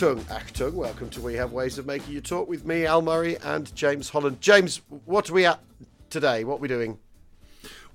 Achtung, 0.00 0.20
Achtung, 0.30 0.72
welcome 0.72 1.10
to 1.10 1.20
We 1.20 1.34
Have 1.34 1.52
Ways 1.52 1.76
of 1.76 1.84
Making 1.84 2.14
You 2.14 2.22
Talk 2.22 2.48
with 2.48 2.64
me, 2.64 2.86
Al 2.86 3.02
Murray, 3.02 3.36
and 3.36 3.74
James 3.76 4.08
Holland. 4.08 4.40
James, 4.40 4.80
what 5.04 5.28
are 5.28 5.34
we 5.34 5.44
at 5.44 5.60
today? 6.08 6.42
What 6.42 6.54
are 6.54 6.62
we 6.62 6.68
doing? 6.68 6.98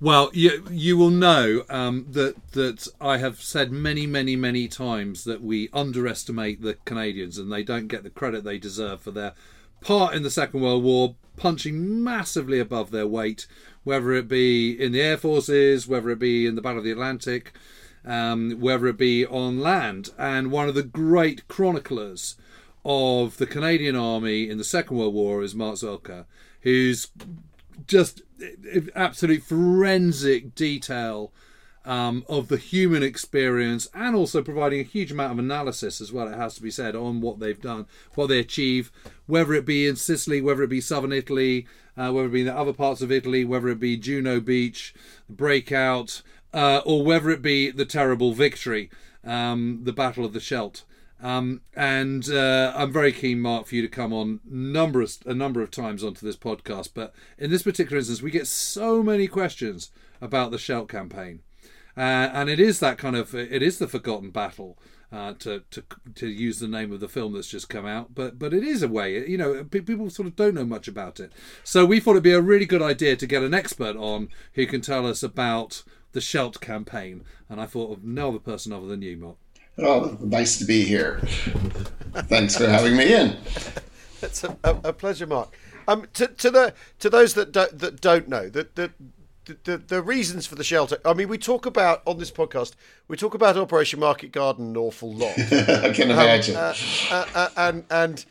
Well, 0.00 0.30
you 0.32 0.64
you 0.70 0.96
will 0.96 1.10
know 1.10 1.64
um, 1.68 2.06
that 2.10 2.52
that 2.52 2.86
I 3.00 3.16
have 3.16 3.42
said 3.42 3.72
many, 3.72 4.06
many, 4.06 4.36
many 4.36 4.68
times 4.68 5.24
that 5.24 5.42
we 5.42 5.68
underestimate 5.72 6.62
the 6.62 6.74
Canadians 6.84 7.38
and 7.38 7.50
they 7.50 7.64
don't 7.64 7.88
get 7.88 8.04
the 8.04 8.10
credit 8.10 8.44
they 8.44 8.58
deserve 8.58 9.00
for 9.00 9.10
their 9.10 9.32
part 9.80 10.14
in 10.14 10.22
the 10.22 10.30
Second 10.30 10.60
World 10.60 10.84
War, 10.84 11.16
punching 11.36 12.04
massively 12.04 12.60
above 12.60 12.92
their 12.92 13.08
weight, 13.08 13.48
whether 13.82 14.12
it 14.12 14.28
be 14.28 14.80
in 14.80 14.92
the 14.92 15.02
air 15.02 15.16
forces, 15.16 15.88
whether 15.88 16.10
it 16.10 16.20
be 16.20 16.46
in 16.46 16.54
the 16.54 16.62
Battle 16.62 16.78
of 16.78 16.84
the 16.84 16.92
Atlantic, 16.92 17.52
um, 18.06 18.60
whether 18.60 18.86
it 18.86 18.96
be 18.96 19.26
on 19.26 19.60
land. 19.60 20.10
And 20.16 20.50
one 20.50 20.68
of 20.68 20.74
the 20.74 20.82
great 20.82 21.46
chroniclers 21.48 22.36
of 22.84 23.38
the 23.38 23.46
Canadian 23.46 23.96
Army 23.96 24.48
in 24.48 24.58
the 24.58 24.64
Second 24.64 24.96
World 24.96 25.14
War 25.14 25.42
is 25.42 25.54
Mark 25.54 25.74
Zuehlke, 25.74 26.24
who's 26.60 27.08
just 27.86 28.22
absolute 28.94 29.42
forensic 29.42 30.54
detail 30.54 31.32
um, 31.86 32.24
of 32.28 32.48
the 32.48 32.56
human 32.56 33.02
experience 33.02 33.88
and 33.94 34.16
also 34.16 34.42
providing 34.42 34.80
a 34.80 34.84
huge 34.84 35.12
amount 35.12 35.32
of 35.32 35.38
analysis 35.38 36.00
as 36.00 36.12
well, 36.12 36.26
it 36.26 36.36
has 36.36 36.56
to 36.56 36.62
be 36.62 36.70
said, 36.70 36.96
on 36.96 37.20
what 37.20 37.38
they've 37.38 37.60
done, 37.60 37.86
what 38.14 38.26
they 38.26 38.40
achieve, 38.40 38.90
whether 39.26 39.54
it 39.54 39.64
be 39.64 39.86
in 39.86 39.94
Sicily, 39.94 40.40
whether 40.40 40.64
it 40.64 40.70
be 40.70 40.80
southern 40.80 41.12
Italy, 41.12 41.66
uh, 41.96 42.10
whether 42.10 42.26
it 42.26 42.32
be 42.32 42.40
in 42.40 42.46
the 42.46 42.56
other 42.56 42.72
parts 42.72 43.02
of 43.02 43.12
Italy, 43.12 43.44
whether 43.44 43.68
it 43.68 43.78
be 43.78 43.96
Juno 43.96 44.40
Beach, 44.40 44.94
the 45.28 45.34
Breakout, 45.34 46.22
uh, 46.56 46.80
or 46.86 47.04
whether 47.04 47.28
it 47.28 47.42
be 47.42 47.70
the 47.70 47.84
terrible 47.84 48.32
victory, 48.32 48.90
um, 49.22 49.80
the 49.82 49.92
Battle 49.92 50.24
of 50.24 50.32
the 50.32 50.40
Scheldt. 50.40 50.84
Um, 51.22 51.60
and 51.74 52.28
uh, 52.30 52.72
I'm 52.74 52.92
very 52.92 53.12
keen, 53.12 53.40
Mark, 53.40 53.66
for 53.66 53.74
you 53.74 53.82
to 53.82 53.88
come 53.88 54.12
on 54.12 54.40
a 54.46 55.34
number 55.34 55.62
of 55.62 55.70
times 55.70 56.02
onto 56.02 56.24
this 56.26 56.36
podcast. 56.36 56.90
But 56.94 57.14
in 57.38 57.50
this 57.50 57.62
particular 57.62 57.98
instance, 57.98 58.22
we 58.22 58.30
get 58.30 58.46
so 58.46 59.02
many 59.02 59.26
questions 59.26 59.90
about 60.20 60.50
the 60.50 60.58
Scheldt 60.58 60.88
campaign, 60.88 61.42
uh, 61.94 62.00
and 62.32 62.48
it 62.48 62.58
is 62.58 62.80
that 62.80 62.96
kind 62.98 63.16
of 63.16 63.34
it 63.34 63.62
is 63.62 63.78
the 63.78 63.88
forgotten 63.88 64.30
battle. 64.30 64.78
Uh, 65.12 65.32
to, 65.34 65.62
to 65.70 65.84
to 66.16 66.26
use 66.26 66.58
the 66.58 66.66
name 66.66 66.90
of 66.90 66.98
the 66.98 67.08
film 67.08 67.32
that's 67.32 67.48
just 67.48 67.68
come 67.68 67.86
out, 67.86 68.12
but 68.12 68.40
but 68.40 68.52
it 68.52 68.64
is 68.64 68.82
a 68.82 68.88
way, 68.88 69.24
you 69.26 69.38
know, 69.38 69.62
people 69.62 70.10
sort 70.10 70.26
of 70.26 70.34
don't 70.34 70.54
know 70.54 70.64
much 70.64 70.88
about 70.88 71.20
it. 71.20 71.32
So 71.62 71.86
we 71.86 72.00
thought 72.00 72.12
it'd 72.12 72.24
be 72.24 72.32
a 72.32 72.40
really 72.40 72.66
good 72.66 72.82
idea 72.82 73.14
to 73.14 73.26
get 73.26 73.44
an 73.44 73.54
expert 73.54 73.94
on 73.94 74.30
who 74.54 74.66
can 74.66 74.80
tell 74.80 75.06
us 75.06 75.22
about 75.22 75.84
the 76.16 76.22
Scheldt 76.22 76.62
campaign, 76.62 77.24
and 77.50 77.60
I 77.60 77.66
thought 77.66 77.92
of 77.92 78.02
no 78.02 78.30
other 78.30 78.38
person 78.38 78.72
other 78.72 78.86
than 78.86 79.02
you, 79.02 79.18
Mark. 79.18 79.36
Oh, 79.78 80.16
nice 80.22 80.58
to 80.58 80.64
be 80.64 80.82
here. 80.82 81.20
Thanks 82.14 82.56
for 82.56 82.66
having 82.66 82.96
me 82.96 83.14
in. 83.14 83.36
It's 84.22 84.42
a, 84.42 84.56
a, 84.64 84.70
a 84.84 84.92
pleasure, 84.94 85.26
Mark. 85.26 85.54
Um, 85.86 86.06
to, 86.14 86.26
to 86.26 86.50
the 86.50 86.74
to 87.00 87.10
those 87.10 87.34
that 87.34 87.52
don't, 87.52 87.78
that 87.78 88.00
don't 88.00 88.28
know 88.28 88.48
that 88.48 88.76
the, 88.76 88.90
the 89.64 89.76
the 89.76 90.00
reasons 90.00 90.46
for 90.46 90.54
the 90.54 90.64
shelter. 90.64 90.96
I 91.04 91.12
mean, 91.12 91.28
we 91.28 91.36
talk 91.36 91.66
about 91.66 92.00
on 92.06 92.16
this 92.16 92.30
podcast. 92.30 92.72
We 93.08 93.18
talk 93.18 93.34
about 93.34 93.58
Operation 93.58 94.00
Market 94.00 94.32
Garden 94.32 94.68
an 94.68 94.76
awful 94.78 95.12
lot. 95.12 95.38
I 95.38 95.92
can 95.92 96.10
imagine. 96.10 96.56
Um, 96.56 96.62
uh, 96.62 96.74
uh, 97.10 97.26
uh, 97.34 97.48
and 97.58 97.84
and 97.90 98.24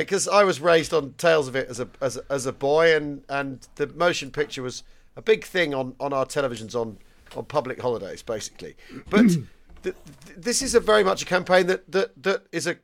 because 0.00 0.28
uh, 0.28 0.36
I 0.36 0.44
was 0.44 0.60
raised 0.60 0.94
on 0.94 1.14
tales 1.18 1.48
of 1.48 1.56
it 1.56 1.68
as 1.68 1.80
a, 1.80 1.88
as 2.00 2.16
a 2.16 2.22
as 2.30 2.46
a 2.46 2.52
boy, 2.52 2.94
and 2.94 3.24
and 3.28 3.66
the 3.74 3.88
motion 3.88 4.30
picture 4.30 4.62
was 4.62 4.84
a 5.16 5.20
big 5.20 5.44
thing 5.44 5.74
on 5.74 5.96
on 5.98 6.12
our 6.12 6.24
televisions 6.24 6.76
on 6.76 6.98
on 7.36 7.44
public 7.44 7.80
holidays, 7.80 8.22
basically. 8.22 8.76
But 9.10 9.26
th- 9.82 9.96
this 10.36 10.62
is 10.62 10.74
a 10.74 10.80
very 10.80 11.04
much 11.04 11.22
a 11.22 11.26
campaign 11.26 11.66
that 11.66 11.90
that 11.90 12.22
that 12.22 12.46
is 12.52 12.66
a 12.66 12.76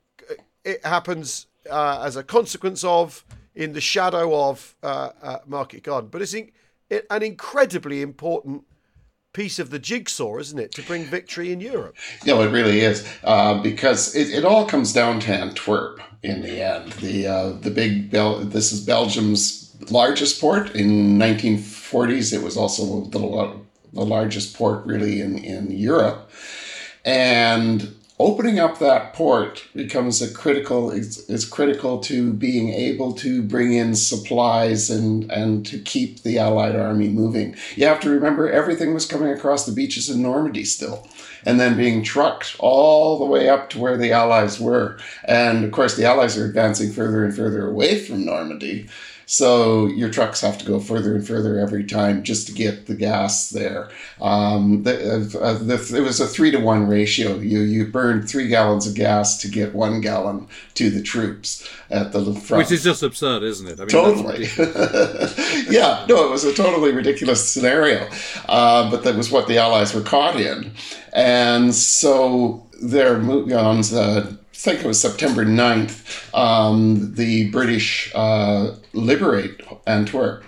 it 0.64 0.84
happens 0.84 1.46
uh, 1.70 2.02
as 2.04 2.16
a 2.16 2.22
consequence 2.22 2.84
of 2.84 3.24
in 3.54 3.72
the 3.72 3.80
shadow 3.80 4.48
of 4.48 4.74
uh, 4.82 5.10
uh, 5.22 5.38
Market 5.46 5.82
Garden, 5.82 6.08
but 6.10 6.22
it's 6.22 6.34
in, 6.34 6.50
it, 6.90 7.06
an 7.10 7.22
incredibly 7.22 8.02
important 8.02 8.64
piece 9.32 9.58
of 9.58 9.70
the 9.70 9.78
jigsaw, 9.78 10.38
isn't 10.38 10.58
it, 10.58 10.72
to 10.72 10.82
bring 10.82 11.04
victory 11.04 11.52
in 11.52 11.60
Europe? 11.60 11.96
No, 12.24 12.40
it 12.42 12.50
really 12.50 12.80
is, 12.80 13.06
uh, 13.24 13.60
because 13.62 14.14
it, 14.14 14.30
it, 14.30 14.44
all 14.44 14.64
comes 14.66 14.92
down 14.92 15.20
to 15.20 15.32
Antwerp 15.32 16.00
in 16.22 16.42
the 16.42 16.64
end. 16.64 16.92
The 16.94 17.26
uh, 17.26 17.52
the 17.52 17.70
big 17.70 18.10
Bel- 18.10 18.40
this 18.40 18.72
is 18.72 18.80
Belgium's 18.80 19.76
largest 19.90 20.40
port 20.40 20.74
in 20.74 21.18
1940s. 21.18 22.32
It 22.32 22.42
was 22.42 22.56
also 22.56 23.02
the 23.02 23.63
the 23.94 24.04
largest 24.04 24.56
port 24.56 24.84
really 24.84 25.20
in, 25.20 25.38
in 25.38 25.70
Europe. 25.70 26.30
And 27.04 27.94
opening 28.18 28.60
up 28.60 28.78
that 28.78 29.12
port 29.12 29.66
becomes 29.74 30.22
a 30.22 30.32
critical 30.32 30.90
is, 30.90 31.28
is 31.28 31.44
critical 31.44 31.98
to 31.98 32.32
being 32.32 32.68
able 32.68 33.12
to 33.12 33.42
bring 33.42 33.72
in 33.72 33.94
supplies 33.94 34.88
and 34.88 35.30
and 35.32 35.66
to 35.66 35.78
keep 35.80 36.22
the 36.22 36.38
allied 36.38 36.76
army 36.76 37.08
moving 37.08 37.56
you 37.74 37.84
have 37.84 37.98
to 37.98 38.08
remember 38.10 38.48
everything 38.48 38.94
was 38.94 39.04
coming 39.04 39.32
across 39.32 39.66
the 39.66 39.72
beaches 39.72 40.08
in 40.08 40.22
normandy 40.22 40.64
still 40.64 41.08
and 41.44 41.58
then 41.58 41.76
being 41.76 42.04
trucked 42.04 42.54
all 42.60 43.18
the 43.18 43.24
way 43.24 43.48
up 43.48 43.68
to 43.68 43.80
where 43.80 43.96
the 43.96 44.12
allies 44.12 44.60
were 44.60 44.96
and 45.24 45.64
of 45.64 45.72
course 45.72 45.96
the 45.96 46.04
allies 46.04 46.38
are 46.38 46.46
advancing 46.46 46.92
further 46.92 47.24
and 47.24 47.34
further 47.34 47.66
away 47.66 47.98
from 47.98 48.24
normandy 48.24 48.88
so 49.26 49.86
your 49.86 50.10
trucks 50.10 50.40
have 50.40 50.58
to 50.58 50.64
go 50.64 50.78
further 50.80 51.14
and 51.14 51.26
further 51.26 51.58
every 51.58 51.84
time 51.84 52.22
just 52.22 52.46
to 52.46 52.52
get 52.52 52.86
the 52.86 52.94
gas 52.94 53.50
there. 53.50 53.88
Um, 54.20 54.82
the, 54.82 55.38
uh, 55.40 55.54
the, 55.54 55.96
it 55.96 56.00
was 56.00 56.20
a 56.20 56.26
three 56.26 56.50
to 56.50 56.58
one 56.58 56.86
ratio. 56.86 57.36
You 57.36 57.60
you 57.60 57.86
burned 57.86 58.28
three 58.28 58.48
gallons 58.48 58.86
of 58.86 58.94
gas 58.94 59.38
to 59.38 59.48
get 59.48 59.74
one 59.74 60.00
gallon 60.00 60.48
to 60.74 60.90
the 60.90 61.02
troops 61.02 61.68
at 61.90 62.12
the 62.12 62.34
front, 62.34 62.64
which 62.64 62.72
is 62.72 62.84
just 62.84 63.02
absurd, 63.02 63.42
isn't 63.42 63.66
it? 63.66 63.78
I 63.78 63.80
mean, 63.80 63.88
totally. 63.88 64.44
yeah, 65.70 66.04
no, 66.08 66.26
it 66.26 66.30
was 66.30 66.44
a 66.44 66.54
totally 66.54 66.92
ridiculous 66.92 67.52
scenario, 67.52 68.08
uh, 68.48 68.90
but 68.90 69.04
that 69.04 69.16
was 69.16 69.30
what 69.30 69.48
the 69.48 69.58
Allies 69.58 69.94
were 69.94 70.02
caught 70.02 70.38
in, 70.40 70.72
and 71.12 71.74
so 71.74 72.66
their 72.82 73.16
on 73.16 73.78
uh, 73.94 74.32
think 74.54 74.80
it 74.80 74.86
was 74.86 75.00
September 75.00 75.44
9th, 75.44 76.34
um, 76.34 77.14
the 77.14 77.50
British 77.50 78.10
uh, 78.14 78.74
liberate 78.92 79.60
Antwerp. 79.86 80.44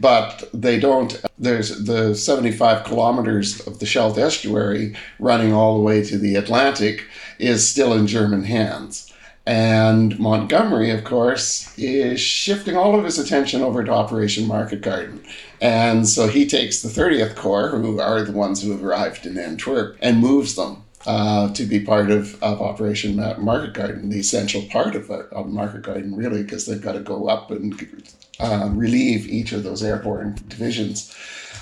But 0.00 0.48
they 0.54 0.80
don't, 0.80 1.20
there's 1.38 1.84
the 1.84 2.14
75 2.14 2.84
kilometers 2.84 3.60
of 3.66 3.78
the 3.78 3.86
Scheldt 3.86 4.16
estuary 4.16 4.96
running 5.18 5.52
all 5.52 5.76
the 5.76 5.84
way 5.84 6.02
to 6.04 6.18
the 6.18 6.36
Atlantic 6.36 7.04
is 7.38 7.68
still 7.68 7.92
in 7.92 8.06
German 8.06 8.44
hands. 8.44 9.12
And 9.44 10.18
Montgomery, 10.18 10.90
of 10.90 11.02
course, 11.02 11.76
is 11.76 12.20
shifting 12.20 12.76
all 12.76 12.96
of 12.96 13.04
his 13.04 13.18
attention 13.18 13.60
over 13.60 13.82
to 13.82 13.90
Operation 13.92 14.46
Market 14.46 14.82
Garden. 14.82 15.22
And 15.60 16.08
so 16.08 16.28
he 16.28 16.46
takes 16.46 16.80
the 16.80 16.88
30th 16.88 17.34
Corps, 17.34 17.70
who 17.70 18.00
are 18.00 18.22
the 18.22 18.32
ones 18.32 18.62
who 18.62 18.70
have 18.70 18.84
arrived 18.84 19.26
in 19.26 19.36
Antwerp, 19.36 19.96
and 20.00 20.20
moves 20.20 20.54
them 20.54 20.81
uh, 21.06 21.52
to 21.52 21.64
be 21.64 21.80
part 21.80 22.10
of, 22.10 22.40
of 22.42 22.60
Operation 22.60 23.16
Market 23.38 23.74
Garden, 23.74 24.10
the 24.10 24.20
essential 24.20 24.62
part 24.70 24.94
of, 24.94 25.08
Market 25.48 25.82
Garden, 25.82 26.14
really, 26.14 26.42
because 26.42 26.66
they've 26.66 26.80
got 26.80 26.92
to 26.92 27.00
go 27.00 27.28
up 27.28 27.50
and 27.50 28.08
uh, 28.40 28.68
relieve 28.72 29.26
each 29.26 29.52
of 29.52 29.62
those 29.62 29.82
airborne 29.82 30.36
divisions. 30.48 31.14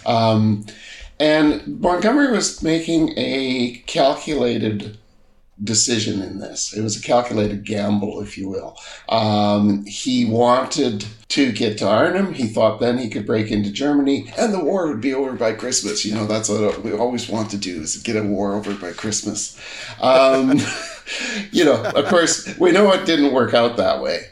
Um, 0.07 0.67
and 1.19 1.81
Montgomery 1.81 2.31
was 2.33 2.63
making 2.63 3.13
a 3.17 3.83
calculated 3.87 4.97
decision 5.63 6.23
in 6.23 6.39
this. 6.39 6.73
It 6.73 6.83
was 6.83 6.97
a 6.97 7.03
calculated 7.03 7.65
gamble, 7.65 8.21
if 8.21 8.39
you 8.39 8.49
will. 8.49 8.77
Um, 9.09 9.85
he 9.85 10.25
wanted 10.25 11.05
to 11.29 11.53
get 11.53 11.79
to 11.79 11.89
Arnhem. 11.89 12.33
He 12.33 12.49
thought 12.49 12.81
then 12.81 12.99
he 12.99 13.09
could 13.09 13.27
break 13.27 13.51
into 13.51 13.71
Germany 13.71 14.33
and 14.39 14.53
the 14.53 14.65
war 14.65 14.89
would 14.89 15.01
be 15.01 15.15
over 15.15 15.33
by 15.33 15.53
Christmas. 15.53 16.05
You 16.05 16.15
know, 16.15 16.27
that's 16.27 16.49
what 16.49 16.83
we 16.83 16.93
always 16.93 17.29
want 17.29 17.51
to 17.51 17.59
do 17.59 17.81
is 17.81 17.97
get 17.99 18.17
a 18.17 18.23
war 18.23 18.55
over 18.55 18.75
by 18.75 18.93
Christmas. 18.93 19.61
Um, 20.01 20.59
you 21.53 21.65
know, 21.65 21.83
of 21.83 22.07
course, 22.07 22.59
we 22.59 22.73
know 22.73 22.93
it 22.93 23.07
didn't 23.07 23.33
work 23.33 23.55
out 23.55 23.77
that 23.77 24.03
way. 24.03 24.27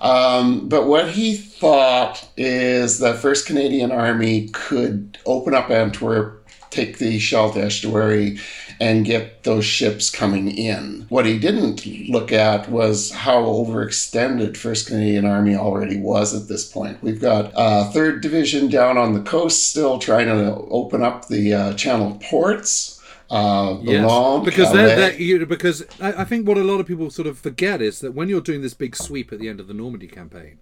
Um, 0.00 0.68
but 0.68 0.86
what 0.86 1.10
he 1.10 1.36
thought 1.36 2.28
is 2.36 2.98
that 2.98 3.16
First 3.16 3.46
Canadian 3.46 3.90
Army 3.90 4.48
could 4.48 5.16
open 5.24 5.54
up 5.54 5.70
Antwerp 5.70 6.44
take 6.74 6.98
the 6.98 7.18
Scheldt 7.18 7.56
estuary 7.56 8.38
and 8.80 9.04
get 9.04 9.44
those 9.44 9.64
ships 9.64 10.10
coming 10.10 10.50
in. 10.50 11.06
What 11.08 11.26
he 11.26 11.38
didn't 11.38 11.86
look 12.08 12.32
at 12.32 12.68
was 12.68 13.12
how 13.12 13.42
overextended 13.42 14.52
1st 14.52 14.86
Canadian 14.88 15.24
Army 15.24 15.56
already 15.56 15.98
was 15.98 16.34
at 16.34 16.48
this 16.48 16.70
point. 16.70 17.02
We've 17.02 17.20
got 17.20 17.52
uh, 17.54 17.90
3rd 17.94 18.20
Division 18.20 18.68
down 18.68 18.98
on 18.98 19.14
the 19.14 19.22
coast 19.22 19.70
still 19.70 19.98
trying 19.98 20.26
to 20.26 20.54
open 20.70 21.02
up 21.02 21.28
the 21.28 21.54
uh, 21.54 21.74
channel 21.74 22.18
ports. 22.22 23.02
Uh, 23.30 23.78
yes, 23.82 24.44
because 24.44 24.72
they're, 24.72 24.96
they're 24.96 25.20
you, 25.20 25.46
because 25.46 25.82
I, 25.98 26.22
I 26.22 26.24
think 26.24 26.46
what 26.46 26.58
a 26.58 26.62
lot 26.62 26.78
of 26.78 26.86
people 26.86 27.08
sort 27.10 27.26
of 27.26 27.38
forget 27.38 27.80
is 27.80 28.00
that 28.00 28.12
when 28.12 28.28
you're 28.28 28.42
doing 28.42 28.60
this 28.60 28.74
big 28.74 28.94
sweep 28.94 29.32
at 29.32 29.40
the 29.40 29.48
end 29.48 29.60
of 29.60 29.66
the 29.66 29.74
Normandy 29.74 30.06
campaign, 30.06 30.58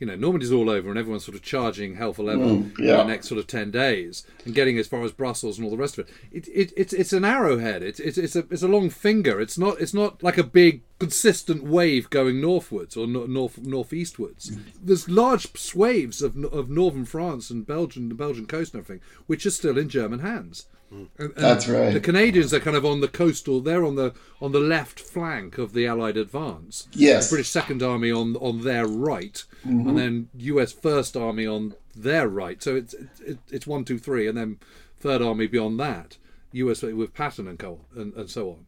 you 0.00 0.06
know, 0.06 0.16
Normandy's 0.16 0.52
all 0.52 0.68
over 0.68 0.90
and 0.90 0.98
everyone's 0.98 1.24
sort 1.24 1.36
of 1.36 1.42
charging 1.42 1.94
hell 1.94 2.12
for 2.12 2.24
leather 2.24 2.44
mm, 2.44 2.78
yeah. 2.78 3.00
in 3.00 3.06
the 3.06 3.12
next 3.12 3.28
sort 3.28 3.38
of 3.38 3.46
10 3.46 3.70
days 3.70 4.26
and 4.44 4.54
getting 4.54 4.76
as 4.76 4.88
far 4.88 5.02
as 5.02 5.12
Brussels 5.12 5.56
and 5.56 5.64
all 5.64 5.70
the 5.70 5.76
rest 5.76 5.98
of 5.98 6.08
it. 6.08 6.14
it, 6.32 6.48
it 6.48 6.72
it's 6.76 6.92
it's 6.92 7.12
an 7.12 7.24
arrowhead. 7.24 7.82
It's, 7.82 8.00
it's, 8.00 8.18
it's, 8.18 8.34
a, 8.34 8.40
it's 8.50 8.62
a 8.62 8.68
long 8.68 8.90
finger. 8.90 9.40
It's 9.40 9.56
not 9.56 9.80
it's 9.80 9.94
not 9.94 10.22
like 10.22 10.36
a 10.36 10.42
big 10.44 10.82
consistent 10.98 11.62
wave 11.62 12.10
going 12.10 12.40
northwards 12.40 12.96
or 12.96 13.06
north 13.06 13.58
northeastwards. 13.58 14.56
There's 14.82 15.08
large 15.08 15.52
swathes 15.56 16.22
of, 16.22 16.36
of 16.44 16.68
northern 16.68 17.04
France 17.04 17.50
and 17.50 17.66
Belgium, 17.66 18.08
the 18.08 18.14
Belgian 18.14 18.46
coast 18.46 18.74
and 18.74 18.82
everything, 18.82 19.06
which 19.26 19.46
are 19.46 19.50
still 19.50 19.78
in 19.78 19.88
German 19.88 20.20
hands. 20.20 20.66
And, 20.94 21.08
and 21.18 21.34
That's 21.34 21.68
right. 21.68 21.92
The 21.92 22.00
Canadians 22.00 22.54
are 22.54 22.60
kind 22.60 22.76
of 22.76 22.84
on 22.84 23.00
the 23.00 23.08
coastal. 23.08 23.60
They're 23.60 23.84
on 23.84 23.96
the 23.96 24.14
on 24.40 24.52
the 24.52 24.60
left 24.60 25.00
flank 25.00 25.58
of 25.58 25.72
the 25.72 25.86
Allied 25.86 26.16
advance. 26.16 26.88
Yes. 26.92 27.28
The 27.28 27.34
British 27.34 27.50
Second 27.50 27.82
Army 27.82 28.10
on 28.10 28.36
on 28.36 28.62
their 28.62 28.86
right, 28.86 29.44
mm-hmm. 29.66 29.88
and 29.88 29.98
then 29.98 30.28
U.S. 30.36 30.72
First 30.72 31.16
Army 31.16 31.46
on 31.46 31.74
their 31.94 32.28
right. 32.28 32.62
So 32.62 32.76
it's 32.76 32.94
it, 32.94 33.38
it's 33.50 33.66
one, 33.66 33.84
two, 33.84 33.98
three, 33.98 34.28
and 34.28 34.36
then 34.36 34.58
Third 34.98 35.22
Army 35.22 35.46
beyond 35.46 35.78
that. 35.80 36.16
U.S. 36.52 36.82
with 36.82 37.14
Patton 37.14 37.48
and 37.48 37.58
co 37.58 37.80
and, 37.96 38.14
and 38.14 38.30
so 38.30 38.50
on. 38.50 38.66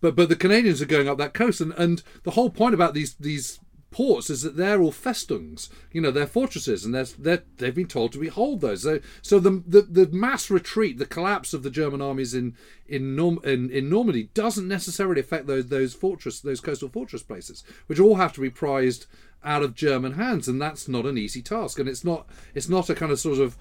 But 0.00 0.16
but 0.16 0.28
the 0.28 0.36
Canadians 0.36 0.80
are 0.82 0.86
going 0.86 1.08
up 1.08 1.18
that 1.18 1.34
coast, 1.34 1.60
and, 1.60 1.72
and 1.74 2.02
the 2.22 2.32
whole 2.32 2.50
point 2.50 2.74
about 2.74 2.94
these 2.94 3.14
these 3.14 3.60
ports 3.90 4.30
is 4.30 4.42
that 4.42 4.56
they're 4.56 4.82
all 4.82 4.92
festungs. 4.92 5.68
you 5.92 6.00
know, 6.00 6.10
they're 6.10 6.26
fortresses, 6.26 6.84
and 6.84 6.94
they're, 6.94 7.04
they're, 7.04 7.42
they've 7.56 7.74
been 7.74 7.86
told 7.86 8.12
to 8.12 8.18
behold 8.18 8.60
those. 8.60 8.82
So, 8.82 9.00
so 9.22 9.38
the, 9.38 9.62
the, 9.66 9.82
the 9.82 10.06
mass 10.08 10.50
retreat, 10.50 10.98
the 10.98 11.06
collapse 11.06 11.54
of 11.54 11.62
the 11.62 11.70
German 11.70 12.02
armies 12.02 12.34
in 12.34 12.54
in, 12.88 13.16
Norm, 13.16 13.40
in 13.42 13.70
in 13.70 13.88
Normandy 13.88 14.30
doesn't 14.34 14.68
necessarily 14.68 15.20
affect 15.20 15.46
those 15.46 15.66
those 15.66 15.94
fortress 15.94 16.40
those 16.40 16.60
coastal 16.60 16.88
fortress 16.88 17.22
places, 17.22 17.64
which 17.86 18.00
all 18.00 18.16
have 18.16 18.32
to 18.34 18.40
be 18.40 18.50
prized 18.50 19.06
out 19.44 19.62
of 19.62 19.74
German 19.74 20.14
hands, 20.14 20.48
and 20.48 20.60
that's 20.60 20.88
not 20.88 21.06
an 21.06 21.16
easy 21.16 21.42
task. 21.42 21.78
And 21.78 21.88
it's 21.88 22.04
not 22.04 22.26
it's 22.54 22.68
not 22.68 22.90
a 22.90 22.94
kind 22.94 23.12
of 23.12 23.18
sort 23.18 23.38
of, 23.38 23.56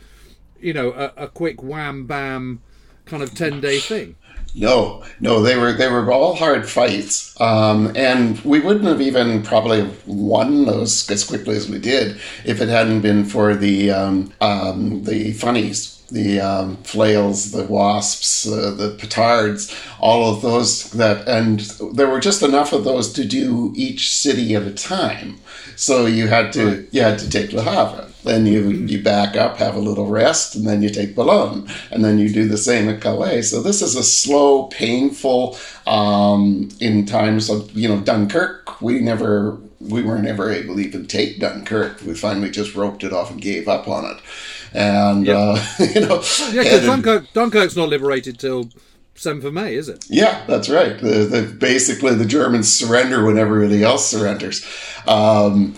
you 0.60 0.74
know, 0.74 0.92
a, 0.92 1.24
a 1.24 1.28
quick 1.28 1.64
wham 1.64 2.06
bam 2.08 2.62
kind 3.06 3.24
of 3.24 3.34
ten 3.36 3.62
day 3.62 3.80
thing. 3.80 4.16
No, 4.58 5.04
no, 5.20 5.42
they 5.42 5.58
were 5.58 5.74
they 5.74 5.90
were 5.90 6.10
all 6.14 6.34
hard 6.34 6.70
fights, 6.70 7.40
um, 7.42 7.92
and 7.94 8.40
we 8.40 8.62
wouldn't 8.62 8.86
have 8.86 9.02
even 9.02 9.44
probably 9.44 9.90
won 10.06 10.64
those 10.64 11.10
as 11.12 11.26
quickly 11.26 11.58
as 11.58 11.70
we 11.70 11.78
did 11.78 12.18
if 12.46 12.62
it 12.62 12.70
hadn't 12.70 13.02
been 13.02 13.26
for 13.26 13.54
the 13.54 13.92
um, 13.92 14.32
um, 14.40 15.04
the 15.04 15.34
funnies, 15.34 15.95
the 16.16 16.40
um, 16.40 16.78
flails, 16.78 17.52
the 17.52 17.66
wasps, 17.66 18.48
uh, 18.48 18.72
the 18.72 18.96
petards, 18.98 19.76
all 20.00 20.34
of 20.34 20.42
those 20.42 20.92
that, 20.92 21.28
and 21.28 21.60
there 21.94 22.10
were 22.10 22.22
just 22.22 22.42
enough 22.42 22.72
of 22.72 22.86
those 22.86 23.12
to 23.14 23.26
do 23.26 23.74
each 23.76 24.16
city 24.16 24.56
at 24.56 24.64
a 24.64 24.72
time. 24.72 25.38
So 25.76 26.06
you 26.06 26.28
had 26.28 26.54
to 26.54 26.88
you 26.92 27.02
had 27.02 27.20
to 27.20 27.30
take 27.30 27.52
Le 27.52 27.64
Havre. 27.64 28.08
Then 28.24 28.46
you 28.46 28.70
you 28.70 29.04
back 29.04 29.36
up, 29.36 29.58
have 29.58 29.76
a 29.76 29.80
little 29.80 30.08
rest, 30.08 30.56
and 30.56 30.66
then 30.66 30.82
you 30.82 30.90
take 30.90 31.16
Boulogne, 31.16 31.70
and 31.92 32.04
then 32.04 32.18
you 32.18 32.30
do 32.30 32.48
the 32.48 32.58
same 32.58 32.88
at 32.88 33.02
Calais. 33.02 33.44
So 33.44 33.62
this 33.62 33.82
is 33.82 33.96
a 33.96 34.04
slow, 34.04 34.68
painful. 34.68 35.58
Um, 35.86 36.70
in 36.80 37.06
times 37.06 37.50
of 37.50 37.72
you 37.76 37.90
know 37.90 38.00
Dunkirk, 38.00 38.82
we 38.82 39.00
never 39.02 39.60
we 39.80 40.02
were 40.02 40.20
never 40.20 40.52
able 40.52 40.76
to 40.76 40.82
even 40.82 41.08
take 41.08 41.40
Dunkirk. 41.40 42.02
We 42.02 42.14
finally 42.14 42.50
just 42.50 42.74
roped 42.74 43.04
it 43.04 43.14
off 43.14 43.32
and 43.32 43.42
gave 43.42 43.68
up 43.68 43.88
on 43.88 44.06
it. 44.06 44.18
And 44.76 45.26
yep. 45.26 45.38
uh, 45.38 45.66
you 45.96 46.02
know, 46.02 46.22
yeah, 46.52 46.64
because 46.64 46.86
Dunkirk, 46.86 47.32
Dunkirk's 47.34 47.78
not 47.78 47.88
liberated 47.88 48.38
till 48.38 48.66
7th 49.16 49.46
of 49.46 49.54
May, 49.54 49.76
is 49.76 49.88
it? 49.88 50.06
Yeah, 50.10 50.44
that's 50.48 50.68
right. 50.68 51.00
The, 51.00 51.26
the, 51.26 51.42
basically, 51.44 52.14
the 52.16 52.26
Germans 52.26 52.72
surrender 52.72 53.26
when 53.26 53.38
everybody 53.38 53.82
else 53.84 54.06
surrenders. 54.06 54.66
Um, 55.08 55.76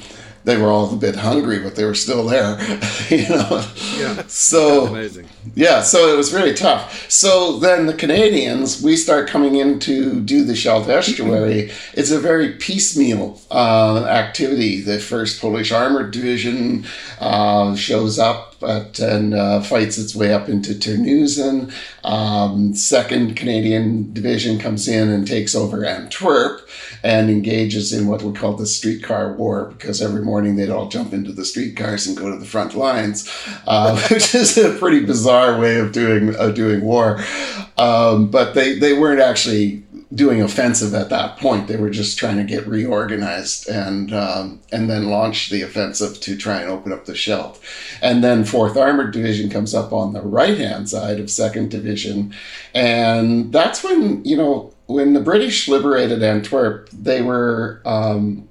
they 0.47 0.55
were 0.55 0.69
all 0.69 0.93
a 0.93 0.95
bit 0.95 1.17
hungry, 1.17 1.59
but 1.59 1.75
they 1.75 1.83
were 1.83 1.93
still 1.93 2.25
there. 2.25 2.57
you 3.09 3.27
know. 3.27 3.65
Yeah. 3.97 4.23
So 4.27 4.87
amazing. 4.87 5.27
Yeah. 5.55 5.81
So 5.81 6.07
it 6.07 6.15
was 6.15 6.33
really 6.33 6.53
tough. 6.53 7.11
So 7.11 7.59
then 7.59 7.85
the 7.85 7.93
Canadians, 7.93 8.81
we 8.81 8.95
start 8.95 9.27
coming 9.27 9.57
in 9.57 9.79
to 9.79 10.21
do 10.21 10.45
the 10.45 10.55
Scheldt 10.55 10.87
estuary. 10.87 11.71
it's 11.93 12.11
a 12.11 12.19
very 12.19 12.53
piecemeal 12.53 13.41
uh, 13.51 14.05
activity. 14.05 14.79
The 14.79 14.99
First 14.99 15.41
Polish 15.41 15.73
Armored 15.73 16.11
Division 16.11 16.85
uh, 17.19 17.75
shows 17.75 18.17
up 18.17 18.55
but 18.59 18.99
and 18.99 19.33
uh, 19.33 19.61
fights 19.61 19.97
its 19.97 20.15
way 20.15 20.33
up 20.33 20.49
into 20.49 20.73
Terneuzen. 20.73 21.71
Um, 22.03 22.73
Second 22.73 23.35
Canadian 23.35 24.13
Division 24.13 24.59
comes 24.59 24.87
in 24.87 25.09
and 25.09 25.27
takes 25.27 25.55
over 25.55 25.85
Antwerp 25.85 26.67
and 27.03 27.29
engages 27.29 27.93
in 27.93 28.07
what 28.07 28.21
we 28.21 28.33
call 28.33 28.53
the 28.53 28.65
streetcar 28.65 29.33
war 29.33 29.65
because 29.77 30.01
every 30.01 30.21
morning 30.21 30.55
they'd 30.55 30.69
all 30.69 30.89
jump 30.89 31.13
into 31.13 31.31
the 31.31 31.45
streetcars 31.45 32.07
and 32.07 32.17
go 32.17 32.29
to 32.29 32.37
the 32.37 32.45
front 32.45 32.75
lines, 32.75 33.29
uh, 33.65 33.99
which 34.09 34.33
is 34.35 34.57
a 34.57 34.77
pretty 34.77 35.05
bizarre 35.05 35.59
way 35.59 35.77
of 35.77 35.91
doing 35.91 36.31
doing 36.53 36.81
war. 36.81 37.19
Um, 37.77 38.29
but 38.29 38.53
they 38.53 38.77
they 38.77 38.93
weren't 38.93 39.21
actually 39.21 39.83
doing 40.13 40.41
offensive 40.41 40.93
at 40.93 41.09
that 41.09 41.37
point. 41.37 41.67
They 41.67 41.75
were 41.75 41.89
just 41.89 42.17
trying 42.17 42.37
to 42.37 42.43
get 42.43 42.67
reorganized 42.67 43.67
and 43.67 44.13
um, 44.13 44.61
and 44.71 44.89
then 44.89 45.09
launch 45.09 45.49
the 45.49 45.61
offensive 45.61 46.19
to 46.21 46.37
try 46.37 46.61
and 46.61 46.69
open 46.69 46.91
up 46.91 47.05
the 47.05 47.15
Scheldt. 47.15 47.59
And 48.01 48.23
then 48.23 48.45
Fourth 48.45 48.77
Armored 48.77 49.11
Division 49.11 49.49
comes 49.49 49.73
up 49.73 49.91
on 49.91 50.13
the 50.13 50.21
right 50.21 50.57
hand 50.57 50.89
side 50.89 51.19
of 51.19 51.29
Second 51.29 51.69
Division, 51.69 52.33
and 52.73 53.51
that's 53.51 53.83
when 53.83 54.23
you 54.23 54.37
know 54.37 54.73
when 54.87 55.13
the 55.13 55.19
British 55.19 55.67
liberated 55.67 56.23
Antwerp, 56.23 56.89
they 56.89 57.21
were 57.21 57.81
um, 57.85 58.47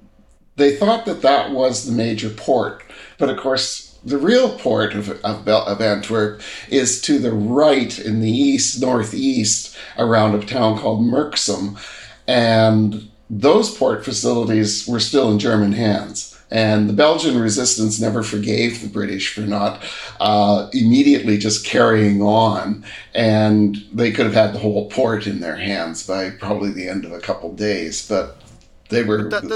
they 0.55 0.75
thought 0.75 1.05
that 1.05 1.21
that 1.21 1.51
was 1.51 1.85
the 1.85 1.91
major 1.91 2.29
port, 2.29 2.83
but 3.17 3.29
of 3.29 3.37
course 3.37 3.87
the 4.03 4.17
real 4.17 4.57
port 4.57 4.93
of, 4.93 5.09
of, 5.23 5.47
of, 5.47 5.81
Antwerp 5.81 6.41
is 6.69 7.01
to 7.01 7.19
the 7.19 7.33
right 7.33 7.99
in 7.99 8.21
the 8.21 8.31
east, 8.31 8.79
northeast, 8.79 9.75
around 9.97 10.33
a 10.35 10.45
town 10.45 10.77
called 10.77 11.01
Merksem. 11.01 11.77
And 12.25 13.09
those 13.29 13.75
port 13.75 14.05
facilities 14.05 14.87
were 14.87 15.01
still 15.01 15.29
in 15.31 15.39
German 15.39 15.73
hands. 15.73 16.36
And 16.49 16.87
the 16.87 16.93
Belgian 16.93 17.37
resistance 17.39 17.99
never 17.99 18.23
forgave 18.23 18.81
the 18.81 18.87
British 18.87 19.33
for 19.33 19.41
not 19.41 19.83
uh, 20.21 20.69
immediately 20.71 21.37
just 21.37 21.65
carrying 21.65 22.21
on. 22.21 22.85
And 23.13 23.77
they 23.91 24.11
could 24.11 24.25
have 24.25 24.35
had 24.35 24.53
the 24.53 24.59
whole 24.59 24.89
port 24.89 25.27
in 25.27 25.41
their 25.41 25.57
hands 25.57 26.07
by 26.07 26.29
probably 26.29 26.71
the 26.71 26.87
end 26.87 27.03
of 27.03 27.11
a 27.11 27.19
couple 27.19 27.51
of 27.51 27.57
days. 27.57 28.07
But 28.07 28.37
they 28.89 29.03
were. 29.03 29.29
But 29.29 29.49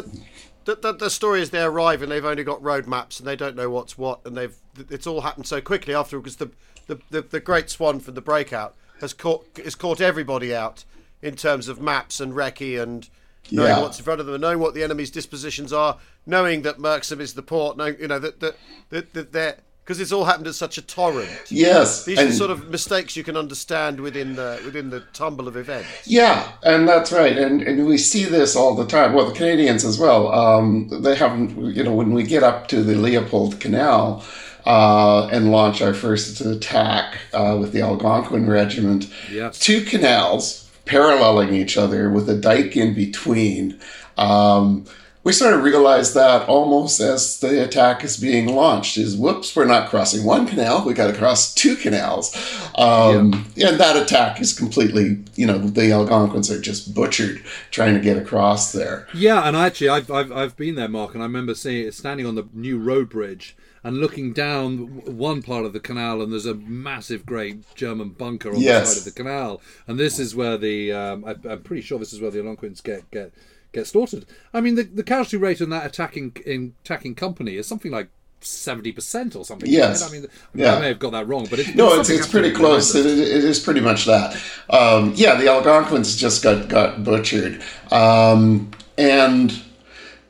that, 0.65 0.81
that, 0.81 0.99
the, 0.99 1.09
story 1.09 1.41
is 1.41 1.49
they 1.49 1.63
arrive 1.63 2.01
and 2.01 2.11
they've 2.11 2.23
only 2.23 2.43
got 2.43 2.61
road 2.61 2.87
maps 2.87 3.19
and 3.19 3.27
they 3.27 3.35
don't 3.35 3.55
know 3.55 3.69
what's 3.69 3.97
what 3.97 4.19
and 4.25 4.37
they've 4.37 4.55
it's 4.89 5.07
all 5.07 5.21
happened 5.21 5.47
so 5.47 5.59
quickly 5.59 5.93
after 5.93 6.19
because 6.19 6.35
the, 6.35 6.51
the, 6.87 6.99
the, 7.09 7.21
the 7.21 7.39
great 7.39 7.69
swan 7.69 7.99
from 7.99 8.13
the 8.13 8.21
breakout 8.21 8.75
has 8.99 9.11
caught 9.11 9.45
has 9.63 9.73
caught 9.75 9.99
everybody 9.99 10.53
out 10.53 10.85
in 11.21 11.35
terms 11.35 11.67
of 11.67 11.81
maps 11.81 12.19
and 12.19 12.33
recce 12.33 12.81
and 12.81 13.09
knowing 13.49 13.69
yeah. 13.69 13.81
what's 13.81 13.97
in 13.97 14.05
front 14.05 14.19
of 14.19 14.25
them, 14.25 14.35
and 14.35 14.41
knowing 14.41 14.59
what 14.59 14.73
the 14.73 14.83
enemy's 14.83 15.11
dispositions 15.11 15.73
are, 15.73 15.97
knowing 16.25 16.61
that 16.63 16.77
Merksem 16.77 17.19
is 17.19 17.33
the 17.33 17.41
port, 17.41 17.77
knowing 17.77 17.97
you 17.99 18.07
know 18.07 18.19
that 18.19 18.39
that 18.39 18.57
that, 18.89 19.13
that 19.13 19.31
they're 19.31 19.57
because 19.83 19.99
it's 19.99 20.11
all 20.11 20.25
happened 20.25 20.47
at 20.47 20.55
such 20.55 20.77
a 20.77 20.81
torrent. 20.81 21.29
Yes, 21.49 22.05
these 22.05 22.19
are 22.19 22.31
sort 22.31 22.51
of 22.51 22.69
mistakes 22.69 23.17
you 23.17 23.23
can 23.23 23.35
understand 23.35 23.99
within 23.99 24.35
the 24.35 24.61
within 24.63 24.89
the 24.89 25.01
tumble 25.11 25.47
of 25.47 25.57
events. 25.57 25.89
Yeah, 26.05 26.51
and 26.63 26.87
that's 26.87 27.11
right, 27.11 27.37
and 27.37 27.61
and 27.61 27.85
we 27.85 27.97
see 27.97 28.25
this 28.25 28.55
all 28.55 28.75
the 28.75 28.85
time. 28.85 29.13
Well, 29.13 29.25
the 29.25 29.33
Canadians 29.33 29.83
as 29.83 29.99
well. 29.99 30.31
Um, 30.31 30.87
they 31.01 31.15
haven't, 31.15 31.75
you 31.75 31.83
know, 31.83 31.93
when 31.93 32.13
we 32.13 32.23
get 32.23 32.43
up 32.43 32.67
to 32.69 32.83
the 32.83 32.95
Leopold 32.95 33.59
Canal. 33.59 34.23
Uh, 34.63 35.27
and 35.31 35.49
launch 35.49 35.81
our 35.81 35.91
first 35.91 36.39
attack 36.39 37.17
uh, 37.33 37.57
with 37.59 37.71
the 37.71 37.81
Algonquin 37.81 38.47
Regiment. 38.47 39.11
Yes. 39.31 39.57
Two 39.57 39.83
canals 39.83 40.60
paralleling 40.85 41.53
each 41.53 41.77
other 41.77 42.09
with 42.09 42.29
a 42.29 42.35
dike 42.35 42.75
in 42.75 42.93
between. 42.93 43.79
Um, 44.17 44.85
we 45.23 45.31
sort 45.31 45.53
of 45.53 45.63
realized 45.63 46.15
that 46.15 46.47
almost 46.49 46.99
as 46.99 47.39
the 47.39 47.63
attack 47.63 48.03
is 48.03 48.17
being 48.17 48.47
launched 48.55 48.97
is 48.97 49.15
whoops 49.15 49.55
we're 49.55 49.65
not 49.65 49.89
crossing 49.89 50.25
one 50.25 50.47
canal 50.47 50.83
we 50.85 50.93
got 50.93 51.07
to 51.07 51.17
cross 51.17 51.53
two 51.53 51.75
canals 51.75 52.35
um, 52.75 53.45
yeah. 53.55 53.69
and 53.69 53.79
that 53.79 53.95
attack 53.95 54.41
is 54.41 54.57
completely 54.57 55.23
you 55.35 55.45
know 55.45 55.57
the 55.57 55.91
algonquins 55.91 56.49
are 56.49 56.59
just 56.59 56.93
butchered 56.93 57.43
trying 57.69 57.93
to 57.93 57.99
get 57.99 58.17
across 58.17 58.71
there 58.71 59.07
yeah 59.13 59.47
and 59.47 59.55
actually 59.55 59.89
i've, 59.89 60.09
I've, 60.09 60.31
I've 60.31 60.57
been 60.57 60.75
there 60.75 60.87
mark 60.87 61.13
and 61.13 61.21
i 61.21 61.25
remember 61.25 61.53
seeing 61.53 61.87
it 61.87 61.93
standing 61.93 62.25
on 62.25 62.35
the 62.35 62.47
new 62.53 62.79
road 62.79 63.09
bridge 63.09 63.55
and 63.83 63.97
looking 63.97 64.31
down 64.33 65.03
one 65.17 65.41
part 65.41 65.65
of 65.65 65.73
the 65.73 65.79
canal, 65.79 66.21
and 66.21 66.31
there's 66.31 66.45
a 66.45 66.53
massive, 66.55 67.25
great 67.25 67.73
German 67.75 68.09
bunker 68.09 68.49
on 68.49 68.61
the 68.61 68.85
side 68.85 68.97
of 68.97 69.05
the 69.05 69.11
canal, 69.11 69.61
and 69.87 69.99
this 69.99 70.19
is 70.19 70.35
where 70.35 70.57
the 70.57 70.91
um, 70.91 71.25
I, 71.25 71.35
I'm 71.49 71.63
pretty 71.63 71.81
sure 71.81 71.97
this 71.99 72.13
is 72.13 72.21
where 72.21 72.31
the 72.31 72.39
Algonquins 72.39 72.81
get 72.81 73.09
get 73.11 73.33
get 73.71 73.87
slaughtered. 73.87 74.25
I 74.53 74.61
mean, 74.61 74.75
the, 74.75 74.83
the 74.83 75.03
casualty 75.03 75.37
rate 75.37 75.61
in 75.61 75.69
that 75.71 75.85
attacking 75.85 76.35
in 76.45 76.75
attacking 76.83 77.15
company 77.15 77.55
is 77.55 77.67
something 77.67 77.91
like. 77.91 78.09
Seventy 78.43 78.91
percent 78.91 79.35
or 79.35 79.45
something. 79.45 79.69
Yes. 79.69 80.01
right? 80.01 80.09
I 80.09 80.13
mean, 80.13 80.27
Yeah. 80.55 80.73
I 80.73 80.79
may 80.79 80.87
have 80.87 80.97
got 80.97 81.11
that 81.11 81.27
wrong, 81.27 81.45
but 81.47 81.59
it's, 81.59 81.75
No, 81.75 81.99
it's, 81.99 82.09
it's 82.09 82.25
pretty 82.27 82.51
close. 82.51 82.95
It, 82.95 83.05
it 83.05 83.43
is 83.43 83.59
pretty 83.59 83.81
much 83.81 84.05
that. 84.05 84.35
Um, 84.67 85.13
yeah, 85.15 85.35
the 85.35 85.47
Algonquins 85.47 86.15
just 86.15 86.41
got, 86.41 86.67
got 86.67 87.03
butchered. 87.03 87.61
Um, 87.91 88.71
and 88.97 89.61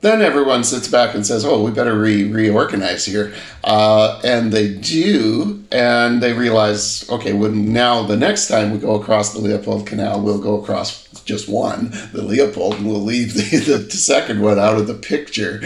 then 0.02 0.22
everyone 0.22 0.64
sits 0.64 0.88
back 0.88 1.14
and 1.14 1.26
says, 1.26 1.46
oh, 1.46 1.64
we 1.64 1.72
better 1.72 1.98
re- 1.98 2.30
reorganize 2.30 3.06
here. 3.06 3.34
Uh, 3.64 4.20
and 4.24 4.52
they 4.52 4.74
do, 4.74 5.64
and 5.72 6.22
they 6.22 6.34
realize, 6.34 7.08
okay, 7.10 7.34
well, 7.34 7.52
now 7.52 8.04
the 8.04 8.18
next 8.18 8.48
time 8.48 8.72
we 8.72 8.80
go 8.80 9.00
across 9.00 9.34
the 9.34 9.40
Leopold 9.40 9.86
Canal, 9.86 10.22
we'll 10.22 10.42
go 10.42 10.60
across 10.60 11.08
just 11.24 11.48
one, 11.48 11.92
the 12.14 12.24
Leopold, 12.24 12.76
and 12.76 12.88
we'll 12.88 13.00
leave 13.00 13.34
the, 13.36 13.78
the 13.78 13.92
second 13.92 14.42
one 14.42 14.58
out 14.58 14.78
of 14.78 14.88
the 14.88 14.96
picture. 14.96 15.62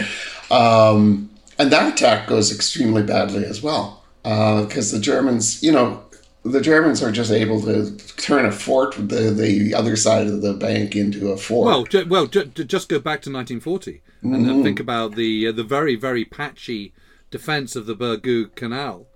Um, 0.50 1.30
and 1.58 1.72
that 1.72 1.94
attack 1.94 2.28
goes 2.28 2.54
extremely 2.54 3.02
badly 3.02 3.44
as 3.46 3.62
well, 3.62 4.04
because 4.22 4.92
the 4.92 5.00
Germans, 5.00 5.62
you 5.62 5.72
know, 5.72 6.02
the 6.50 6.60
Germans 6.60 7.02
are 7.02 7.12
just 7.12 7.30
able 7.30 7.60
to 7.62 7.96
turn 8.16 8.44
a 8.46 8.52
fort, 8.52 8.94
the 8.96 9.30
the 9.30 9.74
other 9.74 9.96
side 9.96 10.26
of 10.26 10.42
the 10.42 10.54
bank 10.54 10.94
into 10.96 11.30
a 11.30 11.36
fort. 11.36 11.66
Well, 11.66 11.84
ju- 11.84 12.06
well, 12.08 12.26
ju- 12.26 12.46
ju- 12.46 12.64
just 12.64 12.88
go 12.88 12.98
back 12.98 13.20
to 13.22 13.30
1940 13.32 14.02
and 14.22 14.34
Mm-hmm. 14.46 14.62
think 14.62 14.80
about 14.80 15.14
the 15.16 15.48
uh, 15.48 15.52
the 15.52 15.64
very 15.64 15.94
very 15.96 16.24
patchy 16.24 16.92
defence 17.30 17.76
of 17.76 17.86
the 17.86 17.94
Burgoo 17.96 18.54
Canal 18.54 19.06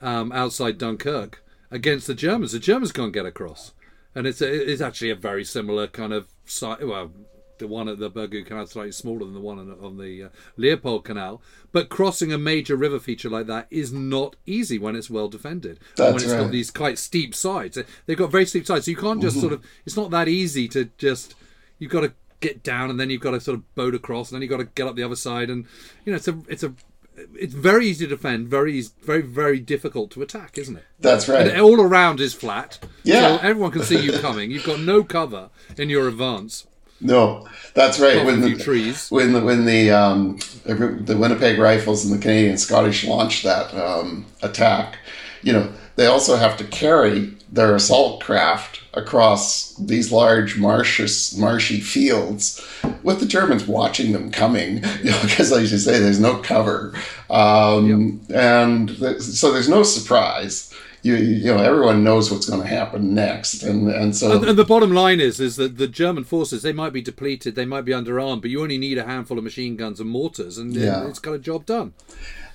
um, 0.00 0.32
outside 0.32 0.78
Dunkirk 0.78 1.42
against 1.70 2.06
the 2.06 2.14
Germans. 2.14 2.52
The 2.52 2.58
Germans 2.58 2.92
can't 2.92 3.12
get 3.12 3.26
across, 3.26 3.72
and 4.14 4.26
it's 4.26 4.40
a, 4.40 4.70
it's 4.72 4.80
actually 4.82 5.10
a 5.10 5.14
very 5.16 5.44
similar 5.44 5.86
kind 5.86 6.12
of 6.12 6.26
site. 6.44 6.86
Well, 6.86 7.10
the 7.58 7.66
one 7.66 7.88
at 7.88 7.98
the 7.98 8.10
Burgoo 8.10 8.44
Canal 8.44 8.64
is 8.64 8.70
slightly 8.70 8.92
smaller 8.92 9.24
than 9.24 9.34
the 9.34 9.40
one 9.40 9.58
on, 9.58 9.76
on 9.82 9.96
the 9.98 10.24
uh, 10.24 10.28
Leopold 10.56 11.04
Canal, 11.04 11.40
but 11.72 11.88
crossing 11.88 12.32
a 12.32 12.38
major 12.38 12.76
river 12.76 12.98
feature 12.98 13.28
like 13.30 13.46
that 13.46 13.66
is 13.70 13.92
not 13.92 14.36
easy 14.46 14.78
when 14.78 14.96
it's 14.96 15.10
well 15.10 15.28
defended. 15.28 15.78
and 15.96 16.04
when 16.06 16.12
That's 16.14 16.24
it's 16.24 16.32
got 16.32 16.50
these 16.50 16.70
quite 16.70 16.98
steep 16.98 17.34
sides. 17.34 17.78
They've 18.06 18.16
got 18.16 18.30
very 18.30 18.46
steep 18.46 18.66
sides, 18.66 18.84
so 18.86 18.90
you 18.90 18.96
can't 18.96 19.22
just 19.22 19.40
sort 19.40 19.52
of. 19.52 19.64
It's 19.86 19.96
not 19.96 20.10
that 20.10 20.28
easy 20.28 20.68
to 20.68 20.90
just. 20.98 21.34
You've 21.78 21.90
got 21.92 22.00
to 22.02 22.12
get 22.40 22.62
down, 22.62 22.90
and 22.90 22.98
then 23.00 23.10
you've 23.10 23.20
got 23.20 23.32
to 23.32 23.40
sort 23.40 23.56
of 23.58 23.74
boat 23.74 23.94
across, 23.94 24.30
and 24.30 24.36
then 24.36 24.42
you've 24.42 24.50
got 24.50 24.58
to 24.58 24.70
get 24.74 24.86
up 24.86 24.96
the 24.96 25.02
other 25.02 25.16
side, 25.16 25.50
and 25.50 25.66
you 26.04 26.12
know 26.12 26.16
it's 26.16 26.28
a 26.28 26.38
it's 26.48 26.62
a 26.62 26.74
it's 27.34 27.52
very 27.54 27.86
easy 27.88 28.06
to 28.06 28.10
defend, 28.14 28.46
very 28.48 28.74
easy, 28.74 28.92
very 29.02 29.22
very 29.22 29.58
difficult 29.58 30.10
to 30.12 30.22
attack, 30.22 30.56
isn't 30.56 30.76
it? 30.76 30.84
That's 31.00 31.28
right. 31.28 31.48
And 31.48 31.60
all 31.60 31.80
around 31.80 32.20
is 32.20 32.32
flat, 32.34 32.78
Yeah. 33.02 33.38
so 33.38 33.42
everyone 33.42 33.72
can 33.72 33.82
see 33.82 33.98
you 34.00 34.12
coming. 34.20 34.50
You've 34.52 34.64
got 34.64 34.78
no 34.80 35.02
cover 35.02 35.50
in 35.76 35.88
your 35.90 36.06
advance. 36.06 36.66
No, 37.00 37.46
that's 37.74 38.00
right. 38.00 38.24
When 38.24 38.40
the 38.40 38.56
trees. 38.56 39.10
when 39.10 39.32
the 39.32 39.40
when 39.40 39.64
the 39.64 39.90
um, 39.90 40.38
the 40.64 41.16
Winnipeg 41.16 41.58
Rifles 41.58 42.04
and 42.04 42.12
the 42.14 42.20
Canadian 42.20 42.58
Scottish 42.58 43.04
launched 43.04 43.44
that 43.44 43.72
um, 43.74 44.26
attack, 44.42 44.98
you 45.42 45.52
know, 45.52 45.72
they 45.96 46.06
also 46.06 46.36
have 46.36 46.56
to 46.56 46.64
carry 46.64 47.34
their 47.50 47.74
assault 47.74 48.22
craft 48.22 48.80
across 48.94 49.74
these 49.76 50.10
large 50.12 50.58
marshes, 50.58 51.36
marshy 51.38 51.80
fields, 51.80 52.60
with 53.02 53.20
the 53.20 53.26
Germans 53.26 53.66
watching 53.66 54.12
them 54.12 54.30
coming. 54.30 54.82
You 55.02 55.12
know, 55.12 55.20
because 55.22 55.52
as 55.52 55.70
you 55.70 55.78
say, 55.78 56.00
there's 56.00 56.18
no 56.20 56.38
cover, 56.38 56.92
um, 57.30 58.20
and 58.34 58.88
th- 58.98 59.20
so 59.20 59.52
there's 59.52 59.68
no 59.68 59.84
surprise. 59.84 60.74
You, 61.02 61.14
you 61.14 61.44
know, 61.54 61.58
everyone 61.58 62.02
knows 62.02 62.30
what's 62.30 62.48
going 62.48 62.60
to 62.62 62.66
happen 62.66 63.14
next, 63.14 63.62
and 63.62 63.88
and 63.88 64.16
so 64.16 64.32
And, 64.32 64.44
and 64.50 64.58
the 64.58 64.64
bottom 64.64 64.92
line 64.92 65.20
is, 65.20 65.38
is 65.38 65.54
that 65.56 65.78
the 65.78 65.86
German 65.86 66.24
forces 66.24 66.62
they 66.62 66.72
might 66.72 66.92
be 66.92 67.00
depleted, 67.00 67.54
they 67.54 67.64
might 67.64 67.84
be 67.84 67.92
underarmed, 67.92 68.40
but 68.42 68.50
you 68.50 68.60
only 68.62 68.78
need 68.78 68.98
a 68.98 69.04
handful 69.04 69.38
of 69.38 69.44
machine 69.44 69.76
guns 69.76 70.00
and 70.00 70.10
mortars, 70.10 70.58
and 70.58 70.74
Yeah. 70.74 71.06
it's 71.06 71.20
got 71.20 71.34
a 71.34 71.38
job 71.38 71.66
done. 71.66 71.92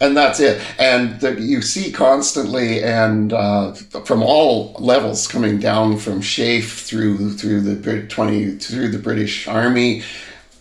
and 0.02 0.18
that's 0.18 0.40
it. 0.42 0.62
And 0.78 1.22
the, 1.22 1.40
you 1.40 1.62
see 1.62 1.92
constantly, 1.92 2.84
and 2.84 3.32
uh, 3.32 3.74
from 4.04 4.22
all 4.22 4.76
levels, 4.78 5.26
coming 5.28 5.60
down 5.60 5.98
from 5.98 6.20
SHAEF 6.22 6.86
through 6.86 7.32
through 7.38 7.62
the 7.62 8.08
twenty 8.08 8.52
through 8.58 8.90
the 8.90 9.00
British 9.00 9.48
Army, 9.48 10.04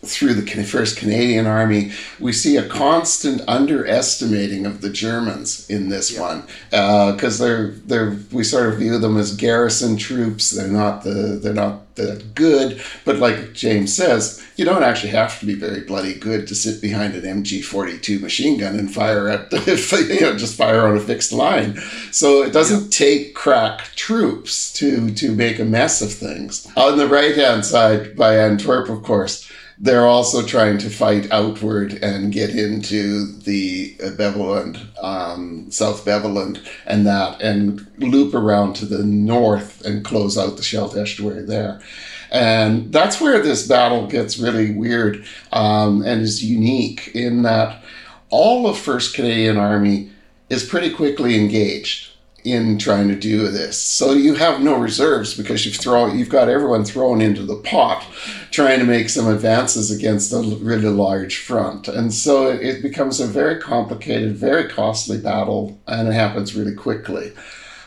through 0.05 0.35
the 0.35 0.65
First 0.65 0.97
Canadian 0.97 1.47
Army, 1.47 1.93
we 2.19 2.33
see 2.33 2.57
a 2.57 2.69
constant 2.69 3.41
underestimating 3.47 4.67
of 4.67 4.81
the 4.81 4.91
Germans 4.91 5.69
in 5.71 5.91
this 5.91 6.19
one 6.19 6.45
uh, 6.73 7.13
because 7.13 7.39
they're 7.39 7.71
they're 7.87 8.17
we 8.33 8.43
sort 8.43 8.73
of 8.73 8.79
view 8.79 8.99
them 8.99 9.17
as 9.17 9.37
garrison 9.37 9.97
troops. 9.97 10.51
They're 10.51 10.67
not 10.67 11.05
the 11.05 11.39
they're 11.41 11.55
not 11.55 11.95
that 11.95 12.35
good, 12.35 12.83
but 13.05 13.19
like 13.19 13.53
James 13.53 13.95
says, 13.95 14.45
you 14.57 14.65
don't 14.65 14.83
actually 14.83 15.11
have 15.11 15.39
to 15.39 15.47
be 15.47 15.55
very 15.55 15.83
bloody 15.83 16.15
good 16.15 16.49
to 16.49 16.55
sit 16.55 16.83
behind 16.83 17.15
an 17.15 17.23
MG 17.23 17.63
forty 17.65 17.97
two 17.97 18.19
machine 18.19 18.59
gun 18.59 18.77
and 18.77 18.93
fire 18.93 19.29
at 19.29 19.53
you 19.67 20.21
know 20.21 20.37
just 20.37 20.57
fire 20.57 20.85
on 20.89 20.97
a 20.97 21.01
fixed 21.01 21.33
line. 21.33 21.79
So 22.11 22.43
it 22.43 22.53
doesn't 22.53 22.91
take 22.91 23.37
crack 23.37 23.85
troops 23.95 24.73
to 24.75 25.15
to 25.15 25.33
make 25.33 25.61
a 25.61 25.65
mess 25.65 26.03
of 26.03 26.13
things. 26.13 26.67
On 26.77 26.99
the 26.99 27.07
right 27.07 27.37
hand 27.37 27.65
side 27.65 28.17
by 28.17 28.37
Antwerp, 28.37 28.89
of 28.89 29.05
course 29.05 29.49
they're 29.83 30.07
also 30.07 30.47
trying 30.47 30.79
to 30.79 30.89
fight 30.89 31.31
outward 31.33 31.95
and 31.95 32.33
get 32.33 32.51
into 32.51 33.27
the 33.41 33.97
Beveland, 33.97 34.79
um, 35.03 35.69
South 35.73 36.05
Beveland, 36.05 36.65
and 36.87 37.05
that, 37.05 37.43
and 37.43 37.85
loop 37.99 38.33
around 38.33 38.75
to 38.75 38.87
the 38.87 39.03
north 39.03 39.85
and 39.85 40.05
close 40.05 40.39
out 40.39 40.57
the 40.57 40.63
Scheldt 40.63 40.97
estuary 40.97 41.45
there. 41.45 41.83
And 42.31 42.93
that's 42.93 43.21
where 43.21 43.43
this 43.43 43.67
battle 43.67 44.07
gets 44.07 44.39
really 44.39 44.73
weird 44.73 45.27
um, 45.51 46.03
and 46.03 46.23
is 46.23 46.45
unique 46.45 47.11
in 47.13 47.43
that 47.43 47.83
all 48.31 48.69
of 48.69 48.79
First 48.79 49.17
Canadian 49.17 49.57
Army 49.57 50.13
is 50.49 50.65
pretty 50.65 50.95
quickly 50.95 51.37
engaged 51.37 52.13
in 52.45 52.79
trying 52.79 53.09
to 53.09 53.15
do 53.15 53.49
this. 53.49 53.81
So 53.81 54.13
you 54.13 54.35
have 54.35 54.61
no 54.61 54.77
reserves 54.77 55.35
because 55.35 55.65
you've 55.65 55.77
thrown 55.77 56.19
you've 56.19 56.29
got 56.29 56.49
everyone 56.49 56.85
thrown 56.85 57.21
into 57.21 57.43
the 57.43 57.57
pot 57.57 58.05
trying 58.53 58.79
to 58.79 58.85
make 58.85 59.09
some 59.09 59.27
advances 59.27 59.91
against 59.91 60.33
a 60.33 60.39
really 60.61 60.89
large 60.89 61.39
front. 61.39 61.89
And 61.89 62.13
so 62.13 62.49
it, 62.49 62.83
becomes 62.83 63.19
a 63.19 63.27
very 63.27 63.59
complicated, 63.59 64.37
very 64.37 64.69
costly 64.69 65.19
battle 65.19 65.81
and 65.89 66.07
it 66.07 66.13
happens 66.13 66.55
really 66.55 66.75
quickly. 66.75 67.33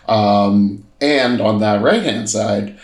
Um, 0.07 0.85
and 0.99 1.39
on 1.39 1.59
that 1.59 1.83
right 1.83 2.01
hand 2.01 2.29
side, 2.29 2.79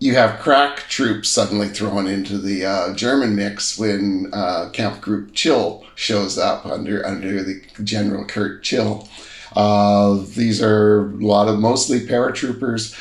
you 0.00 0.14
have 0.14 0.40
crack 0.40 0.80
troops 0.88 1.30
suddenly 1.30 1.68
thrown 1.68 2.06
into 2.06 2.36
the 2.36 2.66
uh, 2.66 2.94
German 2.94 3.34
mix 3.34 3.78
when 3.78 4.30
uh, 4.34 4.68
Kampfgruppe 4.72 5.32
Chill 5.32 5.84
shows 5.94 6.36
up 6.36 6.66
under 6.66 7.06
under 7.06 7.42
the 7.42 7.62
General 7.82 8.26
Kurt 8.26 8.62
Chill. 8.62 9.08
Uh, 9.56 10.18
these 10.34 10.60
are 10.60 11.10
a 11.10 11.24
lot 11.24 11.48
of 11.48 11.60
mostly 11.60 12.00
paratroopers, 12.00 12.94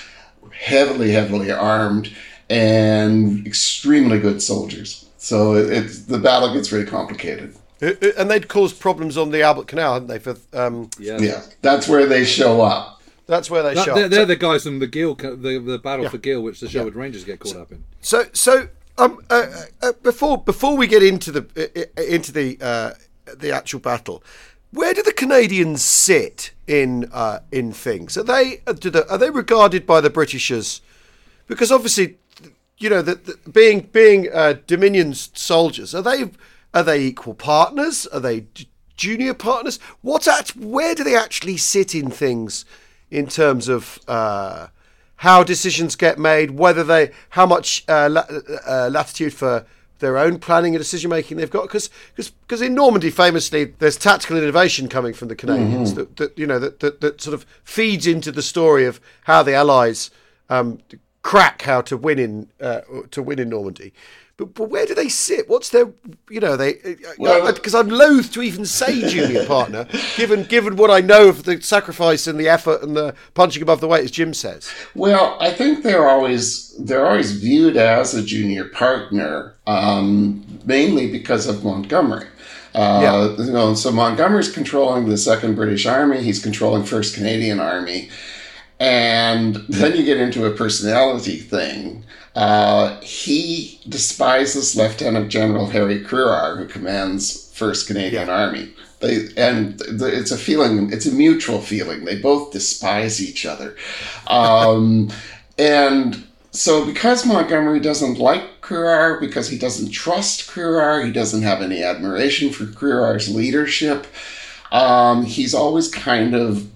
heavily, 0.52 1.12
heavily 1.12 1.52
armed, 1.52 2.16
and 2.54 3.46
extremely 3.48 4.20
good 4.20 4.42
soldiers. 4.42 5.10
So 5.18 5.56
it, 5.56 5.72
it's 5.72 6.00
the 6.04 6.20
battle 6.20 6.54
gets 6.54 6.72
really 6.72 6.86
complicated. 6.86 7.56
And 7.82 8.30
they'd 8.30 8.48
caused 8.48 8.80
problems 8.80 9.18
on 9.18 9.32
the 9.32 9.42
Albert 9.42 9.68
Canal, 9.68 9.94
hadn't 9.94 10.08
they? 10.08 10.20
For 10.20 10.38
um, 10.54 10.90
Yeah, 11.00 11.18
Yeah, 11.20 11.42
that's 11.62 11.88
where 11.88 12.06
they 12.06 12.24
show 12.24 12.62
up. 12.62 13.02
that's 13.26 13.50
where 13.50 13.64
they 13.64 13.74
That- 13.74 13.86
shot. 13.86 13.96
they're, 13.96 14.08
they're 14.10 14.26
the 14.26 14.36
guys 14.38 14.64
from 14.64 14.80
the 14.80 14.88
Gheel, 14.88 15.16
the 15.16 15.60
the 15.60 15.80
battle 15.80 16.04
Yeah. 16.06 16.10
for 16.10 16.18
Gheel, 16.18 16.42
which 16.44 16.60
the 16.60 16.70
Sherwood 16.70 16.96
Rangers 16.96 17.24
get 17.26 17.40
caught 17.40 17.56
up 17.58 17.72
in. 17.72 17.84
So, 18.02 18.26
so 18.34 18.70
um, 18.98 19.20
uh, 19.30 19.48
uh, 19.82 19.92
before 20.04 20.38
before 20.38 20.78
we 20.78 20.88
get 20.88 21.04
into 21.04 21.32
the 21.32 21.44
uh, 21.58 22.02
uh, 22.02 22.04
into 22.04 22.32
the 22.32 22.58
uh, 22.62 22.92
the 23.36 23.52
actual 23.52 23.80
battle, 23.80 24.24
where 24.72 24.94
do 24.94 25.02
the 25.04 25.14
Canadians 25.14 25.82
sit 25.82 26.52
in 26.68 27.10
uh, 27.12 27.40
in 27.52 27.74
things? 27.74 28.18
Are 28.18 28.24
they 28.24 28.62
uh, 28.68 28.74
do 28.74 28.90
the, 28.90 29.10
are 29.12 29.18
they 29.18 29.30
regarded 29.32 29.86
by 29.86 30.00
the 30.00 30.10
British 30.10 30.52
as 30.52 30.82
because 31.48 31.72
obviously, 31.72 32.18
you 32.84 32.90
know, 32.90 33.02
that 33.02 33.26
the, 33.26 33.50
being 33.50 33.90
being 33.92 34.30
uh, 34.34 34.56
Dominion 34.68 35.14
soldiers, 35.14 35.96
are 35.96 36.02
they 36.02 36.30
are 36.74 36.84
they 36.84 37.02
equal 37.02 37.34
partners? 37.34 38.06
Are 38.08 38.20
they 38.20 38.42
j- 38.54 38.68
junior 38.98 39.34
partners? 39.34 39.80
What 40.02 40.28
at 40.28 40.50
where 40.56 40.94
do 40.94 41.04
they 41.04 41.16
actually 41.16 41.58
sit 41.58 41.96
in 41.96 42.12
things 42.12 42.66
in 43.10 43.28
terms 43.28 43.70
of 43.70 44.00
uh, 44.08 44.68
how 45.18 45.44
decisions 45.44 45.96
get 45.96 46.20
made, 46.20 46.52
whether 46.52 46.84
they 46.84 47.12
how 47.30 47.46
much 47.46 47.86
uh, 47.88 48.10
la- 48.12 48.28
uh, 48.68 48.90
latitude 48.92 49.34
for 49.34 49.66
their 50.00 50.18
own 50.18 50.38
planning 50.38 50.76
and 50.76 50.84
decision 50.84 51.10
making 51.10 51.38
they've 51.38 51.50
got 51.50 51.64
because 51.64 51.90
because 52.18 52.62
in 52.62 52.74
Normandy 52.74 53.10
famously 53.10 53.64
there's 53.80 53.96
tactical 53.96 54.36
innovation 54.36 54.90
coming 54.90 55.14
from 55.14 55.30
the 55.30 55.36
Canadians 55.36 55.94
that, 55.94 56.18
that 56.18 56.38
you 56.38 56.46
know 56.46 56.60
that, 56.60 56.82
that 56.82 57.00
that 57.00 57.22
sort 57.22 57.34
of 57.34 57.46
feeds 57.64 58.06
into 58.06 58.30
the 58.30 58.42
story 58.42 58.86
of 58.86 59.00
how 59.24 59.42
the 59.42 59.54
Allies 59.54 60.12
um, 60.50 60.80
crack 61.24 61.64
how 61.64 61.82
to 61.82 61.98
win 61.98 62.20
in 62.20 62.48
uh, 62.62 62.82
to 63.12 63.24
win 63.24 63.40
in 63.40 63.50
Normandy. 63.50 63.94
But, 64.36 64.56
but 64.56 64.70
where 64.72 64.88
do 64.88 64.96
they 64.96 65.10
sit? 65.10 65.48
What's 65.48 65.70
their, 65.70 65.92
you 66.28 66.40
know, 66.40 66.58
they 66.58 66.80
Well- 67.20 67.54
because 67.54 67.76
I'm 67.76 67.88
loath 67.90 68.32
to 68.34 68.42
even 68.42 68.66
say 68.66 69.08
junior 69.08 69.46
partner, 69.56 69.88
given 70.18 70.44
given 70.46 70.76
what 70.76 70.90
I 70.90 71.02
know 71.02 71.30
of 71.30 71.44
the 71.44 71.62
sacrifice 71.62 72.26
and 72.26 72.40
the 72.40 72.50
effort 72.50 72.82
and 72.82 72.96
the 72.98 73.14
punching 73.36 73.62
above 73.62 73.80
the 73.80 73.88
weight, 73.88 74.04
as 74.04 74.10
Jim 74.12 74.34
says. 74.34 74.72
Well, 74.96 75.38
I 75.40 75.52
think 75.52 75.84
they're 75.84 76.10
always 76.10 76.76
they're 76.80 77.06
always 77.06 77.32
viewed 77.34 77.78
as 77.78 78.16
a 78.16 78.24
junior 78.24 78.66
partner, 78.66 79.54
um, 79.68 80.44
mainly 80.66 81.12
because 81.12 81.46
of 81.48 81.64
Montgomery. 81.64 82.26
Uh, 82.74 83.00
Yeah. 83.38 83.46
You 83.46 83.52
know, 83.54 83.76
so 83.76 83.92
Montgomery's 83.92 84.52
controlling 84.52 85.08
the 85.08 85.18
Second 85.18 85.54
British 85.54 85.86
Army. 85.86 86.24
He's 86.24 86.42
controlling 86.42 86.86
First 86.86 87.14
Canadian 87.16 87.60
Army, 87.60 88.10
and 88.84 89.56
then 89.70 89.96
you 89.96 90.04
get 90.04 90.18
into 90.20 90.46
a 90.46 90.52
personality 90.52 91.38
thing. 91.38 92.04
Uh, 92.36 93.00
he 93.00 93.80
despises 93.88 94.76
Lieutenant 94.76 95.30
General 95.30 95.68
Harry 95.68 96.04
Crerar, 96.04 96.58
who 96.58 96.66
commands 96.66 97.50
First 97.54 97.88
Canadian 97.88 98.28
Yeah. 98.28 98.34
Army. 98.34 98.74
They, 99.00 99.28
and 99.38 99.80
the, 99.80 100.08
it's 100.08 100.32
a 100.32 100.38
feeling, 100.38 100.92
it's 100.92 101.06
a 101.06 101.14
mutual 101.14 101.62
feeling. 101.62 102.04
They 102.04 102.20
both 102.20 102.52
despise 102.52 103.22
each 103.24 103.46
other. 103.46 103.78
Um, 104.28 105.10
and 105.58 106.22
so, 106.52 106.86
because 106.86 107.26
Montgomery 107.26 107.80
doesn't 107.80 108.20
like 108.20 108.60
Crerar, 108.60 109.18
because 109.22 109.48
he 109.48 109.58
doesn't 109.58 109.92
trust 109.92 110.50
Crerar, 110.50 111.06
he 111.06 111.12
doesn't 111.12 111.44
have 111.44 111.62
any 111.62 111.82
admiration 111.82 112.50
for 112.52 112.66
Crerar's 112.66 113.34
leadership, 113.34 114.08
um, 114.74 115.24
he's 115.24 115.54
always 115.54 115.88
kind 115.88 116.34
of 116.36 116.68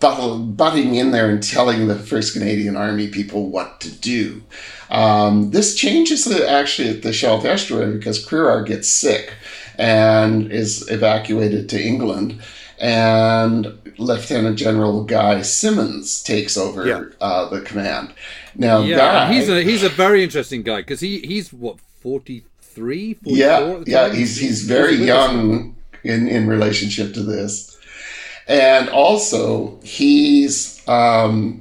butting 0.00 0.94
in 0.94 1.10
there 1.10 1.28
and 1.28 1.42
telling 1.42 1.88
the 1.88 1.96
First 1.98 2.32
Canadian 2.32 2.76
Army 2.76 3.08
people 3.08 3.48
what 3.48 3.80
to 3.80 3.90
do. 3.90 4.42
Um, 4.90 5.50
this 5.50 5.74
changes 5.74 6.24
the, 6.24 6.48
actually 6.48 6.88
at 6.88 7.02
the 7.02 7.12
Scheldt 7.12 7.44
Estuary 7.44 7.96
because 7.96 8.24
Crerar 8.24 8.64
gets 8.66 8.88
sick 8.88 9.32
and 9.76 10.50
is 10.50 10.88
evacuated 10.90 11.68
to 11.70 11.82
England. 11.82 12.40
And 12.80 13.76
Lieutenant 13.98 14.56
General 14.56 15.02
Guy 15.04 15.42
Simonds 15.42 16.22
takes 16.22 16.56
over 16.56 16.86
Yeah. 16.86 17.04
uh, 17.20 17.48
the 17.48 17.60
command. 17.62 18.14
Now, 18.54 18.80
Yeah, 18.82 18.96
Guy, 18.98 19.32
he's 19.32 19.48
a 19.48 19.62
he's 19.62 19.82
a 19.82 19.88
very 19.88 20.22
interesting 20.22 20.62
guy 20.62 20.78
because 20.82 21.00
he 21.00 21.18
he's 21.18 21.52
what 21.52 21.78
43, 22.00 23.14
44 23.14 23.36
yeah, 23.36 23.82
yeah, 23.86 24.14
he's 24.14 24.38
he's 24.38 24.62
very 24.62 24.94
young 24.94 25.74
in 26.04 26.28
in 26.28 26.46
relationship 26.46 27.14
to 27.14 27.22
this, 27.24 27.67
and 28.48 28.88
also 28.88 29.78
he's 29.82 30.82
um, 30.88 31.60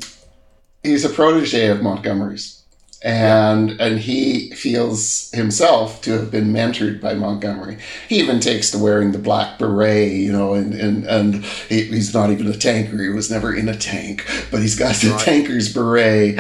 he's 0.84 1.04
a 1.04 1.10
protege 1.10 1.68
of 1.68 1.82
Montgomery's, 1.82 2.64
and 3.04 3.72
and 3.82 4.00
he 4.00 4.52
feels 4.52 5.30
himself 5.32 6.02
to 6.04 6.12
have 6.14 6.32
been 6.32 6.54
mentored 6.54 7.02
by 7.02 7.14
Montgomery. 7.14 7.78
He 8.08 8.20
even 8.20 8.40
takes 8.40 8.72
to 8.72 8.78
wearing 8.78 9.12
the 9.12 9.20
black 9.20 9.60
beret, 9.60 10.14
you 10.14 10.32
know, 10.32 10.54
and 10.54 10.74
and 10.74 11.06
and 11.06 11.46
he, 11.46 11.84
he's 11.84 12.14
not 12.14 12.32
even 12.32 12.48
a 12.48 12.58
tanker. 12.58 13.04
He 13.04 13.10
was 13.10 13.30
never 13.30 13.54
in 13.54 13.68
a 13.68 13.78
tank, 13.78 14.26
but 14.50 14.62
he's 14.62 14.80
got 14.80 14.96
the 14.96 15.18
tanker's 15.20 15.74
beret. 15.74 16.40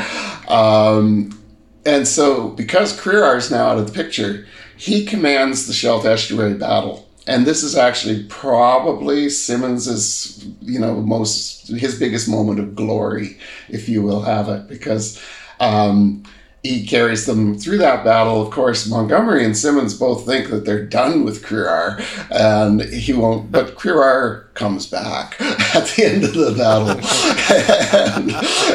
Um, 0.50 1.38
and 1.86 2.08
so, 2.08 2.50
because 2.50 3.00
Crerar 3.00 3.38
is 3.38 3.51
now 3.51 3.68
out 3.68 3.77
of 3.77 3.88
the 3.88 3.94
picture, 3.94 4.46
he 4.77 5.06
commands 5.06 5.68
the 5.68 5.74
Scheldt 5.74 6.06
Estuary 6.06 6.54
battle. 6.54 7.07
And 7.28 7.46
this 7.46 7.62
is 7.62 7.76
actually 7.76 8.24
probably 8.24 9.30
Simonds's, 9.30 10.48
you 10.62 10.80
know, 10.80 11.02
most 11.02 11.68
his 11.68 12.00
biggest 12.00 12.30
moment 12.30 12.60
of 12.60 12.74
glory, 12.74 13.38
if 13.68 13.90
you 13.90 14.02
will 14.02 14.22
have 14.22 14.48
it, 14.48 14.70
because 14.70 15.22
um, 15.60 16.24
he 16.64 16.86
carries 16.86 17.26
them 17.26 17.58
through 17.58 17.78
that 17.78 18.04
battle. 18.04 18.42
Of 18.42 18.52
course, 18.52 18.90
Montgomery 18.90 19.46
and 19.46 19.56
Simonds 19.56 19.94
both 19.94 20.26
think 20.26 20.50
that 20.50 20.66
they're 20.66 20.86
done 20.86 21.24
with 21.24 21.44
Crerar, 21.44 22.02
and 22.32 22.82
he 22.82 23.14
won't. 23.14 23.52
But 23.52 23.76
Crerar 23.76 24.54
comes 24.54 24.88
back 24.88 25.40
at 25.42 25.88
the 25.96 26.04
end 26.06 26.24
of 26.24 26.34
the 26.34 26.54
battle, 26.58 26.90
and, 28.20 28.32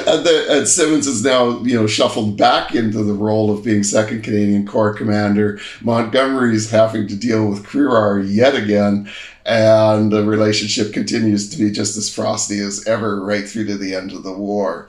and, 0.08 0.26
the, 0.26 0.46
and 0.48 0.68
Simonds 0.68 1.06
is 1.06 1.24
now 1.24 1.60
you 1.62 1.74
know 1.74 1.86
shuffled 1.86 2.36
back 2.36 2.74
into 2.74 3.02
the 3.02 3.12
role 3.12 3.50
of 3.50 3.64
being 3.64 3.82
Second 3.82 4.22
Canadian 4.22 4.66
Corps 4.66 4.94
commander. 4.94 5.58
Montgomery's 5.82 6.70
having 6.70 7.08
to 7.08 7.16
deal 7.16 7.48
with 7.48 7.64
Crerar 7.64 8.22
yet 8.28 8.54
again. 8.54 9.10
And 9.44 10.12
the 10.12 10.22
relationship 10.24 10.92
continues 10.92 11.50
to 11.50 11.58
be 11.58 11.72
just 11.72 11.96
as 11.96 12.14
frosty 12.14 12.60
as 12.60 12.86
ever, 12.86 13.20
right 13.24 13.46
through 13.46 13.66
to 13.66 13.76
the 13.76 13.92
end 13.92 14.12
of 14.12 14.22
the 14.22 14.32
war. 14.32 14.88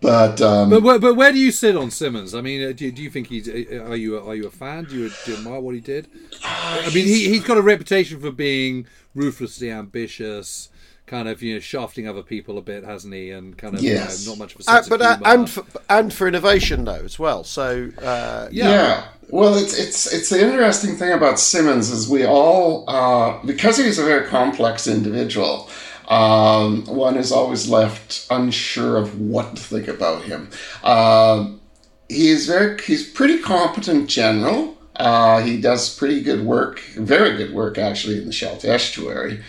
But 0.00 0.40
um, 0.40 0.70
But 0.70 0.82
where, 0.82 0.98
but 0.98 1.14
where 1.14 1.32
do 1.32 1.38
you 1.38 1.50
sit 1.50 1.76
on 1.76 1.90
Simonds? 1.90 2.34
I 2.34 2.40
mean, 2.40 2.62
uh, 2.68 2.72
do, 2.72 2.90
do 2.92 3.02
you 3.02 3.10
think 3.10 3.26
he's 3.28 3.48
uh, 3.48 3.84
are 3.88 3.96
you 3.96 4.18
are 4.18 4.34
you 4.34 4.46
a 4.46 4.50
fan? 4.50 4.84
Do 4.84 4.96
you, 4.96 5.10
do 5.24 5.32
you 5.32 5.38
admire 5.38 5.60
what 5.60 5.74
he 5.74 5.80
did? 5.80 6.08
I 6.44 6.90
mean, 6.94 7.06
he 7.06 7.28
he's 7.28 7.44
got 7.44 7.58
a 7.58 7.62
reputation 7.62 8.20
for 8.20 8.30
being 8.30 8.86
ruthlessly 9.14 9.70
ambitious, 9.72 10.68
kind 11.06 11.28
of 11.28 11.42
you 11.42 11.54
know 11.54 11.60
shafting 11.60 12.06
other 12.06 12.22
people 12.22 12.58
a 12.58 12.62
bit, 12.62 12.84
hasn't 12.84 13.12
he? 13.12 13.30
And 13.32 13.58
kind 13.58 13.74
of 13.74 13.82
Yes. 13.82 14.20
you 14.20 14.26
know, 14.26 14.32
not 14.32 14.38
much 14.38 14.54
of 14.54 14.60
a 14.60 14.70
Uh, 14.70 14.82
but 14.88 15.00
of 15.00 15.06
uh, 15.06 15.18
and 15.24 15.50
for, 15.50 15.64
and 15.90 16.12
for 16.12 16.28
innovation 16.28 16.84
though 16.84 17.02
as 17.04 17.18
well. 17.18 17.42
So 17.42 17.90
uh, 18.00 18.48
yeah. 18.52 18.68
Yeah. 18.70 19.04
Well, 19.30 19.58
it's 19.58 19.76
it's 19.78 20.10
it's 20.12 20.30
the 20.30 20.40
interesting 20.40 20.94
thing 20.96 21.12
about 21.12 21.38
Simonds 21.40 21.90
is 21.90 22.08
we 22.08 22.24
all 22.24 22.84
uh, 22.88 23.38
because 23.44 23.76
he's 23.76 23.98
a 23.98 24.04
very 24.04 24.26
complex 24.28 24.86
individual. 24.86 25.68
Um, 26.08 26.86
one 26.86 27.16
is 27.16 27.30
always 27.30 27.68
left 27.68 28.26
unsure 28.30 28.96
of 28.96 29.20
what 29.20 29.56
to 29.56 29.62
think 29.62 29.88
about 29.88 30.22
him. 30.22 30.50
Um 30.82 31.60
he's 32.08 32.46
very 32.46 32.80
he's 32.82 33.08
pretty 33.08 33.38
competent 33.38 34.08
general. 34.08 34.76
Uh, 34.96 35.40
he 35.42 35.60
does 35.60 35.94
pretty 35.96 36.20
good 36.20 36.44
work, 36.44 36.80
very 36.96 37.36
good 37.36 37.54
work 37.54 37.78
actually 37.78 38.18
in 38.18 38.26
the 38.26 38.32
Scheldt 38.32 38.64
Estuary. 38.64 39.40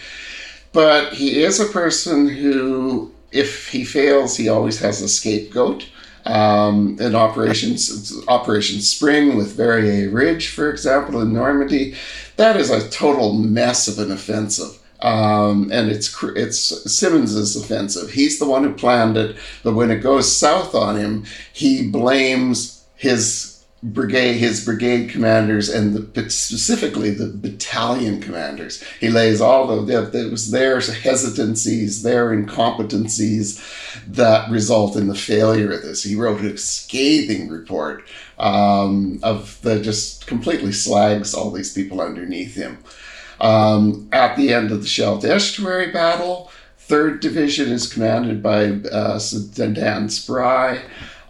But 0.71 1.13
he 1.13 1.41
is 1.41 1.59
a 1.59 1.65
person 1.65 2.27
who, 2.27 3.11
if 3.31 3.69
he 3.69 3.83
fails, 3.83 4.37
he 4.37 4.47
always 4.47 4.79
has 4.79 5.01
a 5.01 5.09
scapegoat. 5.09 5.89
Um, 6.25 6.97
in 6.99 7.15
operations, 7.15 8.13
Operation 8.27 8.81
Spring 8.81 9.35
with 9.35 9.57
Verrières 9.57 10.13
Ridge, 10.13 10.49
for 10.49 10.69
example, 10.69 11.21
in 11.21 11.33
Normandy, 11.33 11.95
that 12.35 12.55
is 12.55 12.69
a 12.69 12.87
total 12.89 13.33
mess 13.33 13.87
of 13.87 13.97
an 13.97 14.11
offensive. 14.11 14.78
Um, 15.01 15.69
and 15.71 15.89
it's 15.89 16.13
it's 16.35 16.91
Simonds's 16.91 17.55
offensive. 17.55 18.11
He's 18.11 18.37
the 18.37 18.47
one 18.47 18.63
who 18.63 18.73
planned 18.73 19.15
it, 19.17 19.37
but 19.63 19.73
when 19.73 19.91
it 19.91 19.99
goes 19.99 20.35
south 20.35 20.75
on 20.75 20.97
him, 20.97 21.25
he 21.53 21.87
blames 21.87 22.85
his 22.95 23.59
brigade, 23.81 24.33
his 24.33 24.63
brigade 24.65 25.09
commanders, 25.09 25.69
and 25.69 25.95
the, 25.95 26.29
specifically 26.29 27.11
the 27.11 27.27
battalion 27.27 28.21
commanders. 28.21 28.83
He 28.99 29.09
lays 29.09 29.41
all 29.41 29.71
of 29.71 29.87
the 29.87 30.11
it 30.11 30.31
was 30.31 30.51
their 30.51 30.79
hesitancies, 30.79 32.03
their 32.03 32.29
incompetencies 32.29 34.03
that 34.07 34.49
result 34.49 34.95
in 34.95 35.07
the 35.07 35.15
failure 35.15 35.71
of 35.71 35.81
this. 35.81 36.03
He 36.03 36.15
wrote 36.15 36.41
a 36.41 36.57
scathing 36.57 37.47
report 37.49 38.03
um, 38.37 39.19
of 39.23 39.61
the 39.61 39.81
just 39.81 40.27
completely 40.27 40.71
slags 40.71 41.33
all 41.33 41.51
these 41.51 41.73
people 41.73 42.01
underneath 42.01 42.55
him. 42.55 42.79
Um, 43.41 44.09
at 44.11 44.35
the 44.35 44.53
end 44.53 44.71
of 44.71 44.81
the 44.81 44.87
Scheldt 44.87 45.23
Estuary 45.23 45.91
battle, 45.91 46.51
Third 46.77 47.19
Division 47.19 47.71
is 47.71 47.91
commanded 47.91 48.41
by 48.41 48.65
uh, 48.91 49.19
Dan 49.55 50.09
Spry, 50.09 50.81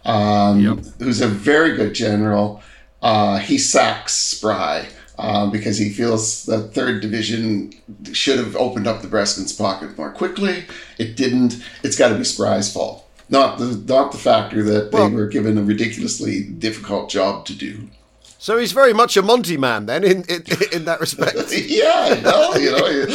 um, 0.04 0.82
who's 0.98 1.20
a 1.20 1.28
very 1.28 1.76
good 1.76 1.94
general. 1.94 2.62
Uh, 3.02 3.38
he 3.38 3.58
sacks 3.58 4.14
Spry 4.14 4.88
uh, 5.18 5.48
because 5.50 5.76
he 5.78 5.90
feels 5.90 6.44
the 6.44 6.62
Third 6.68 7.00
Division 7.02 7.72
should 8.12 8.38
have 8.38 8.56
opened 8.56 8.86
up 8.86 9.02
the 9.02 9.08
Breskens 9.08 9.56
pocket 9.56 9.96
more 9.98 10.10
quickly. 10.10 10.64
It 10.98 11.16
didn't. 11.16 11.62
It's 11.82 11.96
got 11.96 12.08
to 12.08 12.16
be 12.16 12.24
Spry's 12.24 12.72
fault, 12.72 13.06
not 13.28 13.58
the 13.58 13.66
not 13.86 14.12
the 14.12 14.18
factor 14.18 14.62
that 14.62 14.92
Well- 14.92 15.08
they 15.10 15.14
were 15.14 15.26
given 15.28 15.58
a 15.58 15.62
ridiculously 15.62 16.42
difficult 16.42 17.10
job 17.10 17.44
to 17.46 17.54
do. 17.54 17.88
So 18.40 18.56
he's 18.56 18.72
very 18.72 18.94
much 18.94 19.18
a 19.18 19.22
Monty 19.22 19.58
man 19.58 19.84
then 19.84 20.02
in 20.02 20.24
in, 20.24 20.42
in 20.72 20.84
that 20.86 20.98
respect. 20.98 21.36
yeah, 21.52 22.18
no, 22.24 22.54
you 22.54 22.70
know, 22.70 23.06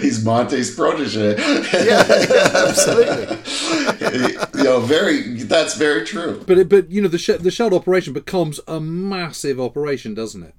he's 0.00 0.24
Monty's 0.24 0.74
protege. 0.74 1.36
yeah, 1.38 2.04
yeah, 2.08 2.66
absolutely. 2.68 3.36
you 4.58 4.64
know, 4.64 4.80
very. 4.80 5.44
That's 5.44 5.76
very 5.76 6.04
true. 6.04 6.42
But 6.44 6.58
it, 6.58 6.68
but 6.68 6.90
you 6.90 7.00
know 7.00 7.06
the 7.06 7.16
sh- 7.16 7.38
the 7.38 7.52
Scheldt 7.52 7.72
operation 7.72 8.12
becomes 8.12 8.58
a 8.66 8.80
massive 8.80 9.60
operation, 9.60 10.14
doesn't 10.14 10.42
it? 10.42 10.56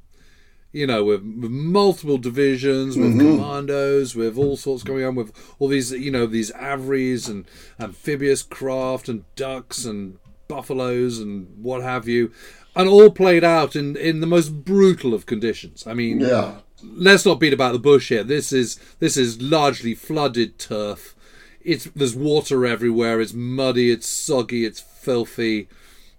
You 0.72 0.88
know, 0.88 1.04
with, 1.04 1.22
with 1.22 1.52
multiple 1.52 2.18
divisions, 2.18 2.96
with 2.96 3.14
mm-hmm. 3.14 3.40
commandos, 3.40 4.16
with 4.16 4.38
all 4.38 4.56
sorts 4.56 4.84
going 4.84 5.04
on, 5.04 5.16
with 5.16 5.34
all 5.60 5.68
these 5.68 5.92
you 5.92 6.12
know 6.12 6.26
these 6.26 6.50
AVREs 6.54 7.28
and 7.28 7.46
amphibious 7.78 8.42
craft 8.42 9.10
and 9.10 9.26
ducks 9.36 9.84
and 9.84 10.18
buffaloes 10.48 11.20
and 11.20 11.48
what 11.62 11.82
have 11.84 12.08
you, 12.08 12.32
and 12.76 12.88
all 12.88 13.10
played 13.10 13.44
out 13.44 13.76
in 13.76 13.96
in 13.96 14.20
the 14.22 14.28
most 14.28 14.64
brutal 14.64 15.14
of 15.14 15.26
conditions. 15.26 15.86
I 15.88 15.94
mean, 15.94 16.20
Yeah. 16.20 16.56
let's 16.84 17.26
not 17.26 17.40
beat 17.40 17.54
about 17.54 17.74
the 17.74 17.80
bush 17.80 18.10
here. 18.10 18.24
This 18.24 18.52
is 18.52 18.80
this 19.00 19.18
is 19.18 19.42
largely 19.42 19.96
flooded 19.96 20.60
turf. 20.60 21.16
It's 21.62 21.86
there's 21.96 22.16
water 22.16 22.66
everywhere. 22.66 23.20
It's 23.20 23.34
muddy. 23.34 23.92
It's 23.92 24.08
soggy. 24.08 24.66
It's 24.66 24.80
filthy. 24.80 25.68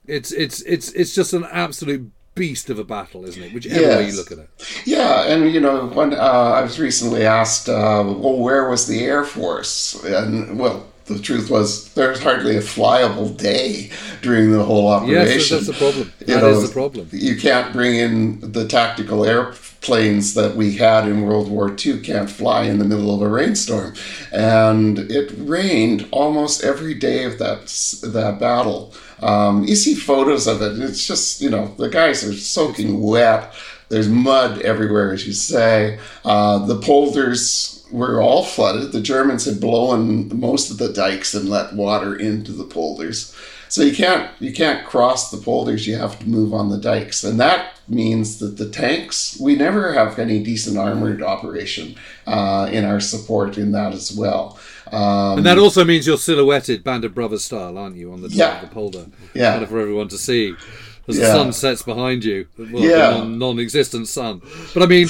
It's 0.07 0.33
it's 0.33 0.63
it's 0.63 0.91
it's 0.93 1.15
just 1.15 1.33
an 1.33 1.45
absolute 1.51 2.11
beast 2.35 2.71
of 2.71 2.79
a 2.79 2.85
battle, 2.85 3.25
isn't 3.25 3.43
it? 3.43 3.53
Whichever 3.53 3.81
yes. 3.81 3.97
way 3.97 4.07
you 4.11 4.17
look 4.17 4.31
at 4.31 4.39
it. 4.39 4.49
Yeah, 4.87 5.25
and 5.27 5.53
you 5.53 5.61
know, 5.61 5.87
when 5.87 6.15
uh, 6.15 6.17
I 6.59 6.63
was 6.63 6.79
recently 6.79 7.27
asked, 7.27 7.69
uh, 7.69 8.05
well, 8.07 8.39
where 8.39 8.69
was 8.71 8.87
the 8.87 9.05
Air 9.05 9.25
Force? 9.25 10.03
And 10.05 10.59
well, 10.59 10.87
the 11.09 11.19
truth 11.19 11.51
was 11.51 11.93
there's 11.95 12.23
hardly 12.23 12.57
a 12.57 12.61
flyable 12.61 13.37
day 13.37 13.91
during 14.23 14.53
the 14.53 14.63
whole 14.63 14.89
operation. 14.89 15.39
Yes, 15.39 15.51
that's 15.51 15.67
the 15.67 15.73
problem. 15.73 16.13
That 16.21 16.29
you 16.29 16.37
know, 16.37 16.51
is 16.51 16.69
the 16.69 16.73
problem. 16.73 17.09
You 17.13 17.37
can't 17.37 17.73
bring 17.73 17.97
in 17.97 18.53
the 18.53 18.69
tactical 18.69 19.25
airplanes 19.25 20.35
that 20.35 20.55
we 20.55 20.77
had 20.77 21.09
in 21.09 21.23
World 21.23 21.51
War 21.51 21.75
II. 21.75 22.01
Can't 22.01 22.31
fly 22.31 22.65
in 22.65 22.79
the 22.79 22.85
middle 22.85 23.15
of 23.15 23.23
a 23.23 23.29
rainstorm, 23.29 23.95
and 24.33 24.99
it 24.99 25.33
rained 25.37 26.07
almost 26.11 26.63
every 26.63 26.95
day 26.95 27.25
of 27.25 27.39
that 27.39 27.67
that 28.13 28.39
battle. 28.39 28.95
Um, 29.21 29.65
you 29.65 29.75
see 29.75 29.95
photos 29.95 30.47
of 30.47 30.63
it. 30.63 30.79
It's 30.79 31.07
just 31.07 31.41
you 31.41 31.51
know 31.51 31.75
the 31.79 31.89
guys 31.89 32.23
are 32.25 32.35
soaking 32.35 33.01
wet. 33.01 33.53
There's 33.89 34.09
mud 34.09 34.61
everywhere, 34.63 35.13
as 35.13 35.27
you 35.27 35.33
say. 35.33 35.99
Uh, 36.25 36.67
the 36.67 36.81
polders 36.81 37.87
were 37.91 38.21
all 38.21 38.45
flooded. 38.45 38.93
The 38.93 39.01
Germans 39.01 39.45
had 39.47 39.61
blown 39.61 40.39
most 40.39 40.71
of 40.71 40.79
the 40.79 40.93
dikes 40.93 41.35
and 41.35 41.49
let 41.49 41.75
water 41.75 42.15
into 42.15 42.53
the 42.53 42.65
polders. 42.65 43.35
So 43.71 43.83
you 43.83 43.95
can't 43.95 44.31
you 44.41 44.53
can't 44.53 44.87
cross 44.87 45.31
the 45.31 45.37
polders. 45.37 45.87
You 45.87 45.97
have 45.97 46.19
to 46.21 46.29
move 46.29 46.55
on 46.55 46.71
the 46.71 46.79
dikes, 46.79 47.23
and 47.23 47.39
that 47.39 47.75
means 47.87 48.39
that 48.39 48.57
the 48.57 48.69
tanks 48.69 49.39
we 49.41 49.57
never 49.57 49.93
have 49.93 50.19
any 50.19 50.43
decent 50.43 50.79
armored 50.79 51.23
operation 51.23 51.95
uh, 52.27 52.69
in 52.73 52.85
our 52.85 53.01
support 53.01 53.59
in 53.59 53.73
that 53.73 53.93
as 53.93 54.17
well. 54.17 54.59
Um, 54.91 55.39
and 55.39 55.47
that 55.47 55.59
also 55.59 55.85
means 55.85 56.07
you're 56.07 56.17
silhouetted 56.17 56.83
Band 56.83 57.05
of 57.05 57.15
Brothers 57.15 57.45
style, 57.45 57.77
aren't 57.77 57.97
you, 57.97 58.11
on 58.11 58.23
the 58.23 58.29
top 58.29 58.39
yeah. 58.39 58.63
of 58.63 58.69
the 58.69 58.75
polder? 58.75 59.07
Yeah, 59.35 59.53
kind 59.53 59.63
of 59.63 59.69
for 59.69 59.81
everyone 59.81 60.09
to 60.09 60.19
see 60.19 60.55
as 61.09 61.19
yeah. 61.19 61.27
the 61.27 61.33
sun 61.33 61.53
sets 61.53 61.83
behind 61.83 62.25
you. 62.25 62.47
Well, 62.59 62.83
yeah, 62.83 63.25
non- 63.25 63.59
existent 63.59 64.09
sun. 64.09 64.43
But 64.75 64.83
I 64.83 64.87
mean, 64.87 65.09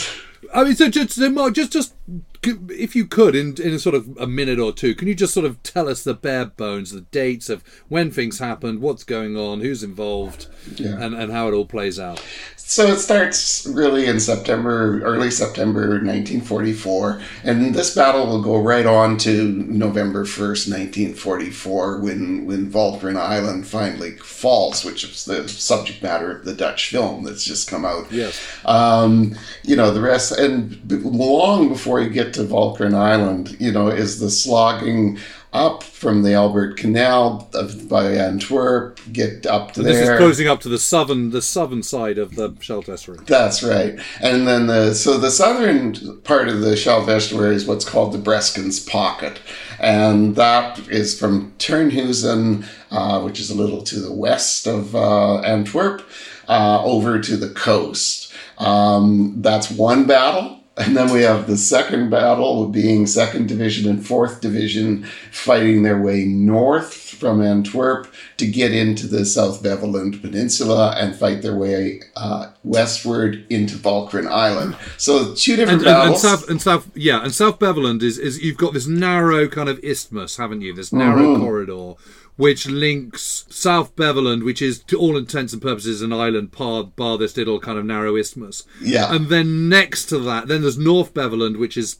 I 0.55 0.65
mean, 0.65 0.75
so 0.77 0.89
just, 0.89 1.19
mark 1.19 1.55
just, 1.55 1.73
just 1.73 1.95
if 2.42 2.97
you 2.97 3.07
could, 3.07 3.35
in 3.35 3.61
in 3.61 3.75
a 3.75 3.79
sort 3.79 3.94
of 3.94 4.16
a 4.18 4.27
minute 4.27 4.59
or 4.59 4.73
two, 4.73 4.94
can 4.94 5.09
you 5.09 5.14
just 5.14 5.35
sort 5.35 5.44
of 5.44 5.62
tell 5.62 5.88
us 5.88 6.05
the 6.05 6.14
bare 6.14 6.47
bones, 6.47 6.90
the 6.92 7.03
dates 7.03 7.49
of 7.49 7.62
when 7.88 8.11
things 8.11 8.38
happened, 8.38 8.81
what's 8.81 9.05
going 9.05 9.37
on, 9.37 9.61
who's 9.61 9.83
involved, 9.83 10.47
yeah. 10.77 10.97
and 11.01 11.14
and 11.14 11.33
how 11.33 11.49
it 11.49 11.55
all 11.55 11.66
plays 11.66 11.99
out? 11.99 12.25
So 12.57 12.87
it 12.88 12.99
starts 12.99 13.66
really 13.66 14.05
in 14.05 14.21
September, 14.21 15.01
early 15.03 15.31
September 15.31 15.88
1944, 15.88 17.23
and 17.44 17.75
this 17.75 17.94
battle 17.94 18.27
will 18.27 18.42
go 18.42 18.61
right 18.61 18.85
on 18.85 19.16
to 19.18 19.49
November 19.49 20.25
1st, 20.25 20.68
1944, 20.68 22.01
when 22.01 22.44
when 22.44 22.71
Walcheren 22.71 23.16
Island 23.16 23.66
finally 23.66 24.16
falls, 24.18 24.85
which 24.85 25.03
is 25.03 25.25
the 25.25 25.49
subject 25.49 26.03
matter 26.03 26.31
of 26.31 26.44
the 26.44 26.55
Dutch 26.55 26.90
film 26.90 27.25
that's 27.25 27.44
just 27.44 27.71
come 27.71 27.87
out. 27.87 28.12
Yes. 28.12 28.38
Um, 28.66 29.35
you 29.62 29.75
know 29.75 29.90
the 29.90 30.03
rest, 30.03 30.33
and 30.33 30.79
long 31.03 31.71
before 31.71 31.98
you 32.01 32.11
get 32.11 32.35
to 32.35 32.43
Walcheren 32.43 32.95
Island, 32.95 33.57
you 33.61 33.73
know, 33.73 33.89
is 33.89 34.21
the 34.21 34.31
slogging 34.31 35.19
up 35.53 35.83
from 35.83 36.23
the 36.23 36.35
Albert 36.35 36.77
Canal 36.77 37.49
by 37.89 38.13
Antwerp, 38.13 39.01
get 39.13 39.47
up 39.47 39.73
to 39.73 39.81
and 39.81 39.89
this 39.89 39.97
there. 39.97 40.05
This 40.05 40.11
is 40.11 40.19
closing 40.19 40.49
up 40.49 40.61
to 40.61 40.69
the 40.69 40.79
southern 40.79 41.31
the 41.31 41.41
southern 41.41 41.83
side 41.83 42.19
of 42.19 42.35
the 42.35 42.55
Scheldt 42.61 42.89
estuary. 42.89 43.25
That's 43.27 43.63
right, 43.63 43.99
and 44.21 44.47
then 44.47 44.67
the 44.67 44.95
so 44.95 45.17
the 45.17 45.31
southern 45.31 46.21
part 46.23 46.49
of 46.49 46.61
the 46.61 46.77
Scheldt 46.77 47.09
estuary 47.09 47.55
is 47.55 47.67
what's 47.67 47.89
called 47.89 48.13
the 48.13 48.19
Breskens 48.19 48.87
Pocket, 48.87 49.41
and 49.81 50.37
that 50.37 50.79
is 50.89 51.19
from 51.19 51.53
Terneuzen, 51.59 52.67
uh, 52.91 53.23
which 53.23 53.41
is 53.41 53.51
a 53.51 53.55
little 53.55 53.83
to 53.85 54.01
the 54.01 54.13
west 54.13 54.67
of 54.67 54.95
uh, 54.95 55.41
Antwerp, 55.41 56.03
uh, 56.47 56.83
over 56.85 57.21
to 57.21 57.37
the 57.37 57.51
coast. 57.51 58.33
Um, 58.59 59.35
that's 59.41 59.71
one 59.71 60.05
battle 60.05 60.58
and 60.79 60.97
then 60.97 61.12
we 61.12 61.23
have 61.23 61.47
the 61.47 61.57
second 61.57 62.11
battle 62.11 62.69
being 62.69 63.07
second 63.07 63.49
division 63.49 63.91
and 63.91 64.07
fourth 64.07 64.41
division 64.41 65.05
fighting 65.31 65.83
their 65.83 66.01
way 66.01 66.25
north 66.25 66.95
from 66.95 67.43
Antwerp 67.43 68.12
to 68.37 68.47
get 68.47 68.73
into 68.73 69.07
the 69.07 69.25
South 69.25 69.62
Beveland 69.62 70.21
Peninsula 70.21 70.95
and 70.97 71.17
fight 71.17 71.43
their 71.43 71.57
way 71.57 72.01
uh, 72.17 72.51
westward 72.62 73.45
into 73.51 73.77
Walcheren 73.77 74.31
Island. 74.31 74.77
So 74.97 75.35
two 75.35 75.57
different 75.57 75.83
and, 75.83 75.87
battles. 75.87 76.25
And, 76.25 76.33
and, 76.33 76.41
South, 76.41 76.51
and 76.51 76.62
South, 76.62 76.97
yeah, 76.97 77.23
and 77.23 77.35
South 77.35 77.59
Beveland 77.59 78.03
is, 78.03 78.19
is 78.19 78.41
you've 78.41 78.57
got 78.57 78.73
this 78.73 78.87
narrow 78.87 79.49
kind 79.49 79.69
of 79.69 79.83
isthmus, 79.83 80.37
haven't 80.37 80.61
you? 80.61 80.73
This 80.75 80.93
narrow 80.93 81.35
mm-hmm. 81.35 81.43
corridor 81.43 81.95
which 82.38 82.68
links 82.68 83.44
South 83.51 83.96
Beveland, 83.96 84.44
which 84.44 84.62
is 84.62 84.79
to 84.85 84.96
all 84.96 85.16
intents 85.16 85.53
and 85.53 85.61
purposes 85.61 86.03
an 86.03 86.12
island, 86.12 86.53
bar, 86.53 86.85
bar 86.85 87.18
this 87.18 87.37
little 87.37 87.59
kind 87.59 87.77
of 87.77 87.85
narrow 87.85 88.16
isthmus. 88.16 88.64
Yeah. 88.81 89.12
And 89.12 89.27
then 89.27 89.68
next 89.68 90.07
to 90.07 90.20
that, 90.20 90.46
then 90.46 90.62
there's 90.62 90.79
North 90.79 91.12
Beveland, 91.12 91.59
which 91.59 91.77
is 91.77 91.98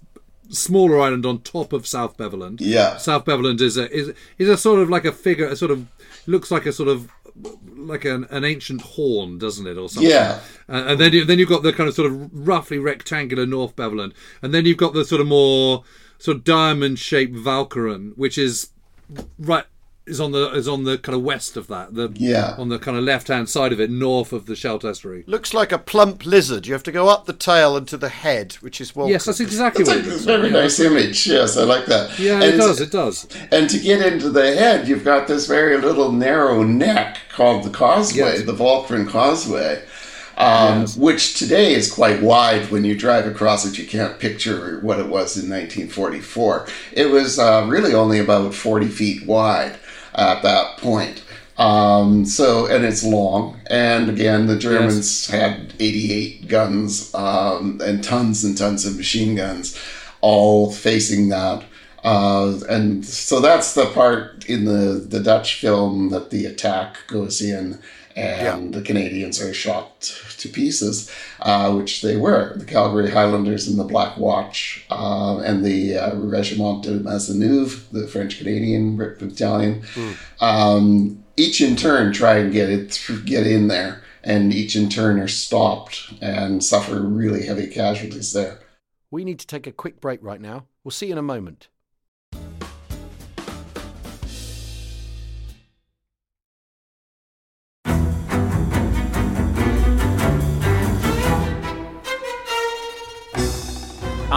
smaller 0.49 1.01
island 1.01 1.27
on 1.27 1.41
top 1.41 1.73
of 1.73 1.89
South 1.89 2.17
Beveland. 2.17 2.59
Yeah. 2.61 2.99
South 2.99 3.25
Beveland 3.25 3.61
is 3.61 3.77
a 3.77 3.91
is 3.93 4.15
is 4.39 4.49
a 4.49 4.57
sort 4.57 4.79
of 4.79 4.89
like 4.89 5.05
a 5.05 5.11
figure, 5.11 5.49
a 5.49 5.57
sort 5.57 5.73
of 5.73 5.89
looks 6.29 6.53
like 6.53 6.67
a 6.67 6.73
sort 6.73 6.89
of 6.89 7.11
like 7.75 8.05
an, 8.05 8.25
an 8.31 8.45
ancient 8.45 8.81
horn, 8.81 9.39
doesn't 9.39 9.67
it, 9.67 9.77
or 9.77 9.89
something? 9.89 10.09
Yeah. 10.09 10.39
Uh, 10.69 10.85
and 10.87 11.01
then 11.01 11.13
you, 11.15 11.25
then 11.25 11.41
you've 11.41 11.49
got 11.49 11.65
the 11.65 11.73
kind 11.73 11.89
of 11.89 11.97
sort 11.97 12.13
of 12.13 12.31
roughly 12.33 12.79
rectangular 12.79 13.45
North 13.45 13.75
Beveland, 13.75 14.13
and 14.41 14.55
then 14.55 14.67
you've 14.67 14.77
got 14.77 14.93
the 14.93 15.05
sort 15.05 15.21
of 15.21 15.27
more 15.27 15.83
sort 16.19 16.37
of 16.37 16.45
diamond 16.45 17.01
shaped 17.01 17.35
Walcheren, 17.35 18.17
which 18.17 18.39
is 18.39 18.71
right 19.37 19.65
is 20.09 20.21
on 20.21 20.33
the 20.33 20.51
is 20.53 20.67
on 20.67 20.85
the 20.85 20.99
kind 20.99 21.15
of 21.17 21.23
west 21.23 21.57
of 21.57 21.67
that. 21.69 21.95
The 21.95 22.11
yeah. 22.15 22.55
on 22.59 22.69
the 22.69 22.79
kind 22.79 22.97
of 22.97 23.05
left 23.05 23.29
hand 23.29 23.49
side 23.49 23.73
of 23.73 23.81
it, 23.81 23.91
north 23.91 24.33
of 24.33 24.47
the 24.47 24.57
Scheldt 24.57 24.85
estuary. 24.85 25.25
Looks 25.27 25.53
like 25.53 25.71
a 25.71 25.79
plump 25.79 26.25
lizard. 26.25 26.67
You 26.67 26.73
have 26.73 26.83
to 26.85 26.93
go 26.93 27.09
up 27.09 27.27
the 27.27 27.33
tail 27.33 27.77
and 27.77 27.87
to 27.89 27.97
the 27.97 28.09
head, 28.09 28.55
which 28.55 28.81
is 28.81 28.97
well. 28.97 29.09
Yes, 29.09 29.27
that's 29.27 29.41
exactly 29.41 29.85
that's 29.85 29.97
what 29.97 30.07
a 30.07 30.09
it 30.09 30.15
is. 30.15 30.25
Very 30.25 30.49
yeah. 30.49 30.61
nice 30.61 30.81
image. 30.81 31.27
Yes, 31.27 31.57
I 31.57 31.65
like 31.65 31.87
that. 31.87 32.19
Yeah, 32.19 32.35
and 32.35 32.45
it 32.45 32.57
does. 32.57 32.81
It 32.81 32.91
does. 32.91 33.29
And 33.53 33.69
to 33.71 33.79
get 33.79 34.01
into 34.01 34.31
the 34.31 34.57
head, 34.57 34.89
you've 34.89 35.05
got 35.05 35.29
this 35.29 35.47
very 35.47 35.77
little 35.77 36.11
narrow 36.13 36.63
neck 36.63 37.19
called 37.31 37.65
the 37.65 37.71
causeway, 37.71 38.37
yes. 38.37 38.43
the 38.43 38.53
Walcheren 38.53 39.09
Causeway. 39.09 39.85
Um, 40.37 40.83
yes. 40.83 40.97
Which 40.97 41.37
today 41.37 41.75
is 41.75 41.93
quite 41.93 42.23
wide. 42.23 42.71
When 42.71 42.85
you 42.85 42.97
drive 42.97 43.27
across 43.27 43.67
it, 43.67 43.77
you 43.77 43.85
can't 43.85 44.21
picture 44.21 44.79
what 44.83 45.01
it 45.01 45.09
was 45.09 45.37
in 45.37 45.51
1944. 45.51 46.69
It 46.93 47.07
was 47.07 47.41
uh, 47.41 47.67
really 47.69 47.93
only 47.93 48.21
about 48.21 48.55
40 48.55 48.87
feet 48.87 49.27
wide 49.27 49.77
at 50.19 50.43
that 50.43 50.79
point. 50.79 51.23
Um, 51.57 52.25
so, 52.25 52.67
and 52.67 52.85
it's 52.85 53.03
long. 53.03 53.61
And 53.69 54.09
again, 54.09 54.47
the 54.47 54.59
Germans 54.59 55.29
yes. 55.29 55.41
had 55.41 55.75
88 55.81 56.49
guns 56.49 57.15
um, 57.15 57.81
and 57.83 58.03
tons 58.03 58.45
and 58.45 58.57
tons 58.57 58.87
of 58.87 58.97
machine 58.97 59.35
guns 59.35 59.79
all 60.21 60.71
facing 60.71 61.29
that. 61.31 61.65
Uh, 62.05 62.61
and 62.69 63.05
so 63.05 63.41
that's 63.41 63.75
the 63.75 63.87
part 63.87 64.45
in 64.49 64.65
the, 64.65 65.05
the 65.05 65.21
Dutch 65.21 65.61
film 65.61 66.11
that 66.11 66.31
the 66.31 66.47
attack 66.47 66.99
goes 67.09 67.43
in 67.43 67.81
and 68.19 68.75
yeah. 68.75 68.79
the 68.81 68.85
Canadians 68.85 69.41
are 69.41 69.55
shot 69.55 70.01
to 70.39 70.49
pieces, 70.49 71.11
uh, 71.41 71.73
which 71.73 72.03
they 72.03 72.17
were. 72.17 72.57
The 72.57 72.65
Calgary 72.65 73.11
Highlanders 73.11 73.69
and 73.69 73.79
the 73.79 73.85
Black 73.85 74.17
Watch 74.17 74.85
uh, 74.91 75.39
and 75.39 75.65
the 75.65 75.97
uh, 75.97 76.17
Regiment 76.17 76.83
de 76.83 76.99
Maisonneuve, 76.99 77.89
the 77.93 78.09
French 78.09 78.39
Canadian 78.39 78.97
battalion, 78.97 79.83
mm. 79.95 80.17
um, 80.43 81.25
each 81.37 81.61
in 81.61 81.77
turn 81.77 82.13
try 82.13 82.39
and 82.39 82.53
get 82.53 82.69
it 82.69 83.01
get 83.25 83.47
in 83.47 83.69
there, 83.69 84.03
and 84.25 84.53
each 84.53 84.75
in 84.75 84.89
turn 84.89 85.21
are 85.21 85.29
stopped 85.29 86.13
and 86.21 86.65
suffer 86.65 87.01
really 87.01 87.47
heavy 87.47 87.69
casualties 87.69 88.33
there. 88.33 88.59
We 89.11 89.25
need 89.25 89.39
to 89.39 89.47
take 89.47 89.67
a 89.67 89.73
quick 89.73 90.01
break 90.01 90.23
right 90.23 90.41
now. 90.41 90.67
We'll 90.83 90.91
see 90.91 91.07
you 91.07 91.13
in 91.13 91.19
a 91.19 91.23
moment. 91.23 91.69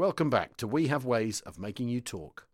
Welcome 0.00 0.30
back 0.30 0.56
to 0.56 0.66
We 0.66 0.86
Have 0.86 1.04
Ways 1.04 1.42
of 1.42 1.58
Making 1.58 1.90
You 1.90 2.00
Talk. 2.00 2.46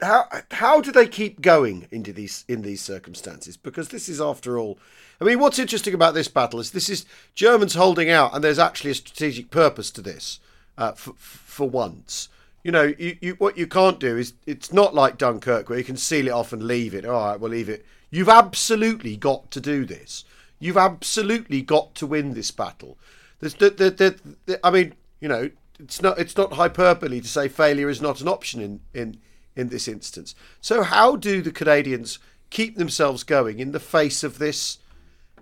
How 0.00 0.24
how 0.50 0.80
do 0.80 0.90
they 0.90 1.06
keep 1.06 1.42
going 1.42 1.88
into 1.90 2.14
these 2.14 2.46
in 2.48 2.62
these 2.62 2.80
circumstances? 2.80 3.58
Because 3.58 3.90
this 3.90 4.08
is, 4.08 4.18
after 4.18 4.58
all, 4.58 4.78
I 5.20 5.24
mean, 5.24 5.40
what's 5.40 5.58
interesting 5.58 5.92
about 5.92 6.14
this 6.14 6.28
battle 6.28 6.58
is 6.58 6.70
this 6.70 6.88
is 6.88 7.04
Germans 7.34 7.74
holding 7.74 8.08
out, 8.08 8.34
and 8.34 8.42
there's 8.42 8.58
actually 8.58 8.92
a 8.92 8.94
strategic 8.94 9.50
purpose 9.50 9.90
to 9.90 10.00
this. 10.00 10.40
Uh, 10.78 10.92
for, 10.92 11.12
for 11.18 11.68
once, 11.68 12.30
you 12.64 12.72
know, 12.72 12.94
you, 12.98 13.18
you 13.20 13.34
what 13.34 13.58
you 13.58 13.66
can't 13.66 14.00
do 14.00 14.16
is 14.16 14.32
it's 14.46 14.72
not 14.72 14.94
like 14.94 15.18
Dunkirk 15.18 15.68
where 15.68 15.76
you 15.76 15.84
can 15.84 15.98
seal 15.98 16.28
it 16.28 16.32
off 16.32 16.54
and 16.54 16.62
leave 16.62 16.94
it. 16.94 17.04
All 17.04 17.26
right, 17.26 17.38
we'll 17.38 17.50
leave 17.50 17.68
it. 17.68 17.84
You've 18.10 18.30
absolutely 18.30 19.18
got 19.18 19.50
to 19.50 19.60
do 19.60 19.84
this. 19.84 20.24
You've 20.60 20.78
absolutely 20.78 21.60
got 21.60 21.94
to 21.96 22.06
win 22.06 22.32
this 22.32 22.50
battle. 22.50 22.96
There's 23.40 23.54
the, 23.54 23.70
the, 23.70 23.90
the, 23.90 24.20
the, 24.46 24.66
I 24.66 24.70
mean, 24.70 24.94
you 25.20 25.28
know, 25.28 25.50
it's 25.78 26.02
not 26.02 26.18
it's 26.18 26.36
not 26.36 26.54
hyperbole 26.54 27.20
to 27.20 27.28
say 27.28 27.48
failure 27.48 27.88
is 27.88 28.02
not 28.02 28.20
an 28.20 28.28
option 28.28 28.60
in 28.60 28.80
in 28.92 29.18
in 29.54 29.68
this 29.68 29.88
instance. 29.88 30.34
So 30.60 30.82
how 30.82 31.16
do 31.16 31.42
the 31.42 31.50
Canadians 31.50 32.18
keep 32.50 32.76
themselves 32.76 33.24
going 33.24 33.58
in 33.58 33.72
the 33.72 33.80
face 33.80 34.22
of 34.22 34.38
this, 34.38 34.78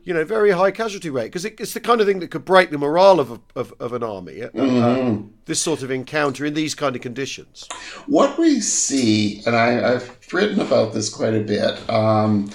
you 0.03 0.15
know, 0.15 0.25
very 0.25 0.51
high 0.53 0.71
casualty 0.71 1.11
rate? 1.11 1.27
Because 1.27 1.45
it, 1.45 1.61
it's 1.61 1.75
the 1.75 1.81
kind 1.81 2.01
of 2.01 2.07
thing 2.07 2.21
that 2.21 2.31
could 2.31 2.45
break 2.45 2.71
the 2.71 2.79
morale 2.79 3.21
of 3.21 3.31
a, 3.31 3.41
of, 3.55 3.75
of 3.79 3.93
an 3.93 4.03
army. 4.03 4.43
Uh, 4.43 4.49
uh, 4.59 5.19
this 5.45 5.61
sort 5.61 5.83
of 5.83 5.91
encounter 5.91 6.47
in 6.47 6.55
these 6.55 6.75
kind 6.75 6.97
of 6.97 7.03
conditions. 7.03 7.69
What 8.07 8.39
we 8.39 8.61
see, 8.61 9.43
and 9.47 9.55
I, 9.55 9.73
have 9.73 10.19
written 10.33 10.61
about 10.61 10.95
this 10.95 11.11
quite 11.11 11.35
a 11.35 11.41
bit. 11.41 11.89
Um, 11.91 12.51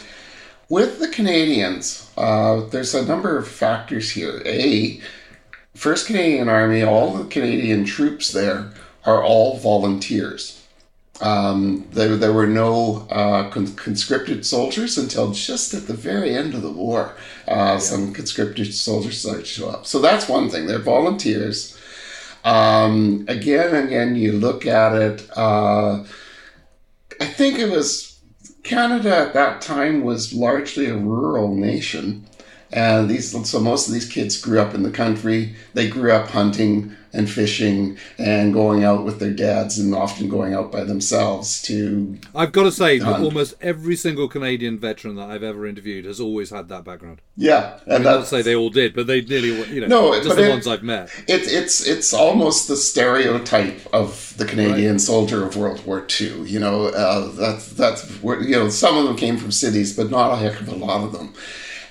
with 0.67 0.99
the 0.99 1.09
Canadians, 1.09 2.09
uh, 2.17 2.61
there's 2.69 2.95
a 2.95 3.05
number 3.05 3.37
of 3.37 3.47
factors 3.47 4.09
here. 4.09 4.41
A, 4.45 4.99
First 5.75 6.07
Canadian 6.07 6.49
Army, 6.49 6.83
all 6.83 7.13
the 7.13 7.29
Canadian 7.29 7.85
troops 7.85 8.31
there 8.31 8.71
are 9.05 9.23
all 9.23 9.57
volunteers. 9.57 10.61
Um, 11.21 11.87
there, 11.91 12.15
there 12.17 12.33
were 12.33 12.47
no 12.47 13.07
uh, 13.11 13.49
conscripted 13.51 14.45
soldiers 14.45 14.97
until 14.97 15.31
just 15.31 15.73
at 15.73 15.87
the 15.87 15.93
very 15.93 16.35
end 16.35 16.55
of 16.55 16.63
the 16.63 16.71
war. 16.71 17.13
Uh, 17.47 17.53
yeah. 17.73 17.77
Some 17.77 18.11
conscripted 18.13 18.73
soldiers 18.73 19.19
started 19.19 19.41
to 19.41 19.45
show 19.45 19.69
up. 19.69 19.85
So 19.85 19.99
that's 19.99 20.27
one 20.27 20.49
thing. 20.49 20.65
They're 20.65 20.79
volunteers. 20.79 21.77
Um, 22.43 23.25
again 23.27 23.75
and 23.75 23.87
again, 23.87 24.15
you 24.15 24.31
look 24.31 24.65
at 24.65 24.93
it. 24.93 25.29
Uh, 25.35 26.03
I 27.19 27.25
think 27.25 27.59
it 27.59 27.69
was 27.69 28.19
Canada 28.63 29.15
at 29.15 29.33
that 29.33 29.61
time 29.61 30.03
was 30.03 30.33
largely 30.33 30.87
a 30.87 30.97
rural 30.97 31.55
nation. 31.55 32.25
And 32.73 33.09
these, 33.09 33.31
so 33.49 33.59
most 33.59 33.87
of 33.87 33.93
these 33.93 34.07
kids 34.07 34.39
grew 34.39 34.59
up 34.59 34.73
in 34.73 34.83
the 34.83 34.91
country. 34.91 35.55
They 35.73 35.89
grew 35.89 36.11
up 36.11 36.29
hunting 36.29 36.95
and 37.13 37.29
fishing 37.29 37.97
and 38.17 38.53
going 38.53 38.83
out 38.83 39.03
with 39.03 39.19
their 39.19 39.33
dads 39.33 39.77
and 39.77 39.93
often 39.93 40.29
going 40.29 40.53
out 40.53 40.71
by 40.71 40.83
themselves 40.83 41.61
to. 41.63 42.17
I've 42.33 42.51
got 42.51 42.63
to 42.63 42.71
say 42.71 42.99
that 42.99 43.19
almost 43.19 43.55
every 43.61 43.95
single 43.95 44.27
Canadian 44.27 44.79
veteran 44.79 45.15
that 45.15 45.29
I've 45.29 45.43
ever 45.43 45.65
interviewed 45.65 46.05
has 46.05 46.19
always 46.19 46.49
had 46.49 46.69
that 46.69 46.83
background. 46.83 47.21
Yeah, 47.35 47.79
and 47.85 47.93
I 47.93 47.97
mean, 47.97 48.03
not 48.03 48.27
say 48.27 48.41
they 48.41 48.55
all 48.55 48.69
did, 48.69 48.93
but 48.93 49.07
they 49.07 49.21
nearly, 49.21 49.49
you 49.73 49.81
know, 49.81 49.87
no, 49.87 50.23
just 50.23 50.35
the 50.35 50.47
it, 50.47 50.49
ones 50.49 50.67
I've 50.67 50.83
met. 50.83 51.09
It's 51.27 51.51
it's 51.51 51.85
it's 51.85 52.13
almost 52.13 52.67
the 52.67 52.77
stereotype 52.77 53.81
of 53.93 54.33
the 54.37 54.45
Canadian 54.45 54.93
right. 54.93 55.01
soldier 55.01 55.45
of 55.45 55.57
World 55.57 55.85
War 55.85 56.05
II. 56.19 56.43
You 56.43 56.59
know, 56.59 56.85
uh, 56.85 57.31
that's 57.31 57.67
that's 57.73 58.07
where, 58.21 58.41
you 58.41 58.55
know 58.55 58.69
some 58.69 58.97
of 58.97 59.05
them 59.05 59.17
came 59.17 59.37
from 59.37 59.51
cities, 59.51 59.95
but 59.95 60.09
not 60.09 60.31
a 60.31 60.37
heck 60.37 60.61
of 60.61 60.69
a 60.69 60.75
lot 60.75 61.03
of 61.03 61.11
them. 61.11 61.33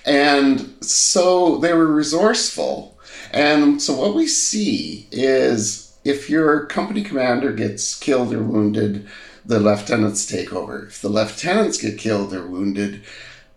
And 0.05 0.75
so 0.81 1.59
they 1.59 1.73
were 1.73 1.87
resourceful. 1.87 2.99
And 3.33 3.81
so 3.81 3.95
what 3.95 4.15
we 4.15 4.27
see 4.27 5.09
is 5.13 5.97
if 6.05 6.31
your 6.31 6.67
company 6.67 7.03
commander 7.03 7.53
gets 7.53 7.99
killed 7.99 8.33
or 8.33 8.43
wounded, 8.43 9.07
the 9.45 9.61
lieutenants 9.61 10.27
take 10.27 10.53
over. 10.53 10.87
If 10.87 11.03
the 11.03 11.09
lieutenants 11.09 11.81
get 11.81 11.99
killed 11.99 12.33
or 12.35 12.47
wounded, 12.47 13.03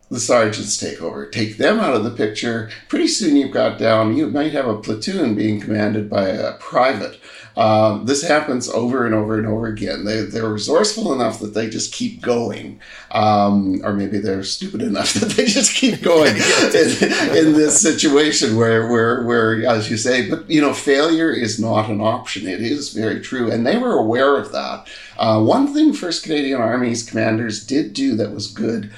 the 0.10 0.19
sergeants 0.19 0.77
take 0.77 1.01
over. 1.01 1.25
Take 1.25 1.58
them 1.58 1.79
out 1.79 1.95
of 1.95 2.03
the 2.03 2.12
picture. 2.12 2.69
Pretty 2.88 3.08
soon 3.08 3.36
you've 3.36 3.51
got 3.51 3.79
down, 3.79 4.15
you 4.15 4.27
might 4.27 4.51
have 4.53 4.67
a 4.67 4.77
platoon 4.77 5.36
being 5.36 5.60
commanded 5.60 6.10
by 6.10 6.27
a 6.27 6.53
private 6.58 7.19
um, 7.55 8.05
this 8.05 8.27
happens 8.27 8.67
over 8.67 9.05
and 9.05 9.13
over 9.13 9.37
and 9.37 9.47
over 9.47 9.67
again. 9.67 10.05
They, 10.05 10.21
they're 10.21 10.49
resourceful 10.49 11.13
enough 11.13 11.39
that 11.39 11.53
they 11.53 11.69
just 11.69 11.93
keep 11.93 12.21
going. 12.21 12.79
Um, 13.11 13.81
or 13.83 13.93
maybe 13.93 14.17
they're 14.17 14.43
stupid 14.43 14.81
enough 14.81 15.13
that 15.15 15.31
they 15.31 15.45
just 15.45 15.75
keep 15.75 16.01
going 16.01 16.35
in, 16.35 17.37
in, 17.37 17.53
this 17.53 17.79
situation 17.79 18.55
where, 18.55 18.87
where, 18.91 19.23
where, 19.23 19.65
as 19.67 19.89
you 19.91 19.97
say, 19.97 20.29
but 20.29 20.49
you 20.49 20.61
know, 20.61 20.73
failure 20.73 21.31
is 21.31 21.59
not 21.59 21.89
an 21.89 22.01
option. 22.01 22.47
It 22.47 22.61
is 22.61 22.91
very 22.93 23.21
true. 23.21 23.51
And 23.51 23.65
they 23.65 23.77
were 23.77 23.93
aware 23.93 24.37
of 24.37 24.51
that. 24.51 24.87
Uh, 25.17 25.43
one 25.43 25.73
thing 25.73 25.93
First 25.93 26.23
Canadian 26.23 26.59
Army's 26.59 27.03
commanders 27.03 27.65
did 27.65 27.93
do 27.93 28.15
that 28.15 28.31
was 28.31 28.47
good, 28.47 28.91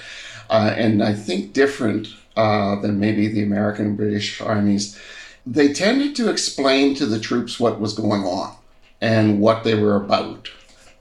uh, 0.49 0.73
and 0.77 1.03
I 1.03 1.13
think 1.13 1.51
different 1.51 2.07
uh, 2.37 2.79
than 2.79 2.99
maybe 2.99 3.27
the 3.27 3.43
American 3.43 3.95
British 3.95 4.39
armies 4.39 4.97
they 5.45 5.71
tended 5.73 6.15
to 6.15 6.29
explain 6.29 6.95
to 6.95 7.05
the 7.05 7.19
troops 7.19 7.59
what 7.59 7.79
was 7.79 7.93
going 7.93 8.23
on 8.23 8.55
and 9.01 9.39
what 9.39 9.63
they 9.63 9.75
were 9.75 9.95
about. 9.95 10.49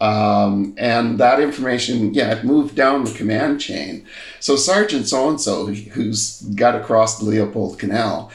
Um, 0.01 0.75
and 0.77 1.19
that 1.19 1.41
information, 1.41 2.13
yeah, 2.13 2.33
it 2.33 2.45
moved 2.45 2.75
down 2.75 3.05
the 3.05 3.15
command 3.15 3.61
chain. 3.61 4.07
So 4.41 4.57
Sergeant 4.57 5.09
so 5.09 5.29
and 5.29 5.41
so, 5.41 5.67
who's 5.67 6.43
got 6.43 6.75
across 6.75 7.19
the 7.19 7.25
Leopold 7.25 7.79
Canal, 7.79 8.31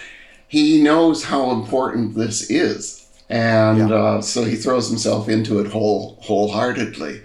he 0.47 0.81
knows 0.81 1.25
how 1.25 1.51
important 1.51 2.15
this 2.15 2.49
is, 2.49 3.07
and 3.29 3.89
yeah. 3.89 3.95
uh, 3.95 4.21
so 4.21 4.43
he 4.43 4.55
throws 4.55 4.89
himself 4.89 5.29
into 5.29 5.59
it 5.59 5.71
whole 5.71 6.17
wholeheartedly. 6.21 7.21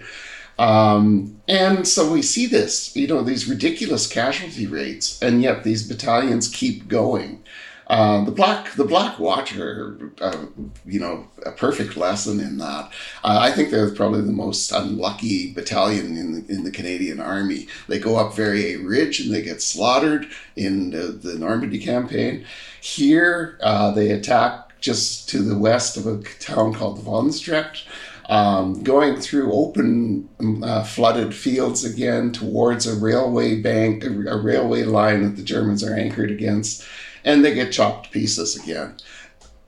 Um, 0.59 1.41
and 1.47 1.87
so 1.87 2.11
we 2.11 2.21
see 2.21 2.45
this, 2.45 2.95
you 2.95 3.07
know, 3.07 3.23
these 3.23 3.49
ridiculous 3.49 4.05
casualty 4.05 4.67
rates, 4.67 5.19
and 5.21 5.41
yet 5.41 5.63
these 5.63 5.87
battalions 5.87 6.47
keep 6.47 6.87
going. 6.87 7.43
Uh, 7.87 8.23
the 8.25 8.31
black 8.31 8.71
the 8.73 8.83
Black 8.83 9.19
Watcher, 9.19 10.11
uh, 10.19 10.45
you 10.85 10.99
know, 10.99 11.27
a 11.45 11.51
perfect 11.51 11.95
lesson 11.95 12.39
in 12.39 12.57
that. 12.57 12.91
Uh, 13.23 13.39
I 13.41 13.51
think 13.51 13.69
they're 13.69 13.93
probably 13.93 14.21
the 14.21 14.31
most 14.31 14.71
unlucky 14.71 15.53
battalion 15.53 16.17
in 16.17 16.31
the, 16.33 16.53
in 16.53 16.63
the 16.63 16.71
Canadian 16.71 17.19
Army. 17.19 17.67
They 17.87 17.99
go 17.99 18.17
up 18.17 18.33
Verrières 18.33 18.87
Ridge 18.87 19.19
and 19.19 19.33
they 19.33 19.41
get 19.41 19.61
slaughtered 19.61 20.27
in 20.55 20.91
the, 20.91 21.07
the 21.07 21.35
Normandy 21.35 21.79
campaign. 21.79 22.45
Here, 22.81 23.59
uh, 23.61 23.91
they 23.91 24.11
attack 24.11 24.79
just 24.79 25.29
to 25.29 25.39
the 25.39 25.57
west 25.57 25.97
of 25.97 26.07
a 26.07 26.21
town 26.39 26.73
called 26.73 27.03
Woensdrecht. 27.03 27.83
Um, 28.27 28.81
going 28.81 29.17
through 29.17 29.53
open, 29.53 30.27
uh, 30.63 30.83
flooded 30.83 31.35
fields 31.35 31.85
again 31.85 32.31
towards 32.31 32.87
a 32.87 32.95
railway 32.95 33.61
bank, 33.61 34.03
a, 34.03 34.07
a 34.07 34.41
railway 34.41 34.83
line 34.83 35.21
that 35.21 35.35
the 35.35 35.43
Germans 35.43 35.83
are 35.83 35.95
anchored 35.95 36.31
against 36.31 36.83
and 37.25 37.43
they 37.43 37.53
get 37.53 37.73
chopped 37.73 38.11
pieces 38.11 38.55
again. 38.55 38.95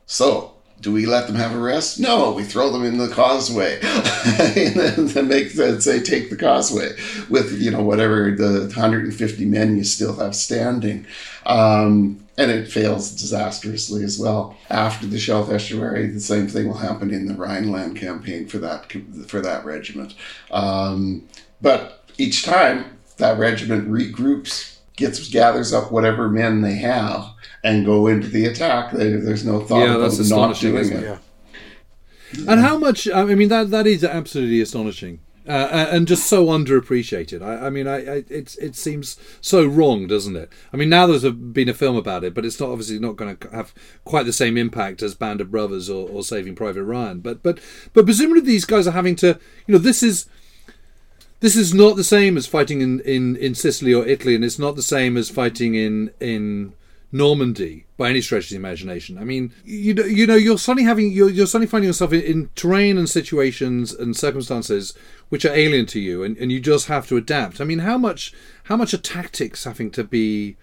So, 0.06 0.54
do 0.80 0.94
we 0.94 1.08
let 1.08 1.26
them 1.26 1.36
have 1.36 1.54
a 1.54 1.60
rest? 1.60 2.00
No, 2.00 2.32
we 2.32 2.44
throw 2.44 2.70
them 2.70 2.86
in 2.86 3.00
the 3.00 3.08
causeway 3.08 3.80
and 3.82 5.10
then 5.10 5.28
make 5.28 5.54
them 5.54 5.82
say 5.82 6.00
take 6.00 6.30
the 6.30 6.38
causeway 6.38 6.92
with 7.30 7.60
you 7.60 7.72
know 7.72 7.82
whatever 7.82 8.32
the 8.32 8.70
150 8.72 9.46
men 9.46 9.76
you 9.76 9.84
still 9.84 10.16
have 10.18 10.36
standing, 10.36 11.08
um, 11.48 12.24
and 12.38 12.52
it 12.52 12.72
fails 12.72 13.12
disastrously 13.12 14.04
as 14.04 14.20
well. 14.20 14.56
After 14.70 15.08
the 15.08 15.18
Scheldt 15.18 15.50
estuary, 15.50 16.08
the 16.08 16.20
same 16.20 16.48
thing 16.48 16.68
will 16.68 16.78
happen 16.78 17.12
in 17.12 17.26
the 17.26 17.34
Rhineland 17.34 17.98
campaign 17.98 18.48
for 18.48 18.60
that 18.60 18.94
for 19.28 19.42
that 19.42 19.66
regiment, 19.66 20.14
um, 20.52 21.28
but 21.60 22.06
each 22.20 22.44
time 22.44 23.00
that 23.18 23.40
regiment 23.40 23.90
regroups, 23.90 24.78
gets 24.98 25.30
gathers 25.30 25.74
up 25.74 25.92
whatever 25.92 26.28
men 26.28 26.62
they 26.62 26.76
have 26.76 27.30
and 27.68 27.86
go 27.86 28.08
into 28.08 28.28
the 28.30 28.46
attack. 28.46 28.92
There's 28.92 29.46
no 29.46 29.60
thought 29.60 29.80
Yeah, 29.80 29.96
about 29.96 30.12
that's 30.12 30.30
not 30.30 30.58
doing 30.60 30.86
it. 30.86 31.04
it? 31.04 31.20
And 32.48 32.60
how 32.62 32.78
much? 32.78 33.10
I 33.10 33.24
mean, 33.26 33.50
that 33.50 33.72
that 33.72 33.86
is 33.86 34.04
absolutely 34.04 34.62
astonishing, 34.62 35.20
uh, 35.48 35.88
and 35.92 36.08
just 36.08 36.28
so 36.28 36.48
underappreciated. 36.48 37.42
I, 37.42 37.68
I 37.68 37.70
mean, 37.70 37.88
I, 37.88 37.98
I 37.98 38.24
it's 38.30 38.56
it 38.58 38.76
seems 38.76 39.18
so 39.42 39.66
wrong, 39.66 40.08
doesn't 40.08 40.36
it? 40.36 40.50
I 40.74 40.78
mean, 40.78 40.90
now 40.90 41.08
there's 41.08 41.24
a, 41.24 41.32
been 41.32 41.70
a 41.70 41.74
film 41.74 41.96
about 41.96 42.24
it, 42.24 42.34
but 42.34 42.46
it's 42.46 42.60
not 42.60 42.70
obviously 42.70 43.00
not 43.00 43.16
going 43.18 43.36
to 43.36 43.50
have 43.50 43.74
quite 44.06 44.26
the 44.26 44.34
same 44.34 44.58
impact 44.58 45.02
as 45.02 45.16
Band 45.16 45.42
of 45.42 45.52
Brothers 45.52 45.90
or, 45.90 46.10
or 46.10 46.24
Saving 46.24 46.56
Private 46.56 46.84
Ryan. 46.84 47.20
But 47.20 47.44
but 47.44 47.60
but 47.94 48.06
presumably 48.06 48.42
these 48.42 48.66
guys 48.66 48.88
are 48.88 48.92
having 48.92 49.16
to, 49.18 49.40
you 49.68 49.74
know, 49.74 49.78
this 49.78 50.04
is 50.04 50.26
this 51.40 51.56
is 51.56 51.74
not 51.74 51.96
the 51.96 52.04
same 52.04 52.36
as 52.38 52.48
fighting 52.48 52.82
in, 52.82 53.00
in, 53.02 53.36
in 53.36 53.54
Sicily 53.56 53.94
or 53.94 54.06
Italy, 54.06 54.36
and 54.36 54.44
it's 54.44 54.60
not 54.60 54.76
the 54.76 54.82
same 54.82 55.18
as 55.18 55.30
fighting 55.30 55.76
in 55.76 56.12
in 56.20 56.74
Normandy 57.12 57.86
by 57.96 58.10
any 58.10 58.22
stretch 58.22 58.46
of 58.46 58.50
the 58.50 58.56
imagination. 58.58 59.18
I 59.18 59.24
mean, 59.24 59.54
you 59.64 59.94
know, 59.94 60.04
you 60.04 60.28
know, 60.28 60.36
you're 60.36 60.58
suddenly 60.58 60.84
having 60.84 61.12
you're, 61.12 61.30
you're 61.30 61.48
suddenly 61.48 61.68
finding 61.68 61.88
yourself 61.88 62.12
in, 62.12 62.22
in 62.22 62.50
terrain 62.56 62.98
and 62.98 63.10
situations 63.10 63.94
and 63.94 64.16
circumstances 64.16 64.94
which 65.30 65.46
are 65.46 65.54
alien 65.54 65.86
to 65.88 66.00
you, 66.00 66.24
and, 66.24 66.38
and 66.38 66.52
you 66.52 66.60
just 66.60 66.88
have 66.88 67.08
to 67.08 67.18
adapt. 67.18 67.62
I 67.62 67.64
mean, 67.64 67.80
how 67.80 67.98
much 67.98 68.34
how 68.66 68.76
much 68.76 68.94
are 68.94 68.98
tactics 68.98 69.64
having 69.64 69.90
to 69.92 70.04
be 70.04 70.58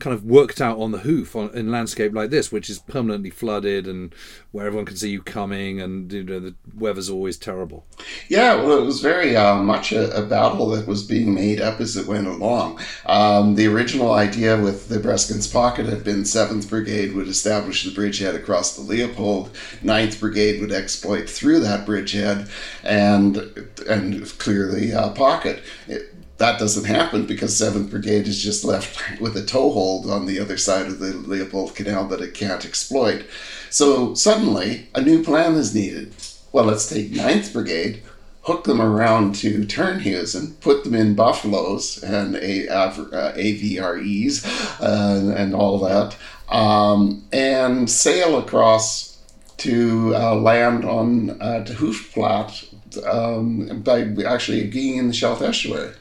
kind 0.00 0.14
of 0.14 0.24
worked 0.24 0.60
out 0.60 0.78
on 0.78 0.90
the 0.90 0.98
hoof 0.98 1.36
on, 1.36 1.50
in 1.54 1.70
landscape 1.70 2.12
like 2.12 2.30
this, 2.30 2.50
which 2.50 2.68
is 2.68 2.78
permanently 2.78 3.30
flooded 3.30 3.86
and 3.86 4.14
where 4.50 4.66
everyone 4.66 4.86
can 4.86 4.96
see 4.96 5.10
you 5.10 5.22
coming, 5.22 5.80
and 5.80 6.12
you 6.12 6.24
know 6.24 6.40
the 6.40 6.54
weather's 6.74 7.08
always 7.08 7.36
terrible. 7.36 7.86
Yeah, 8.28 8.56
well, 8.56 8.78
it 8.78 8.84
was 8.84 9.00
very 9.00 9.36
uh, 9.36 9.56
much 9.56 9.92
a, 9.92 10.16
a 10.16 10.26
battle 10.26 10.68
that 10.70 10.86
was 10.86 11.02
being 11.02 11.34
made 11.34 11.60
up 11.60 11.80
as 11.80 11.96
it 11.96 12.06
went 12.06 12.26
along. 12.26 12.80
Um, 13.06 13.54
the 13.54 13.66
original 13.66 14.12
idea 14.12 14.60
with 14.60 14.88
the 14.88 14.98
Breskens 14.98 15.52
Pocket 15.52 15.86
had 15.86 16.02
been 16.02 16.22
7th 16.22 16.68
Brigade 16.68 17.14
would 17.14 17.28
establish 17.28 17.84
the 17.84 17.94
bridgehead 17.94 18.34
across 18.34 18.74
the 18.74 18.82
Leopold, 18.82 19.52
9th 19.82 20.18
Brigade 20.18 20.60
would 20.60 20.72
exploit 20.72 21.28
through 21.28 21.60
that 21.60 21.86
bridgehead 21.86 22.48
and 22.82 23.70
and 23.88 24.26
clear 24.38 24.66
the 24.66 24.92
uh, 24.92 25.10
pocket. 25.10 25.62
It, 25.86 26.09
that 26.40 26.58
doesn't 26.58 26.84
happen 26.84 27.26
because 27.26 27.60
7th 27.60 27.90
Brigade 27.90 28.26
is 28.26 28.42
just 28.42 28.64
left 28.64 28.98
with 29.20 29.36
a 29.36 29.44
toehold 29.44 30.10
on 30.10 30.24
the 30.24 30.40
other 30.40 30.56
side 30.56 30.86
of 30.86 30.98
the 30.98 31.12
Leopold 31.12 31.74
Canal 31.74 32.06
that 32.08 32.22
it 32.22 32.32
can't 32.32 32.64
exploit. 32.64 33.26
So 33.68 34.14
suddenly, 34.14 34.88
a 34.94 35.02
new 35.02 35.22
plan 35.22 35.54
is 35.54 35.74
needed. 35.74 36.14
Well, 36.50 36.64
let's 36.64 36.88
take 36.88 37.10
9th 37.10 37.52
Brigade, 37.52 38.02
hook 38.42 38.64
them 38.64 38.80
around 38.80 39.34
to 39.36 39.66
Terneuzen, 39.66 40.58
put 40.62 40.82
them 40.82 40.94
in 40.94 41.14
buffaloes 41.14 42.02
and 42.02 42.34
a, 42.36 42.66
uh, 42.68 42.90
AVREs 43.36 44.80
uh, 44.80 45.34
and 45.36 45.54
all 45.54 45.78
that, 45.80 46.16
um, 46.48 47.22
and 47.32 47.88
sail 47.88 48.38
across 48.38 49.18
to 49.58 50.16
uh, 50.16 50.34
land 50.36 50.86
on 50.86 51.38
uh, 51.42 51.62
to 51.64 51.74
Hoofdplaat 51.74 53.06
um, 53.06 53.82
by 53.82 54.06
actually 54.24 54.66
being 54.68 54.96
in 54.96 55.08
the 55.08 55.12
Scheldt 55.12 55.42
estuary. 55.42 55.92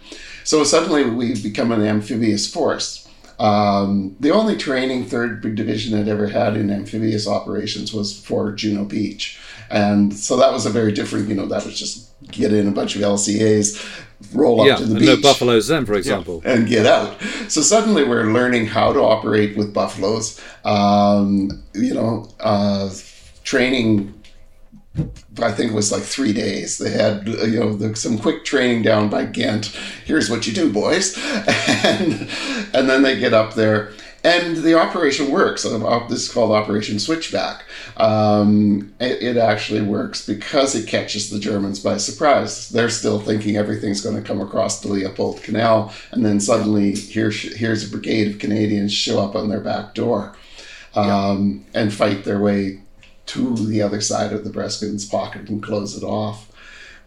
So 0.43 0.63
suddenly 0.63 1.10
we've 1.10 1.41
become 1.43 1.71
an 1.71 1.82
amphibious 1.82 2.52
force. 2.52 3.08
Um, 3.39 4.17
the 4.19 4.32
only 4.32 4.58
training 4.58 5.06
Third 5.06 5.41
Division 5.56 5.97
had 5.97 6.10
ever 6.10 6.28
had 6.28 6.58
in 6.58 6.69
amphibious 6.69 7.25
operations 7.28 7.93
was 7.93 8.19
for 8.19 8.52
Juno 8.52 8.84
Beach, 8.84 9.39
and 9.69 10.13
so 10.13 10.36
that 10.38 10.52
was 10.52 10.65
a 10.65 10.69
very 10.69 10.91
different. 10.91 11.30
You 11.30 11.36
know, 11.36 11.45
that 11.45 11.65
was 11.65 11.80
just 11.80 12.10
get 12.32 12.52
in 12.52 12.67
a 12.67 12.71
bunch 12.71 12.97
of 12.97 13.02
LCAs, 13.02 14.04
roll 14.34 14.60
up 14.60 14.67
yeah, 14.67 14.75
to 14.75 14.86
the 14.86 14.99
beach, 14.99 15.08
no 15.08 15.21
buffaloes 15.21 15.69
then, 15.69 15.86
for 15.86 15.93
example. 15.93 16.41
and 16.43 16.67
get 16.67 16.86
out. 16.86 17.21
So 17.47 17.62
suddenly 17.62 18.04
we're 18.04 18.25
learning 18.25 18.65
how 18.65 18.91
to 18.91 18.99
operate 18.99 19.56
with 19.56 19.73
buffaloes. 19.73 20.39
Um, 20.65 21.63
you 21.73 21.93
know, 21.93 22.28
uh, 22.41 22.89
training. 23.43 24.15
I 25.41 25.51
think 25.51 25.71
it 25.71 25.75
was 25.75 25.91
like 25.91 26.03
three 26.03 26.33
days. 26.33 26.77
They 26.77 26.91
had 26.91 27.27
you 27.27 27.59
know 27.59 27.73
the, 27.73 27.95
some 27.95 28.17
quick 28.17 28.45
training 28.45 28.83
down 28.83 29.09
by 29.09 29.25
Ghent. 29.25 29.67
Here's 30.05 30.29
what 30.29 30.47
you 30.47 30.53
do, 30.53 30.71
boys, 30.71 31.17
and 31.47 32.29
and 32.73 32.89
then 32.89 33.03
they 33.03 33.19
get 33.19 33.33
up 33.33 33.53
there. 33.53 33.91
And 34.21 34.57
the 34.57 34.77
operation 34.77 35.31
works. 35.31 35.65
Uh, 35.65 36.05
This 36.09 36.23
is 36.23 36.33
called 36.33 36.51
Operation 36.51 36.99
Switchback. 36.99 37.63
Um, 37.95 38.93
it, 38.99 39.21
it 39.21 39.38
actually 39.38 39.81
works 39.81 40.25
because 40.25 40.75
it 40.75 40.89
catches 40.89 41.29
the 41.29 41.39
Germans 41.39 41.79
by 41.79 41.95
surprise. 41.95 42.67
They're 42.67 42.89
still 42.89 43.21
thinking 43.21 43.55
everything's 43.55 44.01
going 44.01 44.17
to 44.17 44.21
come 44.21 44.41
across 44.41 44.81
the 44.81 44.89
Leopold 44.89 45.41
Canal, 45.41 45.93
and 46.12 46.25
then 46.25 46.41
suddenly 46.41 46.95
here, 46.95 47.29
here's 47.29 47.88
a 47.88 47.89
brigade 47.89 48.27
of 48.29 48.39
Canadians 48.39 48.91
show 48.93 49.21
up 49.21 49.35
on 49.35 49.47
their 49.47 49.62
back 49.62 49.93
door 49.93 50.35
um, 50.95 51.65
and 51.73 51.93
fight 51.93 52.25
their 52.25 52.41
way 52.41 52.79
to 53.29 53.55
the 53.55 53.81
other 53.81 54.01
side 54.01 54.33
of 54.33 54.43
the 54.43 54.49
Breskens 54.49 55.09
pocket 55.09 55.49
and 55.49 55.61
close 55.61 55.95
it 55.95 56.03
off. 56.03 56.51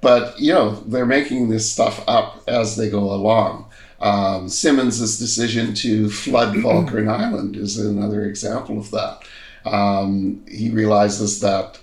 But, 0.00 0.38
you 0.38 0.52
know, 0.52 0.70
they're 0.87 1.06
making 1.06 1.48
this 1.48 1.70
stuff 1.70 2.02
up 2.08 2.42
as 2.48 2.76
they 2.76 2.90
go 2.90 3.12
along. 3.12 3.66
Um, 4.00 4.48
Simonds's 4.48 5.18
decision 5.18 5.74
to 5.74 6.11
flood 6.11 6.54
Walcheren 6.56 7.08
Island 7.08 7.56
is 7.56 7.78
another 7.78 8.24
example 8.24 8.78
of 8.78 8.90
that. 8.90 9.22
Um, 9.64 10.44
he 10.48 10.70
realizes 10.70 11.40
that 11.40 11.78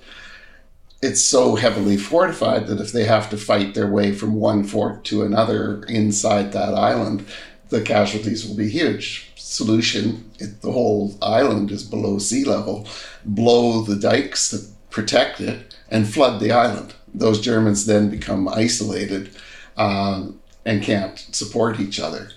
it's 1.01 1.23
so 1.23 1.55
heavily 1.55 1.95
fortified 1.95 2.67
that 2.67 2.81
if 2.81 2.91
they 2.91 3.05
have 3.05 3.29
to 3.29 3.37
fight 3.37 3.73
their 3.73 3.89
way 3.89 4.11
from 4.11 4.35
one 4.35 4.65
fort 4.65 5.05
to 5.05 5.23
another 5.23 5.83
inside 5.83 6.51
that 6.51 6.73
island, 6.73 7.25
the 7.69 7.81
casualties 7.81 8.45
will 8.45 8.57
be 8.57 8.69
huge. 8.69 9.28
Solution: 9.49 10.29
it, 10.37 10.61
the 10.61 10.71
whole 10.71 11.17
island 11.23 11.71
is 11.71 11.83
below 11.83 12.19
sea 12.19 12.45
level. 12.45 12.87
Blow 13.25 13.81
the 13.81 13.95
dikes 13.95 14.51
that 14.51 14.69
protect 14.91 15.41
it 15.41 15.75
and 15.89 16.07
flood 16.07 16.39
the 16.39 16.51
island. 16.51 16.93
Those 17.15 17.41
Germans 17.41 17.87
then 17.87 18.11
become 18.11 18.47
isolated 18.47 19.35
um, 19.75 20.39
and 20.65 20.83
can't 20.83 21.17
support 21.31 21.79
each 21.79 21.99
other, 21.99 22.29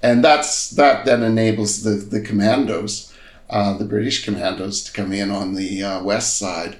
and 0.00 0.22
that's 0.22 0.70
that 0.70 1.04
then 1.06 1.24
enables 1.24 1.82
the 1.82 1.96
the 1.96 2.20
commandos, 2.20 3.12
uh, 3.50 3.76
the 3.76 3.84
British 3.84 4.24
commandos, 4.24 4.84
to 4.84 4.92
come 4.92 5.12
in 5.12 5.32
on 5.32 5.54
the 5.54 5.82
uh, 5.82 6.04
west 6.04 6.38
side 6.38 6.76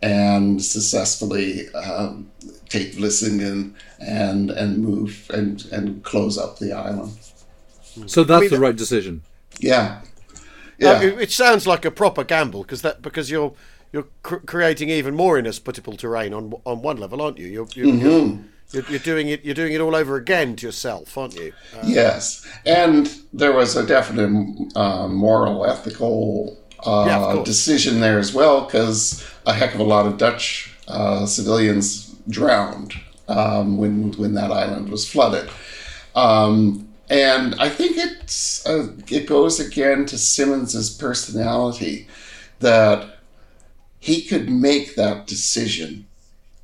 and 0.00 0.64
successfully 0.64 1.68
um, 1.74 2.30
take 2.68 2.94
Vlissingen 2.94 3.74
and 3.98 4.50
and 4.50 4.78
move 4.78 5.28
and 5.34 5.66
and 5.72 6.04
close 6.04 6.38
up 6.38 6.60
the 6.60 6.72
island. 6.72 7.18
So 8.06 8.22
that's 8.22 8.42
mean, 8.42 8.50
the 8.50 8.60
right 8.60 8.76
decision. 8.76 9.22
Yeah, 9.62 10.02
Yeah. 10.78 11.00
it, 11.00 11.20
it 11.20 11.30
sounds 11.32 11.66
like 11.66 11.84
a 11.84 11.90
proper 11.90 12.24
gamble 12.24 12.62
because 12.62 12.82
that 12.82 13.02
because 13.02 13.30
you're 13.30 13.54
you're 13.92 14.08
cr- 14.22 14.36
creating 14.36 14.88
even 14.90 15.14
more 15.14 15.38
inhospitable 15.38 15.96
terrain 15.96 16.32
on 16.34 16.52
on 16.64 16.82
one 16.82 16.96
level, 16.96 17.20
aren't 17.22 17.38
you? 17.38 17.46
You're 17.46 17.68
you're, 17.74 17.90
you're, 17.96 18.16
you're 18.72 18.84
you're 18.88 18.98
doing 18.98 19.28
it 19.28 19.44
you're 19.44 19.54
doing 19.54 19.72
it 19.72 19.80
all 19.80 19.94
over 19.94 20.16
again 20.16 20.56
to 20.56 20.66
yourself, 20.66 21.16
aren't 21.16 21.34
you? 21.34 21.52
Uh, 21.72 21.88
yes. 21.88 22.46
And 22.66 23.12
there 23.32 23.52
was 23.52 23.76
a 23.76 23.86
definite 23.86 24.76
uh, 24.76 25.08
moral, 25.08 25.66
ethical 25.66 26.58
uh, 26.84 27.36
Yeah, 27.36 27.42
decision 27.42 28.00
there 28.00 28.18
as 28.18 28.34
well, 28.34 28.64
because 28.64 29.24
a 29.46 29.52
heck 29.54 29.74
of 29.74 29.80
a 29.80 29.84
lot 29.84 30.06
of 30.06 30.18
Dutch 30.18 30.72
uh, 30.88 31.26
civilians 31.26 32.14
drowned 32.28 32.94
um, 33.28 33.78
when 33.78 34.12
when 34.12 34.34
that 34.34 34.50
island 34.50 34.88
was 34.90 35.08
flooded. 35.08 35.50
Um, 36.14 36.88
and 37.12 37.54
I 37.56 37.68
think 37.68 37.98
it's 37.98 38.66
uh, 38.66 38.88
it 39.08 39.26
goes 39.26 39.60
again 39.60 40.06
to 40.06 40.16
Simonds's 40.16 40.88
personality 40.88 42.08
that 42.60 43.18
he 44.00 44.22
could 44.22 44.48
make 44.48 44.94
that 44.94 45.26
decision 45.26 46.06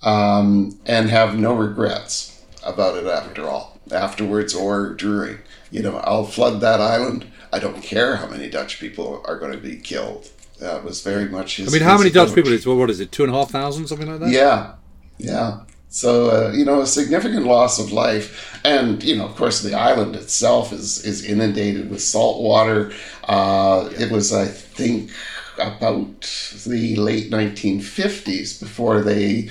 um, 0.02 0.78
and 0.86 1.10
have 1.10 1.38
no 1.38 1.52
regrets 1.54 2.42
about 2.64 2.96
it 2.96 3.06
after 3.06 3.46
all, 3.46 3.78
afterwards 3.92 4.54
or 4.54 4.94
during. 4.94 5.38
You 5.70 5.82
know, 5.82 5.98
I'll 5.98 6.24
flood 6.24 6.62
that 6.62 6.80
island. 6.80 7.26
I 7.52 7.58
don't 7.58 7.82
care 7.82 8.16
how 8.16 8.26
many 8.26 8.48
Dutch 8.48 8.80
people 8.80 9.22
are 9.26 9.38
going 9.38 9.52
to 9.52 9.58
be 9.58 9.76
killed. 9.76 10.30
That 10.60 10.82
was 10.82 11.02
very 11.02 11.26
much 11.26 11.58
his. 11.58 11.68
I 11.68 11.78
mean, 11.78 11.86
how 11.86 11.98
many 11.98 12.08
Dutch 12.08 12.34
people? 12.34 12.52
Is 12.52 12.66
well, 12.66 12.76
what 12.76 12.88
is 12.88 13.00
it? 13.00 13.12
Two 13.12 13.24
and 13.24 13.34
a 13.34 13.36
half 13.36 13.50
thousand, 13.50 13.86
something 13.86 14.10
like 14.10 14.20
that. 14.20 14.30
Yeah, 14.30 14.76
yeah. 15.18 15.60
So 15.90 16.30
uh, 16.30 16.52
you 16.52 16.64
know, 16.64 16.82
a 16.82 16.86
significant 16.86 17.46
loss 17.46 17.78
of 17.78 17.92
life, 17.92 18.60
and 18.64 19.02
you 19.02 19.16
know, 19.16 19.24
of 19.24 19.36
course, 19.36 19.62
the 19.62 19.74
island 19.74 20.16
itself 20.16 20.72
is 20.72 21.04
is 21.04 21.24
inundated 21.24 21.90
with 21.90 22.02
salt 22.02 22.42
water. 22.42 22.92
Uh, 23.24 23.88
it 23.98 24.10
was, 24.10 24.32
I 24.32 24.46
think, 24.46 25.10
about 25.58 26.22
the 26.66 26.96
late 26.96 27.30
1950s 27.30 28.60
before 28.60 29.00
they 29.02 29.48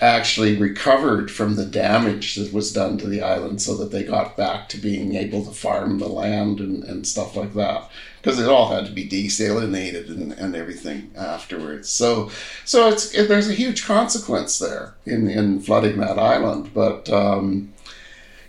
actually 0.00 0.56
recovered 0.56 1.30
from 1.30 1.56
the 1.56 1.66
damage 1.66 2.34
that 2.34 2.52
was 2.52 2.72
done 2.72 2.96
to 2.98 3.06
the 3.06 3.22
island 3.22 3.60
so 3.60 3.76
that 3.76 3.90
they 3.90 4.02
got 4.02 4.36
back 4.36 4.68
to 4.70 4.78
being 4.78 5.14
able 5.14 5.44
to 5.44 5.50
farm 5.50 5.98
the 5.98 6.08
land 6.08 6.58
and, 6.58 6.82
and 6.84 7.06
stuff 7.06 7.36
like 7.36 7.54
that. 7.54 7.90
Because 8.20 8.38
it 8.38 8.48
all 8.48 8.74
had 8.74 8.86
to 8.86 8.92
be 8.92 9.08
desalinated 9.08 10.08
and, 10.08 10.32
and 10.32 10.54
everything 10.54 11.10
afterwards. 11.16 11.88
So 11.88 12.30
so 12.64 12.88
it's 12.88 13.14
it, 13.14 13.28
there's 13.28 13.48
a 13.48 13.54
huge 13.54 13.84
consequence 13.84 14.58
there 14.58 14.94
in, 15.06 15.28
in 15.28 15.60
flooding 15.60 15.98
that 16.00 16.18
island. 16.18 16.72
But 16.74 17.08
um, 17.10 17.72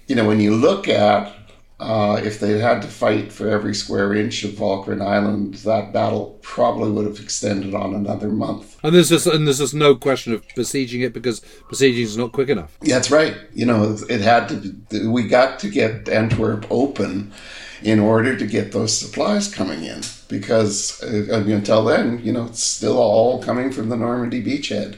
you 0.08 0.16
know 0.16 0.28
when 0.28 0.40
you 0.40 0.56
look 0.56 0.88
at 0.88 1.41
uh, 1.82 2.22
if 2.24 2.40
they 2.40 2.60
had 2.60 2.80
to 2.84 2.88
fight 2.88 3.32
for 3.32 3.50
every 3.50 3.74
square 3.74 4.14
inch 4.14 4.44
of 4.44 4.52
Walcheren 4.52 5.02
Island, 5.02 5.56
that 5.56 5.92
battle 5.92 6.38
probably 6.44 6.92
would 6.92 7.08
have 7.08 7.20
extended 7.20 7.74
on 7.74 7.96
another 7.96 8.30
month. 8.30 8.78
And 8.84 8.94
there's 8.94 9.10
just 9.10 9.26
and 9.26 9.48
there's 9.48 9.58
just 9.58 9.74
no 9.74 9.96
question 9.96 10.32
of 10.32 10.44
besieging 10.56 11.02
it 11.02 11.12
because 11.12 11.42
besieging 11.70 12.04
is 12.04 12.18
not 12.18 12.34
quick 12.34 12.50
enough. 12.50 12.78
Yeah, 12.84 12.96
that's 12.96 13.10
right. 13.10 13.36
You 13.56 13.66
know, 13.66 13.98
it 14.08 14.22
had 14.22 14.50
to. 14.50 15.12
We 15.12 15.28
got 15.28 15.58
to 15.62 15.70
get 15.70 16.08
Antwerp 16.08 16.68
open 16.70 17.34
in 17.82 18.00
order 18.00 18.38
to 18.38 18.46
get 18.46 18.74
those 18.74 18.96
supplies 18.96 19.52
coming 19.52 19.84
in 19.84 20.02
because 20.28 21.02
uh, 21.02 21.44
until 21.48 21.84
then, 21.84 22.24
you 22.24 22.32
know, 22.32 22.46
it's 22.46 22.64
still 22.64 23.00
all 23.00 23.42
coming 23.42 23.72
from 23.72 23.90
the 23.90 23.98
Normandy 23.98 24.44
beachhead, 24.44 24.98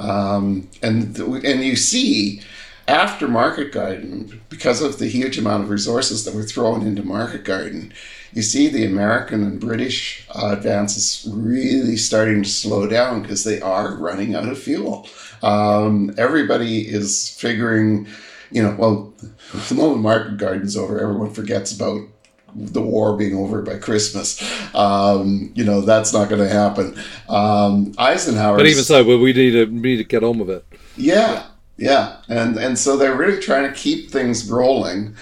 um, 0.00 0.66
and 0.82 1.18
and 1.18 1.62
you 1.62 1.76
see 1.76 2.40
after 2.88 3.28
Market 3.28 3.72
Garden, 3.72 4.40
because 4.48 4.82
of 4.82 4.98
the 4.98 5.06
huge 5.06 5.38
amount 5.38 5.64
of 5.64 5.70
resources 5.70 6.24
that 6.24 6.34
were 6.34 6.42
thrown 6.42 6.86
into 6.86 7.02
Market 7.02 7.44
Garden, 7.44 7.92
you 8.32 8.42
see 8.42 8.68
the 8.68 8.84
American 8.84 9.42
and 9.42 9.60
British 9.60 10.26
uh, 10.34 10.54
advances 10.56 11.28
really 11.32 11.96
starting 11.96 12.42
to 12.42 12.48
slow 12.48 12.86
down 12.86 13.22
because 13.22 13.44
they 13.44 13.60
are 13.60 13.94
running 13.96 14.34
out 14.34 14.48
of 14.48 14.58
fuel. 14.58 15.06
Um, 15.42 16.14
everybody 16.16 16.88
is 16.88 17.28
figuring, 17.28 18.06
you 18.50 18.62
know, 18.62 18.74
well, 18.78 19.14
the 19.68 19.74
moment 19.74 20.00
Market 20.00 20.38
Garden's 20.38 20.76
over, 20.76 20.98
everyone 20.98 21.32
forgets 21.32 21.74
about 21.74 22.08
the 22.54 22.82
war 22.82 23.16
being 23.16 23.34
over 23.34 23.62
by 23.62 23.78
Christmas. 23.78 24.42
Um, 24.74 25.52
you 25.54 25.64
know, 25.64 25.80
that's 25.80 26.12
not 26.12 26.28
going 26.28 26.42
to 26.42 26.48
happen. 26.48 26.98
Um, 27.28 27.94
Eisenhower. 27.98 28.56
But 28.56 28.66
even 28.66 28.84
so, 28.84 29.04
well, 29.04 29.18
we 29.18 29.32
need 29.32 29.52
to, 29.52 29.64
we 29.66 29.80
need 29.80 29.96
to 29.96 30.04
get 30.04 30.22
on 30.22 30.38
with 30.38 30.50
it. 30.50 30.64
Yeah. 30.96 31.46
Yeah, 31.82 32.18
and 32.28 32.56
and 32.58 32.78
so 32.78 32.96
they're 32.96 33.16
really 33.16 33.40
trying 33.40 33.68
to 33.68 33.76
keep 33.76 34.08
things 34.08 34.48
rolling, 34.48 35.16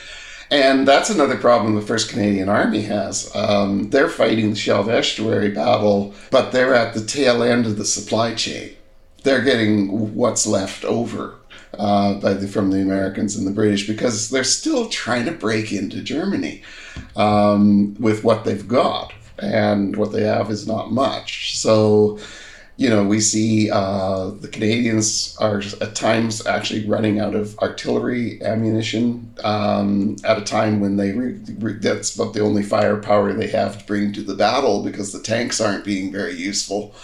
and 0.50 0.86
that's 0.86 1.08
another 1.08 1.38
problem 1.38 1.74
the 1.74 1.80
First 1.80 2.10
Canadian 2.10 2.50
Army 2.50 2.82
has. 2.82 3.34
Um, 3.34 3.88
they're 3.88 4.10
fighting 4.10 4.50
the 4.50 4.56
Scheldt 4.56 4.88
Estuary 4.88 5.48
battle, 5.52 6.14
but 6.30 6.52
they're 6.52 6.74
at 6.74 6.92
the 6.92 7.02
tail 7.02 7.42
end 7.42 7.64
of 7.64 7.78
the 7.78 7.86
supply 7.86 8.34
chain. 8.34 8.76
They're 9.22 9.40
getting 9.40 10.14
what's 10.14 10.46
left 10.46 10.84
over 10.84 11.36
uh, 11.78 12.18
the, 12.18 12.46
from 12.46 12.70
the 12.70 12.82
Americans 12.82 13.36
and 13.36 13.46
the 13.46 13.52
British 13.52 13.86
because 13.86 14.28
they're 14.28 14.44
still 14.44 14.90
trying 14.90 15.24
to 15.24 15.32
break 15.32 15.72
into 15.72 16.02
Germany 16.02 16.62
um, 17.16 17.94
with 17.98 18.22
what 18.22 18.44
they've 18.44 18.68
got, 18.68 19.14
and 19.38 19.96
what 19.96 20.12
they 20.12 20.24
have 20.24 20.50
is 20.50 20.66
not 20.66 20.92
much. 20.92 21.56
So 21.56 22.18
you 22.80 22.88
know, 22.88 23.04
we 23.04 23.20
see 23.20 23.70
uh, 23.70 24.30
the 24.30 24.48
Canadians 24.48 25.36
are 25.38 25.62
at 25.82 25.94
times 25.94 26.46
actually 26.46 26.86
running 26.86 27.20
out 27.20 27.34
of 27.34 27.58
artillery 27.58 28.42
ammunition 28.42 29.34
um, 29.44 30.16
at 30.24 30.38
a 30.38 30.40
time 30.40 30.80
when 30.80 30.96
they 30.96 31.12
re- 31.12 31.38
re- 31.58 31.74
that's 31.74 32.14
about 32.14 32.32
the 32.32 32.40
only 32.40 32.62
firepower 32.62 33.34
they 33.34 33.48
have 33.48 33.78
to 33.78 33.84
bring 33.84 34.14
to 34.14 34.22
the 34.22 34.34
battle 34.34 34.82
because 34.82 35.12
the 35.12 35.20
tanks 35.20 35.60
aren't 35.60 35.84
being 35.84 36.10
very 36.10 36.34
useful. 36.34 36.94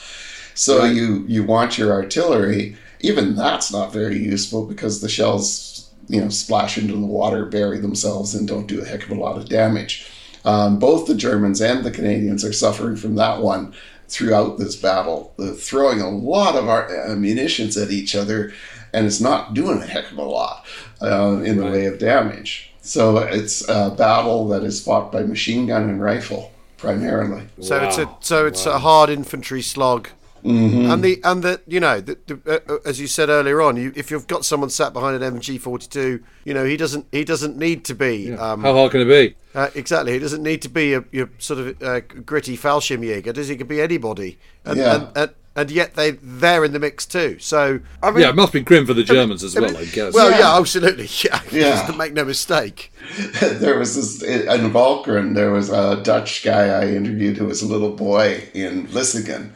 So 0.54 0.78
right. 0.78 0.94
you 0.94 1.26
you 1.28 1.44
want 1.44 1.76
your 1.76 1.92
artillery. 1.92 2.78
Even 3.00 3.36
that's 3.36 3.70
not 3.70 3.92
very 3.92 4.16
useful 4.16 4.64
because 4.64 5.02
the 5.02 5.10
shells 5.10 5.90
you 6.08 6.22
know 6.22 6.30
splash 6.30 6.78
into 6.78 6.94
the 6.94 7.00
water, 7.06 7.44
bury 7.44 7.80
themselves, 7.80 8.34
and 8.34 8.48
don't 8.48 8.66
do 8.66 8.80
a 8.80 8.86
heck 8.86 9.04
of 9.04 9.10
a 9.10 9.20
lot 9.20 9.36
of 9.36 9.50
damage. 9.50 10.10
Um, 10.46 10.78
both 10.78 11.06
the 11.06 11.14
Germans 11.14 11.60
and 11.60 11.84
the 11.84 11.90
Canadians 11.90 12.46
are 12.46 12.52
suffering 12.54 12.96
from 12.96 13.16
that 13.16 13.42
one 13.42 13.74
throughout 14.08 14.58
this 14.58 14.76
battle, 14.76 15.32
They're 15.38 15.52
throwing 15.52 16.00
a 16.00 16.10
lot 16.10 16.56
of 16.56 16.68
our 16.68 17.16
munitions 17.16 17.76
at 17.76 17.90
each 17.90 18.14
other, 18.14 18.52
and 18.92 19.06
it's 19.06 19.20
not 19.20 19.54
doing 19.54 19.82
a 19.82 19.86
heck 19.86 20.10
of 20.12 20.18
a 20.18 20.22
lot 20.22 20.66
uh, 21.02 21.40
in 21.44 21.58
right. 21.58 21.66
the 21.66 21.72
way 21.72 21.86
of 21.86 21.98
damage. 21.98 22.72
So 22.80 23.18
it's 23.18 23.68
a 23.68 23.90
battle 23.90 24.46
that 24.48 24.62
is 24.62 24.82
fought 24.82 25.10
by 25.10 25.24
machine 25.24 25.66
gun 25.66 25.88
and 25.90 26.00
rifle 26.00 26.52
primarily. 26.76 27.42
So 27.60 27.78
wow. 27.78 27.88
it's 27.88 27.98
a 27.98 28.08
so 28.20 28.46
it's 28.46 28.66
wow. 28.66 28.74
a 28.74 28.78
hard 28.78 29.10
infantry 29.10 29.62
slog 29.62 30.08
Mm-hmm. 30.44 30.90
And 30.90 31.02
the 31.02 31.20
and 31.24 31.42
the 31.42 31.60
you 31.66 31.80
know 31.80 32.00
the, 32.00 32.18
the, 32.26 32.40
uh, 32.46 32.74
uh, 32.74 32.78
as 32.84 33.00
you 33.00 33.06
said 33.06 33.28
earlier 33.28 33.60
on, 33.60 33.76
you, 33.76 33.92
if 33.96 34.10
you've 34.10 34.26
got 34.26 34.44
someone 34.44 34.70
sat 34.70 34.92
behind 34.92 35.20
an 35.20 35.38
MG 35.38 35.60
forty 35.60 35.86
two, 35.86 36.22
you 36.44 36.54
know 36.54 36.64
he 36.64 36.76
doesn't 36.76 37.06
he 37.10 37.24
doesn't 37.24 37.56
need 37.56 37.84
to 37.86 37.94
be. 37.94 38.28
Yeah. 38.28 38.36
Um, 38.36 38.62
How 38.62 38.74
hard 38.74 38.92
can 38.92 39.00
it 39.00 39.06
be? 39.06 39.34
Uh, 39.54 39.70
exactly, 39.74 40.12
he 40.12 40.18
doesn't 40.18 40.42
need 40.42 40.62
to 40.62 40.68
be 40.68 40.94
a, 40.94 41.04
your 41.10 41.30
sort 41.38 41.60
of 41.60 41.82
uh, 41.82 42.00
gritty 42.00 42.56
Fallschirmjäger. 42.56 43.32
Does 43.32 43.48
he? 43.48 43.56
Could 43.56 43.68
be 43.68 43.80
anybody. 43.80 44.38
And, 44.64 44.78
yeah. 44.78 44.94
And, 44.94 45.16
and, 45.16 45.30
and, 45.56 45.70
yet 45.70 45.94
they 45.94 46.12
they're 46.12 46.64
in 46.64 46.72
the 46.72 46.78
mix 46.78 47.06
too. 47.06 47.38
So 47.40 47.80
I 48.02 48.10
mean, 48.10 48.20
yeah, 48.20 48.28
it 48.28 48.36
must 48.36 48.52
be 48.52 48.60
grim 48.60 48.86
for 48.86 48.94
the 48.94 49.02
Germans 49.02 49.42
I 49.42 49.60
mean, 49.60 49.70
as 49.70 49.74
well. 49.74 49.82
I 49.82 49.86
guess. 49.86 50.14
Well, 50.14 50.30
yeah, 50.30 50.38
yeah 50.38 50.58
absolutely. 50.58 51.08
Yeah, 51.24 51.40
yeah. 51.50 51.90
make 51.96 52.12
no 52.12 52.24
mistake. 52.24 52.92
there 53.40 53.78
was 53.78 53.96
this 53.96 54.22
in 54.22 54.70
Walcheren. 54.72 55.34
There 55.34 55.50
was 55.50 55.70
a 55.70 56.00
Dutch 56.02 56.44
guy 56.44 56.68
I 56.68 56.88
interviewed 56.88 57.38
who 57.38 57.46
was 57.46 57.62
a 57.62 57.66
little 57.66 57.92
boy 57.92 58.48
in 58.54 58.86
Vlissingen 58.86 59.50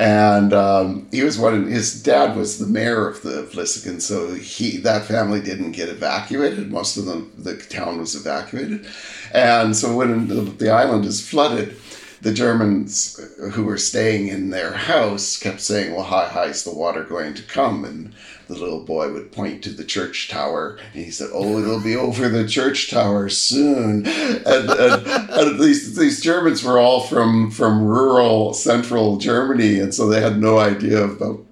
and 0.00 0.54
um, 0.54 1.06
he 1.10 1.22
was 1.22 1.38
one. 1.38 1.54
Of, 1.54 1.68
his 1.68 2.02
dad 2.02 2.34
was 2.34 2.58
the 2.58 2.66
mayor 2.66 3.06
of 3.06 3.20
the 3.20 3.42
Vlissingen, 3.52 4.00
so 4.00 4.32
he 4.32 4.78
that 4.78 5.04
family 5.04 5.42
didn't 5.42 5.72
get 5.72 5.90
evacuated. 5.90 6.72
Most 6.72 6.96
of 6.96 7.04
them, 7.04 7.30
the 7.36 7.58
town 7.58 7.98
was 7.98 8.14
evacuated, 8.14 8.86
and 9.34 9.76
so 9.76 9.94
when 9.94 10.26
the, 10.28 10.40
the 10.40 10.70
island 10.70 11.04
is 11.04 11.28
flooded, 11.28 11.76
the 12.22 12.32
Germans 12.32 13.20
who 13.52 13.64
were 13.64 13.76
staying 13.76 14.28
in 14.28 14.48
their 14.48 14.72
house 14.72 15.36
kept 15.36 15.60
saying, 15.60 15.94
"Well, 15.94 16.04
how 16.04 16.24
high 16.24 16.46
is 16.46 16.64
the 16.64 16.72
water 16.72 17.04
going 17.04 17.34
to 17.34 17.42
come?" 17.42 17.84
and 17.84 18.14
the 18.50 18.58
little 18.58 18.80
boy 18.80 19.12
would 19.12 19.30
point 19.30 19.62
to 19.62 19.70
the 19.70 19.84
church 19.84 20.28
tower 20.28 20.78
and 20.92 21.04
he 21.04 21.10
said, 21.10 21.30
Oh, 21.32 21.58
it'll 21.58 21.80
be 21.80 21.94
over 21.94 22.28
the 22.28 22.46
church 22.46 22.90
tower 22.90 23.28
soon. 23.28 24.06
And, 24.06 24.46
and, 24.46 25.06
and, 25.30 25.60
these, 25.60 25.96
these 25.96 26.20
Germans 26.20 26.64
were 26.64 26.78
all 26.78 27.00
from, 27.00 27.50
from 27.50 27.84
rural 27.84 28.52
central 28.52 29.18
Germany, 29.18 29.78
and 29.78 29.94
so 29.94 30.08
they 30.08 30.20
had 30.20 30.40
no 30.40 30.58
idea 30.58 31.04
about 31.04 31.44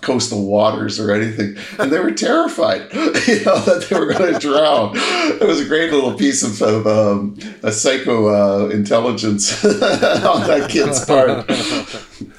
coastal 0.00 0.46
waters 0.46 1.00
or 1.00 1.12
anything, 1.12 1.56
and 1.78 1.90
they 1.90 1.98
were 1.98 2.10
terrified, 2.10 2.82
you 2.92 3.44
know, 3.44 3.58
that 3.60 3.86
they 3.88 3.98
were 3.98 4.12
going 4.12 4.32
to 4.32 4.38
drown. 4.38 4.92
It 4.94 5.46
was 5.46 5.60
a 5.60 5.64
great 5.64 5.92
little 5.92 6.14
piece 6.14 6.42
of, 6.42 6.60
of 6.62 6.86
um, 6.86 7.38
a 7.62 7.72
psycho 7.72 8.28
uh, 8.28 8.68
intelligence 8.68 9.64
on 9.64 10.46
that 10.46 10.68
kid's 10.70 11.04
part. 11.04 11.50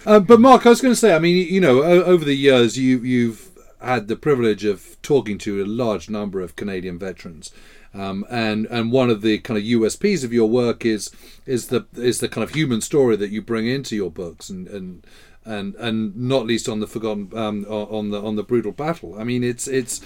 Uh, 0.06 0.20
but 0.20 0.40
Mark, 0.40 0.66
I 0.66 0.70
was 0.70 0.82
going 0.82 0.94
to 0.94 1.00
say, 1.00 1.16
I 1.16 1.20
mean, 1.20 1.52
you 1.52 1.60
know, 1.60 1.82
over 1.84 2.24
the 2.24 2.36
years, 2.36 2.78
you 2.78 3.00
you've 3.00 3.45
had 3.86 4.08
the 4.08 4.16
privilege 4.16 4.66
of 4.66 5.02
talking 5.02 5.38
to 5.40 5.64
a 5.64 5.66
large 5.66 6.10
number 6.10 6.42
of 6.42 6.56
Canadian 6.56 7.00
veterans. 7.00 7.52
Um, 7.94 8.26
and 8.30 8.66
and 8.66 8.92
one 8.92 9.10
of 9.10 9.22
the 9.22 9.38
kind 9.40 9.58
of 9.58 9.64
USPs 9.64 10.24
of 10.24 10.34
your 10.34 10.50
work 10.50 10.86
is 10.86 11.12
is 11.46 11.68
the 11.68 11.86
is 11.94 12.20
the 12.20 12.28
kind 12.28 12.44
of 12.44 12.54
human 12.54 12.82
story 12.82 13.16
that 13.16 13.32
you 13.32 13.42
bring 13.42 13.68
into 13.68 13.96
your 13.96 14.12
books 14.12 14.50
and 14.50 14.68
and 14.68 15.08
and 15.46 15.76
and 15.76 16.16
not 16.16 16.46
least 16.46 16.68
on 16.68 16.82
the 16.82 16.88
forgotten 16.88 17.30
um, 17.34 17.66
on 17.70 18.10
the 18.10 18.22
on 18.22 18.36
the 18.36 18.44
brutal 18.44 18.74
battle. 18.74 19.18
I 19.18 19.24
mean, 19.24 19.44
it's 19.44 19.68
it's 19.68 20.02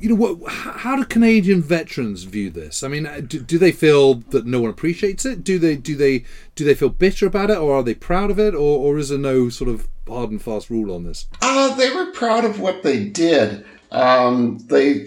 you 0.00 0.08
know 0.08 0.14
what 0.16 0.50
how 0.50 0.96
do 0.96 1.04
canadian 1.04 1.62
veterans 1.62 2.24
view 2.24 2.50
this 2.50 2.82
i 2.82 2.88
mean 2.88 3.04
do, 3.28 3.38
do, 3.38 3.56
they 3.56 3.70
feel 3.70 4.14
that 4.14 4.44
no 4.44 4.60
one 4.60 4.68
appreciates 4.68 5.24
it 5.24 5.44
do 5.44 5.60
they 5.60 5.76
do 5.76 5.94
they 5.94 6.24
do 6.56 6.64
they 6.64 6.74
feel 6.74 6.88
bitter 6.88 7.24
about 7.24 7.50
it 7.50 7.56
or 7.56 7.76
are 7.76 7.82
they 7.84 7.94
proud 7.94 8.28
of 8.28 8.38
it 8.38 8.52
or, 8.52 8.78
or 8.78 8.98
is 8.98 9.10
there 9.10 9.18
no 9.18 9.48
sort 9.48 9.70
of 9.70 9.86
hard 10.08 10.30
and 10.30 10.42
fast 10.42 10.70
rule 10.70 10.94
on 10.94 11.04
this 11.04 11.26
uh, 11.42 11.74
they 11.76 11.90
were 11.90 12.12
proud 12.12 12.44
of 12.44 12.60
what 12.60 12.82
they 12.82 13.04
did 13.04 13.64
um, 13.90 14.58
they 14.66 15.06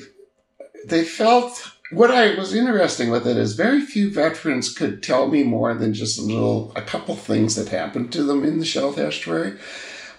they 0.86 1.04
felt 1.04 1.72
what 1.92 2.12
I 2.12 2.36
was 2.36 2.54
interesting 2.54 3.10
with 3.10 3.26
it 3.28 3.38
is 3.38 3.54
very 3.54 3.82
few 3.82 4.12
veterans 4.12 4.74
could 4.74 5.02
tell 5.02 5.28
me 5.28 5.44
more 5.44 5.74
than 5.74 5.94
just 5.94 6.20
a 6.20 6.22
little, 6.22 6.72
a 6.76 6.82
couple 6.82 7.16
things 7.16 7.56
that 7.56 7.70
happened 7.70 8.12
to 8.14 8.24
them 8.24 8.44
in 8.44 8.60
the 8.60 8.66
Scheldt 8.66 8.98
estuary. 9.00 9.58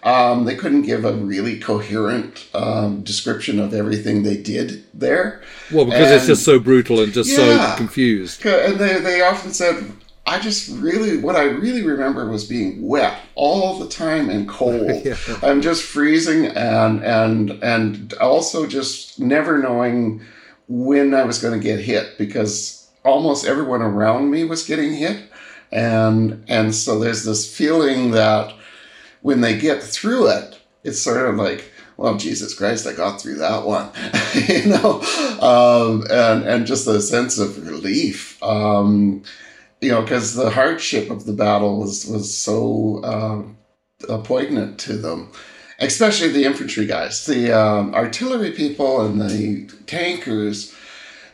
Um, 0.02 0.46
they 0.46 0.56
couldn't 0.56 0.82
give 0.82 1.04
a 1.04 1.12
really 1.12 1.60
coherent 1.60 2.48
um, 2.54 3.02
description 3.02 3.60
of 3.60 3.74
everything 3.74 4.22
they 4.22 4.36
did 4.36 4.84
there. 4.94 5.42
Well, 5.70 5.84
because 5.84 6.08
and, 6.08 6.14
it's 6.16 6.26
just 6.26 6.44
so 6.44 6.58
brutal 6.58 7.00
and 7.00 7.12
just 7.12 7.30
yeah, 7.30 7.72
so 7.72 7.76
confused. 7.76 8.44
And 8.44 8.78
they, 8.78 8.98
they 8.98 9.20
often 9.20 9.52
said, 9.52 9.92
I 10.30 10.38
just 10.38 10.70
really, 10.80 11.16
what 11.16 11.34
I 11.34 11.42
really 11.46 11.82
remember 11.82 12.30
was 12.30 12.44
being 12.44 12.86
wet 12.86 13.20
all 13.34 13.80
the 13.80 13.88
time 13.88 14.30
and 14.30 14.48
cold. 14.48 14.88
yeah. 15.04 15.16
I'm 15.42 15.60
just 15.60 15.82
freezing 15.82 16.46
and 16.46 17.02
and 17.02 17.50
and 17.64 18.14
also 18.14 18.64
just 18.64 19.18
never 19.18 19.58
knowing 19.58 20.22
when 20.68 21.14
I 21.14 21.24
was 21.24 21.42
going 21.42 21.58
to 21.58 21.62
get 21.62 21.80
hit 21.80 22.16
because 22.16 22.88
almost 23.04 23.44
everyone 23.44 23.82
around 23.82 24.30
me 24.30 24.44
was 24.44 24.64
getting 24.64 24.92
hit, 24.92 25.20
and 25.72 26.44
and 26.46 26.76
so 26.76 27.00
there's 27.00 27.24
this 27.24 27.52
feeling 27.52 28.12
that 28.12 28.54
when 29.22 29.40
they 29.40 29.58
get 29.58 29.82
through 29.82 30.28
it, 30.28 30.60
it's 30.84 31.02
sort 31.02 31.28
of 31.28 31.34
like 31.34 31.72
well, 31.96 32.16
Jesus 32.16 32.54
Christ, 32.54 32.86
I 32.86 32.94
got 32.94 33.20
through 33.20 33.34
that 33.38 33.66
one, 33.66 33.90
you 34.48 34.70
know, 34.70 35.02
um, 35.40 36.06
and 36.08 36.44
and 36.44 36.66
just 36.66 36.86
a 36.86 37.00
sense 37.00 37.36
of 37.36 37.66
relief, 37.66 38.40
um, 38.44 39.24
you 39.80 39.90
know, 39.90 40.02
because 40.02 40.34
the 40.34 40.50
hardship 40.50 41.10
of 41.10 41.24
the 41.26 41.32
battle 41.32 41.80
was 41.80 42.06
was 42.06 42.36
so 42.36 43.00
uh, 44.08 44.18
poignant 44.18 44.78
to 44.80 44.96
them, 44.96 45.30
especially 45.78 46.28
the 46.28 46.44
infantry 46.44 46.86
guys, 46.86 47.26
the 47.26 47.52
um, 47.52 47.94
artillery 47.94 48.52
people, 48.52 49.04
and 49.04 49.20
the 49.20 49.70
tankers. 49.86 50.74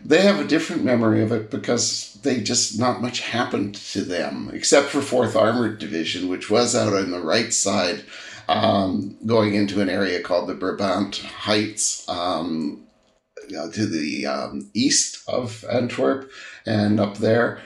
They 0.05 0.23
have 0.23 0.39
a 0.39 0.47
different 0.47 0.85
memory 0.85 1.23
of 1.23 1.33
it 1.33 1.51
because 1.51 2.17
they 2.23 2.41
just 2.41 2.79
not 2.79 3.03
much 3.03 3.21
happened 3.21 3.75
to 3.93 4.03
them, 4.03 4.51
except 4.53 4.89
for 4.89 5.01
Fourth 5.01 5.35
Armored 5.35 5.79
Division, 5.79 6.29
which 6.29 6.49
was 6.49 6.77
out 6.77 6.93
on 6.93 7.11
the 7.11 7.21
right 7.21 7.53
side 7.53 8.05
um, 8.49 9.17
going 9.27 9.55
into 9.55 9.81
an 9.81 9.89
area 9.89 10.21
called 10.21 10.49
the 10.49 10.55
Brabant 10.55 11.19
Heights 11.19 12.09
um, 12.09 12.85
to 13.49 13.87
the 13.87 14.27
um, 14.27 14.71
east 14.75 15.23
of 15.29 15.65
Antwerp 15.71 16.31
and 16.65 17.01
up 17.01 17.19
there. 17.19 17.61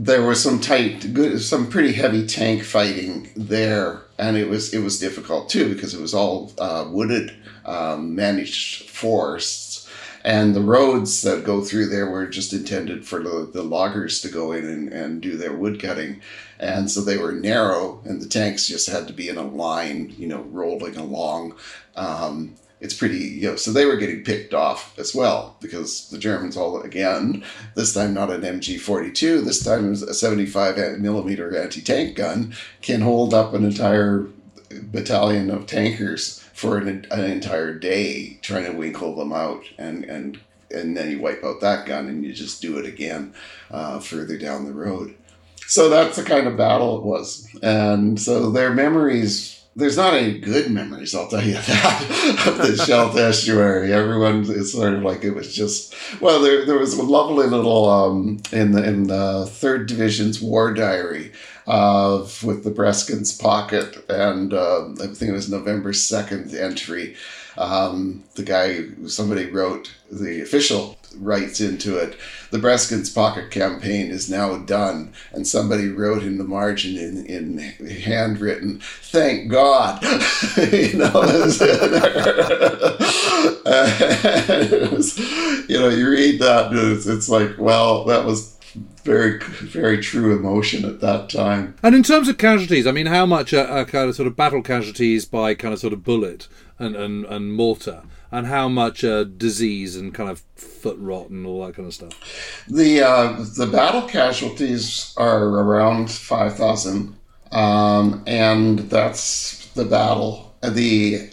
There 0.00 0.22
was 0.22 0.40
some 0.40 0.60
tight, 0.60 1.12
good, 1.12 1.40
some 1.42 1.68
pretty 1.68 1.92
heavy 1.92 2.26
tank 2.26 2.62
fighting 2.62 3.30
there, 3.36 4.02
and 4.16 4.36
it 4.36 4.48
was 4.48 4.72
it 4.72 4.78
was 4.78 5.00
difficult 5.00 5.50
too 5.50 5.74
because 5.74 5.92
it 5.92 6.00
was 6.00 6.14
all 6.14 6.52
uh, 6.58 6.86
wooded, 6.88 7.34
um, 7.66 8.14
managed 8.14 8.88
forests, 8.88 9.88
and 10.24 10.54
the 10.54 10.60
roads 10.60 11.22
that 11.22 11.44
go 11.44 11.62
through 11.62 11.88
there 11.88 12.08
were 12.08 12.26
just 12.28 12.52
intended 12.52 13.06
for 13.06 13.20
the, 13.22 13.50
the 13.52 13.64
loggers 13.64 14.20
to 14.20 14.28
go 14.28 14.52
in 14.52 14.64
and, 14.64 14.92
and 14.92 15.20
do 15.20 15.36
their 15.36 15.52
wood 15.52 15.82
cutting 15.82 16.20
and 16.58 16.90
so 16.90 17.00
they 17.00 17.16
were 17.16 17.32
narrow, 17.32 18.00
and 18.04 18.20
the 18.20 18.28
tanks 18.28 18.66
just 18.66 18.88
had 18.88 19.06
to 19.06 19.12
be 19.12 19.28
in 19.28 19.36
a 19.36 19.46
line, 19.46 20.14
you 20.18 20.26
know, 20.26 20.40
rolling 20.42 20.96
along. 20.96 21.54
Um, 21.94 22.56
it's 22.80 22.94
pretty, 22.94 23.18
you 23.18 23.48
know, 23.48 23.56
so 23.56 23.72
they 23.72 23.84
were 23.84 23.96
getting 23.96 24.22
picked 24.22 24.54
off 24.54 24.96
as 24.98 25.14
well 25.14 25.56
because 25.60 26.08
the 26.10 26.18
Germans 26.18 26.56
all 26.56 26.80
again, 26.82 27.44
this 27.74 27.94
time 27.94 28.14
not 28.14 28.30
an 28.30 28.42
MG 28.42 28.78
42, 28.80 29.40
this 29.42 29.64
time 29.64 29.92
a 29.92 29.96
75 29.96 30.98
millimeter 30.98 31.56
anti 31.56 31.80
tank 31.80 32.16
gun, 32.16 32.54
can 32.82 33.00
hold 33.00 33.34
up 33.34 33.54
an 33.54 33.64
entire 33.64 34.26
battalion 34.70 35.50
of 35.50 35.66
tankers 35.66 36.40
for 36.52 36.76
an, 36.76 37.06
an 37.10 37.24
entire 37.24 37.74
day 37.74 38.38
trying 38.42 38.64
to 38.64 38.76
winkle 38.76 39.16
them 39.16 39.32
out 39.32 39.64
and, 39.78 40.04
and 40.04 40.40
and 40.70 40.94
then 40.94 41.10
you 41.10 41.18
wipe 41.18 41.42
out 41.42 41.62
that 41.62 41.86
gun 41.86 42.08
and 42.08 42.22
you 42.22 42.30
just 42.30 42.60
do 42.60 42.76
it 42.76 42.84
again 42.84 43.32
uh, 43.70 43.98
further 43.98 44.36
down 44.36 44.66
the 44.66 44.72
road 44.72 45.14
so 45.68 45.90
that's 45.90 46.16
the 46.16 46.22
kind 46.22 46.46
of 46.46 46.56
battle 46.56 46.96
it 46.96 47.04
was. 47.04 47.46
And 47.62 48.18
so 48.18 48.50
their 48.50 48.72
memories, 48.72 49.57
there's 49.78 49.96
not 49.96 50.14
any 50.14 50.38
good 50.38 50.70
memories, 50.70 51.14
I'll 51.14 51.28
tell 51.28 51.42
you 51.42 51.52
that, 51.66 52.44
of 52.46 52.58
the 52.58 52.84
Scheldt 52.84 53.16
estuary. 53.16 53.92
Everyone 53.92 54.42
is 54.42 54.72
sort 54.72 54.94
of 54.94 55.02
like 55.02 55.22
it 55.22 55.30
was 55.30 55.54
just, 55.54 55.94
well, 56.20 56.42
there, 56.42 56.66
there 56.66 56.78
was 56.78 56.94
a 56.94 57.02
lovely 57.02 57.46
little, 57.46 57.88
um, 57.88 58.42
in 58.52 58.72
the, 58.72 58.82
in 58.82 59.06
the 59.06 59.46
third 59.46 59.86
division's 59.86 60.40
war 60.42 60.74
diary, 60.74 61.32
of 61.68 62.42
with 62.42 62.64
the 62.64 62.70
Breskens 62.70 63.40
pocket, 63.40 64.04
and 64.08 64.52
uh, 64.52 64.88
I 65.00 65.06
think 65.06 65.30
it 65.30 65.32
was 65.32 65.50
November 65.50 65.92
2nd 65.92 66.58
entry. 66.58 67.14
Um, 67.56 68.24
the 68.34 68.42
guy, 68.42 68.84
somebody 69.06 69.46
wrote, 69.46 69.94
the 70.10 70.40
official 70.40 70.97
writes 71.16 71.60
into 71.60 71.96
it, 71.96 72.16
the 72.50 72.58
Breskens 72.58 73.14
pocket 73.14 73.50
campaign 73.50 74.10
is 74.10 74.30
now 74.30 74.58
done. 74.58 75.12
And 75.32 75.46
somebody 75.46 75.88
wrote 75.88 76.22
in 76.22 76.38
the 76.38 76.44
margin 76.44 76.96
in, 76.96 77.26
in 77.26 77.58
handwritten, 77.58 78.80
thank 78.80 79.50
God. 79.50 80.02
you 80.72 80.98
know, 80.98 81.12
was, 84.92 85.18
you 85.68 85.78
know, 85.78 85.88
you 85.88 86.10
read 86.10 86.40
that, 86.40 86.70
it's, 86.72 87.06
it's 87.06 87.28
like, 87.28 87.56
well, 87.58 88.04
that 88.04 88.24
was 88.24 88.56
very 89.04 89.38
very 89.38 89.98
true 89.98 90.36
emotion 90.36 90.84
at 90.84 91.00
that 91.00 91.30
time. 91.30 91.74
And 91.82 91.94
in 91.94 92.02
terms 92.02 92.28
of 92.28 92.36
casualties, 92.36 92.86
I 92.86 92.92
mean, 92.92 93.06
how 93.06 93.24
much 93.24 93.54
are, 93.54 93.66
are, 93.66 93.84
kind 93.84 94.08
of 94.08 94.14
sort 94.14 94.26
of 94.26 94.36
battle 94.36 94.62
casualties 94.62 95.24
by 95.24 95.54
kind 95.54 95.72
of 95.72 95.80
sort 95.80 95.92
of 95.92 96.04
bullet 96.04 96.48
and 96.78 96.94
and, 96.94 97.24
and 97.24 97.54
mortar? 97.54 98.02
And 98.30 98.46
how 98.46 98.68
much 98.68 99.04
uh, 99.04 99.24
disease 99.24 99.96
and 99.96 100.14
kind 100.14 100.30
of 100.30 100.42
foot 100.54 100.96
rot 100.98 101.30
and 101.30 101.46
all 101.46 101.66
that 101.66 101.74
kind 101.74 101.88
of 101.88 101.94
stuff? 101.94 102.64
The 102.68 103.02
uh, 103.02 103.44
the 103.56 103.66
battle 103.66 104.02
casualties 104.02 105.14
are 105.16 105.44
around 105.44 106.10
five 106.10 106.56
thousand, 106.56 107.16
um, 107.52 108.22
and 108.26 108.80
that's 108.90 109.68
the 109.68 109.84
battle. 109.84 110.54
The 110.62 111.30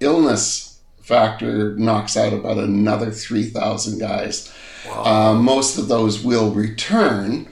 illness 0.00 0.80
factor 1.00 1.76
knocks 1.76 2.16
out 2.16 2.32
about 2.32 2.58
another 2.58 3.10
three 3.10 3.44
thousand 3.44 3.98
guys. 3.98 4.52
Wow. 4.88 5.04
Uh, 5.04 5.34
most 5.34 5.78
of 5.78 5.88
those 5.88 6.22
will 6.22 6.52
return, 6.52 7.48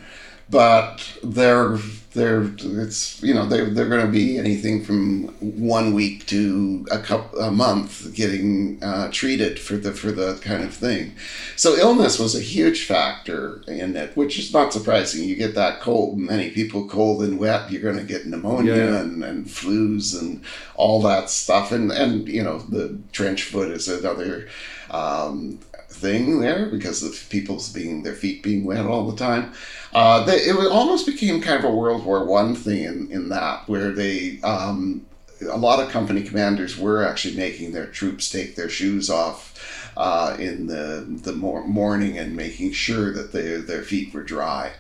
but 0.51 1.19
they're 1.23 1.79
they're 2.15 2.51
it's 2.59 3.23
you 3.23 3.35
know 3.35 3.47
they 3.47 3.65
they're 3.65 3.89
going 3.89 4.07
to 4.07 4.11
be 4.11 4.39
anything 4.39 4.83
from 4.85 5.29
one 5.41 5.93
week 5.93 6.25
to 6.27 6.87
a 6.91 6.99
couple 6.99 7.39
a 7.41 7.51
month 7.51 8.15
getting 8.15 8.83
uh, 8.83 9.11
treated 9.13 9.59
for 9.59 9.77
the 9.77 9.93
for 9.93 10.13
the 10.13 10.39
kind 10.43 10.63
of 10.63 10.73
thing. 10.73 11.15
So 11.57 11.77
illness 11.77 12.19
was 12.19 12.35
a 12.35 12.41
huge 12.41 12.87
factor 12.87 13.63
in 13.67 13.97
it, 13.97 14.17
which 14.17 14.39
is 14.39 14.53
not 14.53 14.73
surprising. 14.73 15.29
You 15.29 15.37
get 15.37 15.55
that 15.57 15.81
cold, 15.81 16.17
many 16.19 16.51
people 16.51 16.89
cold 16.89 17.23
and 17.23 17.39
wet, 17.39 17.71
you're 17.71 17.83
going 17.83 17.99
to 17.99 18.05
get 18.05 18.27
pneumonia 18.27 18.77
yeah. 18.77 19.01
and, 19.01 19.25
and 19.25 19.47
flus 19.47 20.19
and 20.19 20.43
all 20.77 21.03
that 21.03 21.31
stuff. 21.31 21.73
And 21.73 21.91
and 21.91 22.29
you 22.29 22.43
know 22.43 22.59
the 22.59 22.99
trench 23.13 23.43
foot 23.43 23.71
is 23.71 23.89
another. 23.89 24.49
Um, 24.91 25.59
thing 25.95 26.41
there 26.41 26.67
because 26.67 27.03
of 27.03 27.29
people's 27.31 27.73
being 27.73 28.03
their 28.03 28.15
feet 28.15 28.43
being 28.43 28.65
wet 28.65 28.87
all 28.87 29.11
the 29.11 29.17
time. 29.17 29.53
Uh, 29.93 30.25
they, 30.25 30.37
it 30.37 30.57
almost 30.71 31.07
became 31.07 31.41
kind 31.41 31.59
of 31.59 31.65
a 31.65 31.75
World 31.75 32.05
War 32.05 32.25
One 32.25 32.55
thing 32.55 32.85
in, 32.85 33.11
in 33.13 33.29
that, 33.29 33.69
where 33.69 33.93
they 33.93 34.41
um, 34.43 35.07
a 35.51 35.59
lot 35.59 35.83
of 35.83 35.91
company 35.91 36.23
commanders 36.23 36.79
were 36.79 37.05
actually 37.05 37.37
making 37.37 37.73
their 37.73 37.87
troops 37.87 38.29
take 38.29 38.57
their 38.57 38.69
shoes 38.69 39.11
off 39.11 39.55
uh, 39.97 40.37
in 40.39 40.67
the 40.67 41.05
the 41.09 41.33
morning 41.33 42.19
and 42.19 42.37
making 42.37 42.73
sure 42.73 43.13
that 43.13 43.33
they, 43.33 43.57
their 43.57 43.83
feet 43.83 44.13
were 44.13 44.23
dry. 44.23 44.73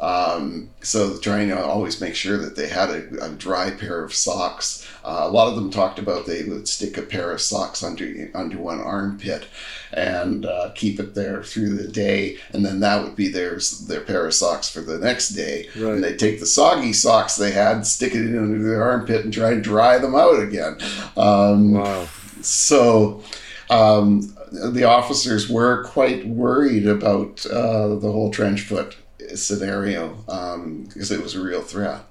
Um, 0.00 0.70
so 0.80 1.18
trying 1.18 1.48
to 1.48 1.62
always 1.62 2.00
make 2.00 2.14
sure 2.14 2.38
that 2.38 2.56
they 2.56 2.68
had 2.68 2.88
a, 2.88 3.26
a 3.26 3.28
dry 3.30 3.70
pair 3.70 4.02
of 4.02 4.14
socks. 4.14 4.88
Uh, 5.04 5.20
a 5.22 5.30
lot 5.30 5.48
of 5.48 5.56
them 5.56 5.70
talked 5.70 5.98
about 5.98 6.24
they 6.24 6.42
would 6.44 6.66
stick 6.68 6.96
a 6.96 7.02
pair 7.02 7.30
of 7.32 7.40
socks 7.40 7.82
under 7.82 8.30
under 8.34 8.58
one 8.58 8.80
armpit 8.80 9.46
and 9.92 10.46
uh, 10.46 10.70
keep 10.74 10.98
it 10.98 11.14
there 11.14 11.42
through 11.42 11.74
the 11.74 11.88
day, 11.88 12.38
and 12.52 12.64
then 12.64 12.80
that 12.80 13.02
would 13.02 13.14
be 13.14 13.28
their 13.28 13.58
their 13.88 14.00
pair 14.00 14.26
of 14.26 14.32
socks 14.34 14.70
for 14.70 14.80
the 14.80 14.98
next 14.98 15.30
day. 15.30 15.68
Right. 15.76 15.94
And 15.94 16.04
they 16.04 16.16
take 16.16 16.40
the 16.40 16.46
soggy 16.46 16.94
socks 16.94 17.36
they 17.36 17.50
had, 17.50 17.86
stick 17.86 18.14
it 18.14 18.22
in 18.22 18.38
under 18.38 18.62
their 18.62 18.82
armpit, 18.82 19.24
and 19.24 19.32
try 19.32 19.52
and 19.52 19.62
dry 19.62 19.98
them 19.98 20.14
out 20.14 20.40
again. 20.40 20.78
Um, 21.16 21.72
wow. 21.72 22.08
So. 22.40 23.22
Um, 23.68 24.34
the 24.52 24.82
officers 24.82 25.48
were 25.48 25.84
quite 25.84 26.26
worried 26.26 26.84
about 26.84 27.46
uh, 27.46 27.94
the 27.94 28.10
whole 28.10 28.32
trench 28.32 28.62
foot 28.62 28.96
scenario 29.36 30.24
um, 30.28 30.84
because 30.84 31.10
it 31.10 31.22
was 31.22 31.34
a 31.34 31.42
real 31.42 31.62
threat. 31.62 32.02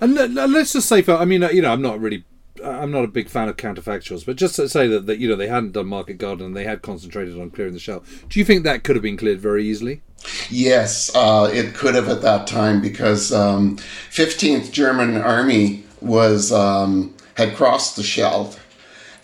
And 0.00 0.14
let's 0.34 0.72
just 0.72 0.88
say, 0.88 1.02
for 1.02 1.14
I 1.14 1.24
mean, 1.24 1.42
you 1.52 1.62
know, 1.62 1.72
I'm 1.72 1.82
not 1.82 2.00
really, 2.00 2.24
I'm 2.64 2.90
not 2.90 3.04
a 3.04 3.08
big 3.08 3.28
fan 3.28 3.48
of 3.48 3.56
counterfactuals, 3.56 4.26
but 4.26 4.36
just 4.36 4.56
to 4.56 4.68
say 4.68 4.88
that, 4.88 5.06
that 5.06 5.18
you 5.18 5.28
know 5.28 5.36
they 5.36 5.46
hadn't 5.46 5.72
done 5.72 5.86
market 5.86 6.18
garden 6.18 6.46
and 6.46 6.56
they 6.56 6.64
had 6.64 6.82
concentrated 6.82 7.40
on 7.40 7.50
clearing 7.50 7.72
the 7.72 7.78
Scheldt. 7.78 8.04
Do 8.28 8.38
you 8.38 8.44
think 8.44 8.64
that 8.64 8.84
could 8.84 8.96
have 8.96 9.02
been 9.02 9.16
cleared 9.16 9.40
very 9.40 9.64
easily? 9.64 10.02
Yes, 10.50 11.14
uh, 11.14 11.50
it 11.52 11.74
could 11.74 11.94
have 11.94 12.08
at 12.08 12.22
that 12.22 12.46
time 12.46 12.80
because 12.80 13.32
um, 13.32 13.76
15th 14.10 14.70
German 14.72 15.16
Army 15.16 15.84
was 16.00 16.52
um, 16.52 17.14
had 17.36 17.54
crossed 17.54 17.96
the 17.96 18.02
Scheldt, 18.02 18.58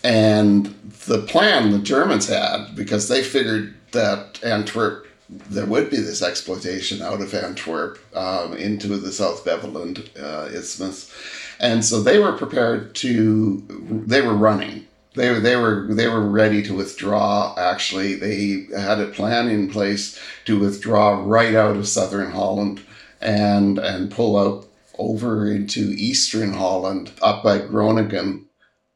and 0.03 0.67
the 1.07 1.19
plan 1.23 1.71
the 1.71 1.79
Germans 1.79 2.27
had 2.27 2.73
because 2.75 3.07
they 3.07 3.21
figured 3.21 3.75
that 3.91 4.39
Antwerp 4.43 5.07
there 5.29 5.65
would 5.65 5.89
be 5.89 5.97
this 5.97 6.21
exploitation 6.21 7.01
out 7.01 7.21
of 7.21 7.33
Antwerp 7.33 7.99
um, 8.15 8.53
into 8.53 8.87
the 8.97 9.11
South 9.11 9.45
Beveland 9.45 10.09
uh, 10.19 10.49
Isthmus, 10.51 11.13
and 11.59 11.85
so 11.85 12.01
they 12.01 12.19
were 12.19 12.33
prepared 12.33 12.95
to. 12.95 13.63
They 14.07 14.21
were 14.21 14.35
running. 14.35 14.87
They 15.15 15.37
they 15.39 15.55
were 15.55 15.87
they 15.89 16.07
were 16.07 16.27
ready 16.27 16.63
to 16.63 16.73
withdraw. 16.73 17.55
Actually, 17.57 18.15
they 18.15 18.67
had 18.75 18.99
a 18.99 19.07
plan 19.07 19.49
in 19.49 19.69
place 19.69 20.19
to 20.45 20.59
withdraw 20.59 21.23
right 21.23 21.53
out 21.53 21.77
of 21.77 21.87
southern 21.87 22.31
Holland 22.31 22.81
and 23.21 23.77
and 23.77 24.11
pull 24.11 24.37
out 24.37 24.67
over 24.97 25.49
into 25.49 25.93
eastern 25.97 26.53
Holland 26.53 27.11
up 27.21 27.43
by 27.43 27.59
Groningen 27.59 28.45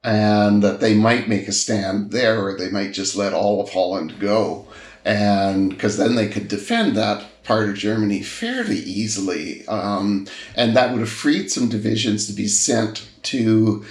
and 0.03 0.61
that 0.61 0.81
they 0.81 0.93
might 0.93 1.29
make 1.29 1.47
a 1.47 1.53
stand 1.53 2.11
there 2.11 2.45
or 2.45 2.57
they 2.57 2.69
might 2.69 2.91
just 2.91 3.15
let 3.15 3.33
all 3.33 3.61
of 3.61 3.69
Holland 3.69 4.19
go. 4.19 4.67
And 5.05 5.69
because 5.69 5.97
then 5.97 6.15
they 6.15 6.27
could 6.27 6.47
defend 6.47 6.95
that 6.95 7.25
part 7.43 7.69
of 7.69 7.75
Germany 7.75 8.21
fairly 8.21 8.77
easily. 8.77 9.67
Um, 9.67 10.27
and 10.55 10.75
that 10.75 10.91
would 10.91 11.01
have 11.01 11.09
freed 11.09 11.51
some 11.51 11.67
divisions 11.67 12.27
to 12.27 12.33
be 12.33 12.47
sent 12.47 13.07
to 13.23 13.85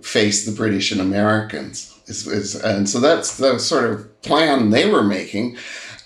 face 0.00 0.46
the 0.46 0.52
British 0.52 0.92
and 0.92 1.00
Americans. 1.00 1.90
Is, 2.06 2.26
is, 2.26 2.54
and 2.54 2.88
so 2.88 3.00
that's 3.00 3.38
the 3.38 3.58
sort 3.58 3.90
of 3.90 4.22
plan 4.22 4.70
they 4.70 4.88
were 4.88 5.02
making. 5.02 5.56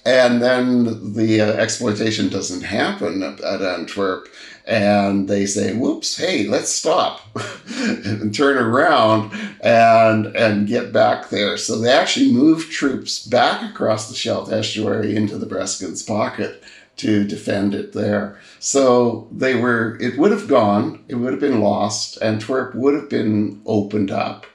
And 0.04 0.40
then 0.40 1.14
the 1.14 1.40
uh, 1.40 1.52
exploitation 1.52 2.28
doesn't 2.28 2.62
happen 2.62 3.22
at, 3.22 3.40
at 3.40 3.60
Antwerp 3.60 4.28
and 4.68 5.28
they 5.28 5.46
say, 5.46 5.72
"Whoops! 5.72 6.18
Hey, 6.18 6.46
let's 6.46 6.70
stop 6.70 7.22
and 8.04 8.34
turn 8.34 8.58
around 8.58 9.32
and 9.62 10.26
and 10.26 10.68
get 10.68 10.92
back 10.92 11.30
there." 11.30 11.56
So 11.56 11.78
they 11.78 11.90
actually 11.90 12.30
moved 12.30 12.70
troops 12.70 13.26
back 13.26 13.68
across 13.68 14.08
the 14.08 14.14
Scheldt 14.14 14.52
estuary 14.52 15.16
into 15.16 15.38
the 15.38 15.46
Breskens 15.46 16.06
pocket 16.06 16.62
to 16.98 17.24
defend 17.24 17.74
it 17.74 17.94
there. 17.94 18.38
So 18.58 19.28
they 19.32 19.54
were. 19.54 19.96
It 20.00 20.18
would 20.18 20.32
have 20.32 20.48
gone. 20.48 21.02
It 21.08 21.14
would 21.14 21.32
have 21.32 21.40
been 21.40 21.60
lost. 21.60 22.20
Antwerp 22.20 22.74
would 22.74 22.94
have 22.94 23.08
been 23.08 23.62
opened 23.64 24.10
up. 24.10 24.46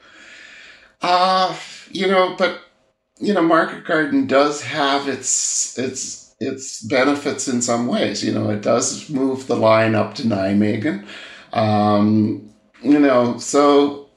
Ah, 1.01 1.51
uh, 1.51 1.57
you 1.91 2.07
know, 2.07 2.36
but 2.38 2.61
you 3.20 3.34
know, 3.34 3.41
Market 3.41 3.84
Garden 3.84 4.28
does 4.28 4.61
have 4.61 5.07
its 5.07 5.78
its 5.80 6.22
its 6.40 6.82
benefits 6.82 7.48
in 7.48 7.62
some 7.62 7.88
ways. 7.88 8.24
You 8.24 8.34
know, 8.34 8.50
it 8.50 8.62
does 8.62 9.10
move 9.10 9.48
the 9.48 9.56
line 9.56 9.96
up 9.96 10.16
to 10.16 10.24
Nijmegen. 10.24 11.06
Um, 11.54 12.54
you 12.82 13.00
know, 13.00 13.38
so 13.38 14.10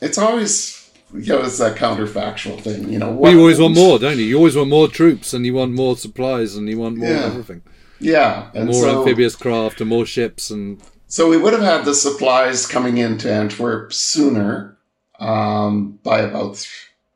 it's 0.00 0.18
always 0.18 0.90
you 1.14 1.32
know, 1.32 1.42
it's 1.42 1.58
that 1.58 1.76
counterfactual 1.76 2.60
thing. 2.60 2.92
You 2.92 2.98
know, 2.98 3.12
well, 3.12 3.32
you 3.32 3.38
always 3.40 3.58
want 3.58 3.74
more, 3.74 3.98
don't 3.98 4.18
you? 4.18 4.24
You 4.24 4.36
always 4.36 4.56
want 4.56 4.68
more 4.68 4.88
troops, 4.88 5.32
and 5.32 5.46
you 5.46 5.54
want 5.54 5.72
more 5.72 5.96
supplies, 5.96 6.56
and 6.56 6.68
you 6.68 6.78
want 6.78 6.96
more 6.96 7.08
yeah. 7.08 7.24
everything. 7.24 7.62
Yeah, 8.00 8.50
and 8.54 8.66
more 8.66 8.82
so, 8.82 8.98
amphibious 9.00 9.34
craft, 9.34 9.80
and 9.80 9.88
more 9.88 10.06
ships, 10.06 10.50
and 10.50 10.80
so 11.06 11.28
we 11.30 11.38
would 11.38 11.54
have 11.54 11.62
had 11.62 11.84
the 11.86 11.94
supplies 11.94 12.66
coming 12.66 12.98
into 12.98 13.32
Antwerp 13.32 13.94
sooner, 13.94 14.76
um, 15.18 15.98
by 16.02 16.20
about 16.20 16.68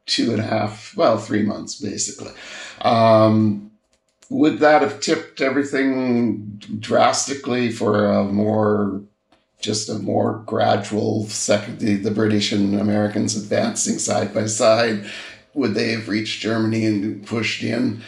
two 0.07 0.33
and 0.33 0.41
a 0.41 0.45
half, 0.45 0.97
well, 0.97 1.19
three 1.19 1.43
months 1.43 1.81
basically. 1.81 2.33
Um, 2.81 3.72
would 4.33 4.59
that 4.61 4.83
have 4.83 5.01
tipped 5.01 5.41
everything 5.41 6.61
drastically 6.81 7.71
for 7.71 8.11
a 8.11 8.25
more 8.25 9.03
just 9.61 9.89
a 9.89 9.99
more 9.99 10.43
gradual 10.47 11.25
second 11.29 11.79
the, 11.79 11.95
the 11.95 12.11
british 12.11 12.51
and 12.51 12.75
americans 12.75 13.37
advancing 13.37 13.99
side 13.99 14.33
by 14.35 14.47
side? 14.47 15.05
Would 15.55 15.75
they 15.75 15.93
have 15.93 16.09
reached 16.09 16.41
germany 16.41 16.87
and 16.87 17.27
pushed 17.27 17.63
in? 17.63 18.03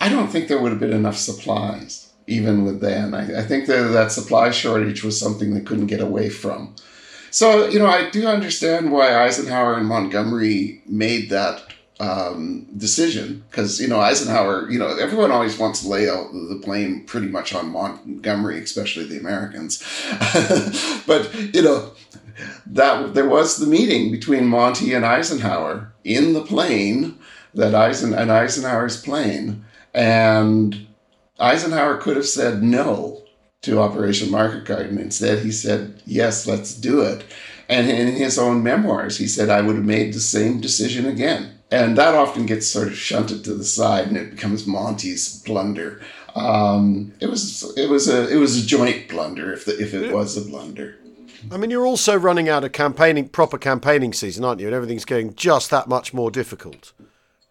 I 0.00 0.08
don't 0.08 0.28
think 0.28 0.48
there 0.48 0.60
would 0.60 0.72
have 0.72 0.80
been 0.80 0.92
enough 0.92 1.16
supplies 1.16 2.10
even 2.28 2.64
with 2.64 2.80
then. 2.80 3.14
I, 3.14 3.40
I 3.40 3.42
think 3.42 3.66
that 3.66 3.92
that 3.92 4.12
supply 4.12 4.52
shortage 4.52 5.02
was 5.02 5.18
something 5.18 5.52
they 5.52 5.60
couldn't 5.60 5.88
get 5.88 6.00
away 6.00 6.28
from. 6.28 6.76
So 7.30 7.66
you 7.66 7.78
know 7.78 7.86
i 7.86 8.10
do 8.10 8.26
understand 8.26 8.92
why 8.92 9.24
eisenhower 9.24 9.74
and 9.74 9.86
montgomery 9.86 10.82
made 10.86 11.30
that 11.30 11.72
um, 12.00 12.66
decision 12.76 13.44
because 13.50 13.80
you 13.80 13.88
know 13.88 14.00
Eisenhower, 14.00 14.70
you 14.70 14.78
know 14.78 14.96
everyone 14.96 15.30
always 15.30 15.58
wants 15.58 15.82
to 15.82 15.88
lay 15.88 16.08
out 16.08 16.32
the 16.32 16.60
blame 16.62 17.04
pretty 17.04 17.28
much 17.28 17.54
on 17.54 17.70
Montgomery, 17.70 18.58
especially 18.60 19.04
the 19.04 19.18
Americans. 19.18 19.82
but 21.06 21.32
you 21.54 21.62
know 21.62 21.92
that 22.66 23.14
there 23.14 23.28
was 23.28 23.56
the 23.56 23.66
meeting 23.66 24.10
between 24.10 24.46
Monty 24.46 24.94
and 24.94 25.04
Eisenhower 25.04 25.92
in 26.02 26.32
the 26.32 26.44
plane 26.44 27.18
that 27.54 27.74
Eisen 27.74 28.14
and 28.14 28.32
Eisenhower's 28.32 29.00
plane, 29.00 29.64
and 29.94 30.86
Eisenhower 31.38 31.98
could 31.98 32.16
have 32.16 32.26
said 32.26 32.62
no 32.62 33.22
to 33.60 33.80
Operation 33.80 34.30
Market 34.30 34.64
Garden. 34.64 34.98
Instead, 34.98 35.40
he 35.40 35.52
said 35.52 36.02
yes, 36.04 36.46
let's 36.46 36.74
do 36.74 37.02
it. 37.02 37.24
And 37.68 37.88
in 37.88 38.08
his 38.08 38.38
own 38.38 38.62
memoirs, 38.62 39.18
he 39.18 39.26
said, 39.26 39.48
I 39.48 39.62
would 39.62 39.76
have 39.76 39.84
made 39.84 40.12
the 40.12 40.20
same 40.20 40.60
decision 40.60 41.06
again 41.06 41.51
and 41.72 41.96
that 41.96 42.14
often 42.14 42.44
gets 42.44 42.68
sort 42.68 42.88
of 42.88 42.96
shunted 42.96 43.42
to 43.44 43.54
the 43.54 43.64
side, 43.64 44.06
and 44.06 44.16
it 44.16 44.30
becomes 44.30 44.66
Monty's 44.66 45.42
blunder. 45.42 46.02
Um, 46.34 47.14
it 47.18 47.26
was 47.26 47.76
it 47.76 47.88
was 47.88 48.08
a 48.08 48.28
it 48.28 48.36
was 48.36 48.62
a 48.62 48.66
joint 48.66 49.08
blunder 49.08 49.52
if 49.52 49.64
the, 49.64 49.80
if 49.80 49.94
it 49.94 50.12
was 50.12 50.36
a 50.36 50.42
blunder. 50.42 50.98
I 51.50 51.56
mean, 51.56 51.70
you're 51.70 51.86
also 51.86 52.16
running 52.16 52.48
out 52.48 52.62
of 52.62 52.72
campaigning 52.72 53.28
proper 53.28 53.58
campaigning 53.58 54.12
season, 54.12 54.44
aren't 54.44 54.60
you? 54.60 54.66
And 54.66 54.76
everything's 54.76 55.04
getting 55.04 55.34
just 55.34 55.70
that 55.70 55.88
much 55.88 56.14
more 56.14 56.30
difficult. 56.30 56.92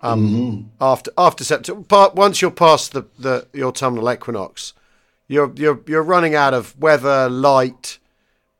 Um, 0.01 0.30
mm-hmm. 0.30 0.67
After 0.80 1.11
after 1.17 1.43
September, 1.43 2.11
once 2.13 2.41
you're 2.41 2.51
past 2.51 2.93
the, 2.93 3.05
the 3.17 3.47
your 3.53 3.69
autumnal 3.69 4.11
equinox, 4.11 4.74
you're 5.28 5.51
you're 5.55 5.82
you're 5.88 6.03
running 6.03 6.36
out 6.36 6.53
of 6.53 6.78
weather, 6.80 7.28
light, 7.28 7.97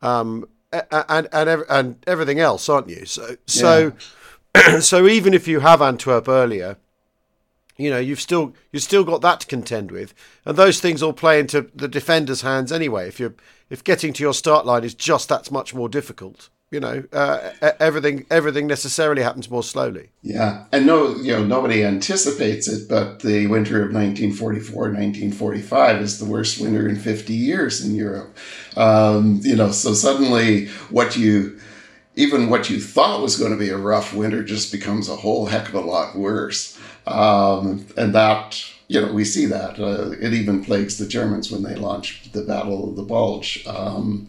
um, 0.02 0.48
and 0.74 1.30
and 1.32 1.66
and 1.70 2.04
everything 2.08 2.40
else, 2.40 2.68
aren't 2.68 2.90
you? 2.90 3.06
So 3.06 3.38
so. 3.46 3.80
Yeah 3.80 3.92
so 4.80 5.08
even 5.08 5.34
if 5.34 5.48
you 5.48 5.62
have 5.62 5.82
Antwerp 5.82 6.28
earlier, 6.28 6.78
you 7.78 7.90
know 7.90 8.00
you've 8.00 8.22
still 8.22 8.54
you've 8.72 8.84
still 8.84 9.04
got 9.04 9.22
that 9.22 9.40
to 9.42 9.48
contend 9.48 9.92
with, 9.92 10.14
and 10.46 10.56
those 10.58 10.80
things 10.80 11.02
all 11.02 11.14
play 11.14 11.40
into 11.40 11.72
the 11.74 11.88
defender's 11.88 12.42
hands 12.42 12.72
anyway. 12.72 13.08
If 13.08 13.20
you 13.20 13.34
if 13.70 13.84
getting 13.84 14.14
to 14.14 14.24
your 14.24 14.34
start 14.34 14.66
line 14.66 14.84
is 14.84 14.94
just 14.94 15.30
that 15.30 15.50
much 15.52 15.74
more 15.74 15.90
difficult, 15.90 16.50
you 16.70 16.80
know 16.80 17.04
uh, 17.12 17.50
everything 17.80 18.28
everything 18.30 18.68
necessarily 18.68 19.24
happens 19.24 19.50
more 19.50 19.64
slowly. 19.64 20.12
Yeah, 20.22 20.66
and 20.72 20.86
no, 20.86 21.16
you 21.16 21.34
know 21.34 21.44
nobody 21.44 21.84
anticipates 21.84 22.68
it, 22.68 22.88
but 22.88 23.22
the 23.22 23.48
winter 23.48 23.84
of 23.84 23.90
1944-1945 23.92 26.02
is 26.02 26.20
the 26.20 26.26
worst 26.26 26.62
winter 26.62 26.88
in 26.88 26.98
50 26.98 27.34
years 27.34 27.84
in 27.84 27.96
Europe. 27.96 28.38
Um, 28.78 29.40
you 29.44 29.56
know, 29.56 29.72
so 29.72 29.94
suddenly 29.94 30.68
what 30.90 31.18
you 31.18 31.60
even 32.22 32.50
what 32.50 32.70
you 32.70 32.80
thought 32.80 33.22
was 33.22 33.36
going 33.36 33.52
to 33.52 33.58
be 33.58 33.70
a 33.70 33.78
rough 33.78 34.14
winter 34.14 34.44
just 34.44 34.72
becomes 34.72 35.10
a 35.10 35.16
whole 35.16 35.48
heck 35.48 35.70
of 35.70 35.74
a 35.74 35.82
lot 35.82 36.16
worse. 36.16 36.80
Um, 37.08 37.88
and 37.98 38.14
that, 38.14 38.64
you 38.88 39.02
know, 39.02 39.12
we 39.12 39.26
see 39.26 39.48
that. 39.48 39.80
Uh, 39.80 40.12
it 40.12 40.32
even 40.32 40.64
plagues 40.64 41.00
the 41.00 41.08
Germans 41.08 41.52
when 41.52 41.64
they 41.64 41.74
launch 41.74 42.32
the 42.32 42.44
Battle 42.44 42.88
of 42.88 42.96
the 42.96 43.02
Bulge. 43.02 43.66
Um, 43.66 44.28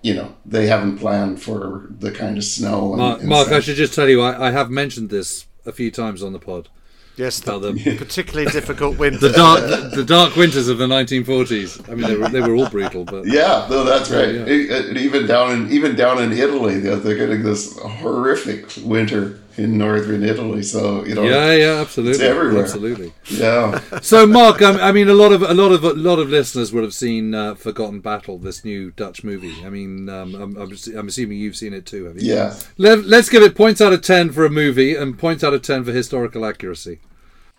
you 0.00 0.14
know, 0.14 0.34
they 0.46 0.66
haven't 0.66 0.96
planned 0.98 1.42
for 1.42 1.88
the 1.90 2.10
kind 2.10 2.38
of 2.38 2.44
snow. 2.44 2.92
And, 2.92 3.02
Mark, 3.02 3.20
and 3.20 3.28
Mark 3.28 3.48
I 3.48 3.60
should 3.60 3.76
just 3.76 3.92
tell 3.92 4.08
you, 4.08 4.22
I, 4.22 4.48
I 4.48 4.50
have 4.52 4.70
mentioned 4.70 5.10
this 5.10 5.46
a 5.66 5.72
few 5.72 5.90
times 5.90 6.22
on 6.22 6.32
the 6.32 6.38
pod. 6.38 6.70
Yes, 7.16 7.40
the, 7.40 7.58
the 7.58 7.96
particularly 7.96 8.50
difficult 8.50 8.98
winter. 8.98 9.18
The 9.18 9.32
dark, 9.32 9.60
the, 9.60 9.90
the, 9.96 10.04
dark 10.04 10.36
winters 10.36 10.68
of 10.68 10.76
the 10.76 10.86
1940s. 10.86 11.88
I 11.90 11.94
mean, 11.94 12.06
they 12.06 12.16
were, 12.16 12.28
they 12.28 12.40
were 12.42 12.54
all 12.54 12.68
brutal, 12.68 13.06
but 13.06 13.24
yeah, 13.26 13.66
no, 13.70 13.84
that's 13.84 14.10
right. 14.10 14.34
Yeah, 14.34 14.44
yeah. 14.44 14.74
Uh, 14.76 14.98
even 14.98 15.26
down 15.26 15.52
in 15.52 15.72
even 15.72 15.96
down 15.96 16.22
in 16.22 16.32
Italy, 16.32 16.78
they're, 16.78 16.96
they're 16.96 17.16
getting 17.16 17.42
this 17.42 17.78
horrific 17.78 18.66
winter 18.84 19.40
in 19.56 19.78
northern 19.78 20.22
Italy. 20.22 20.62
So 20.62 21.04
you 21.04 21.14
know, 21.14 21.22
yeah, 21.22 21.52
yeah, 21.52 21.80
absolutely, 21.80 22.24
everywhere, 22.24 22.62
absolutely, 22.62 23.12
yeah. 23.30 23.80
so, 24.00 24.26
Mark, 24.26 24.62
I 24.62 24.92
mean, 24.92 25.08
a 25.08 25.14
lot 25.14 25.32
of 25.32 25.42
a 25.42 25.54
lot 25.54 25.72
of 25.72 25.84
a 25.84 25.92
lot 25.94 26.18
of 26.18 26.28
listeners 26.28 26.72
would 26.72 26.84
have 26.84 26.94
seen 26.94 27.34
uh, 27.34 27.54
Forgotten 27.54 28.00
Battle, 28.00 28.38
this 28.38 28.64
new 28.64 28.90
Dutch 28.90 29.24
movie. 29.24 29.64
I 29.64 29.70
mean, 29.70 30.08
um, 30.08 30.34
I'm, 30.34 30.56
I'm, 30.56 31.08
assuming 31.08 31.38
you've 31.38 31.56
seen 31.56 31.72
it 31.72 31.86
too, 31.86 32.04
have 32.04 32.20
you? 32.20 32.34
Yeah. 32.34 32.58
Let, 32.78 33.04
us 33.06 33.28
give 33.28 33.42
it 33.42 33.54
points 33.54 33.80
out 33.80 33.92
of 33.92 34.02
ten 34.02 34.30
for 34.30 34.44
a 34.44 34.50
movie 34.50 34.94
and 34.94 35.18
points 35.18 35.42
out 35.42 35.54
of 35.54 35.62
ten 35.62 35.84
for 35.84 35.92
historical 35.92 36.44
accuracy. 36.44 37.00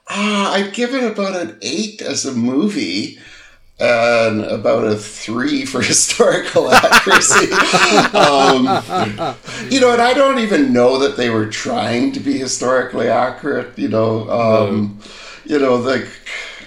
Uh, 0.09 0.51
I'd 0.55 0.73
give 0.73 0.93
it 0.93 1.03
about 1.03 1.35
an 1.35 1.57
eight 1.61 2.01
as 2.01 2.25
a 2.25 2.33
movie 2.33 3.19
and 3.79 4.43
about 4.45 4.85
a 4.85 4.95
three 4.95 5.65
for 5.65 5.81
historical 5.93 6.71
accuracy. 6.73 7.51
um, 8.13 8.63
you 9.69 9.79
know, 9.79 9.93
and 9.93 10.01
I 10.01 10.13
don't 10.13 10.39
even 10.39 10.73
know 10.73 10.97
that 10.99 11.17
they 11.17 11.29
were 11.29 11.47
trying 11.47 12.11
to 12.13 12.19
be 12.19 12.37
historically 12.37 13.07
accurate. 13.07 13.77
You 13.77 13.89
know, 13.89 14.29
um, 14.29 14.99
no. 15.45 15.55
you 15.55 15.59
know, 15.59 15.75
like 15.75 16.07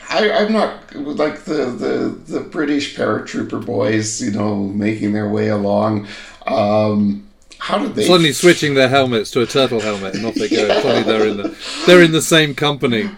I, 0.08 0.28
am 0.28 0.52
not 0.52 0.94
like 0.94 1.44
the, 1.44 1.66
the 1.66 2.32
the 2.32 2.40
British 2.40 2.96
paratrooper 2.96 3.64
boys. 3.64 4.22
You 4.22 4.30
know, 4.32 4.56
making 4.56 5.12
their 5.12 5.28
way 5.28 5.48
along. 5.48 6.06
Um, 6.46 7.26
how 7.58 7.78
did 7.78 7.94
they 7.94 8.06
suddenly 8.06 8.32
switching 8.32 8.72
their 8.72 8.88
helmets 8.88 9.30
to 9.32 9.42
a 9.42 9.46
turtle 9.46 9.80
helmet 9.80 10.14
and 10.14 10.24
off 10.24 10.34
they 10.34 10.48
go? 10.48 10.56
yeah. 10.66 10.80
Suddenly 10.80 11.02
they're 11.02 11.28
in 11.28 11.36
the 11.36 11.56
they're 11.86 12.02
in 12.02 12.12
the 12.12 12.22
same 12.22 12.54
company. 12.54 13.10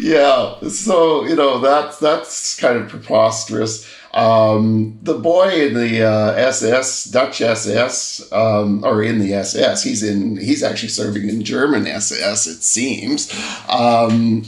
Yeah, 0.00 0.58
so 0.68 1.24
you 1.26 1.36
know 1.36 1.60
that's 1.60 1.98
that's 1.98 2.56
kind 2.58 2.78
of 2.78 2.88
preposterous. 2.88 3.86
Um, 4.14 4.98
the 5.02 5.18
boy 5.18 5.66
in 5.66 5.74
the 5.74 6.02
uh, 6.02 6.32
SS, 6.32 7.04
Dutch 7.04 7.42
SS, 7.42 8.32
um, 8.32 8.82
or 8.82 9.02
in 9.02 9.18
the 9.18 9.34
SS, 9.34 9.82
he's 9.82 10.02
in 10.02 10.38
he's 10.38 10.62
actually 10.62 10.88
serving 10.88 11.28
in 11.28 11.44
German 11.44 11.86
SS. 11.86 12.46
It 12.46 12.62
seems. 12.62 13.30
Um, 13.68 14.44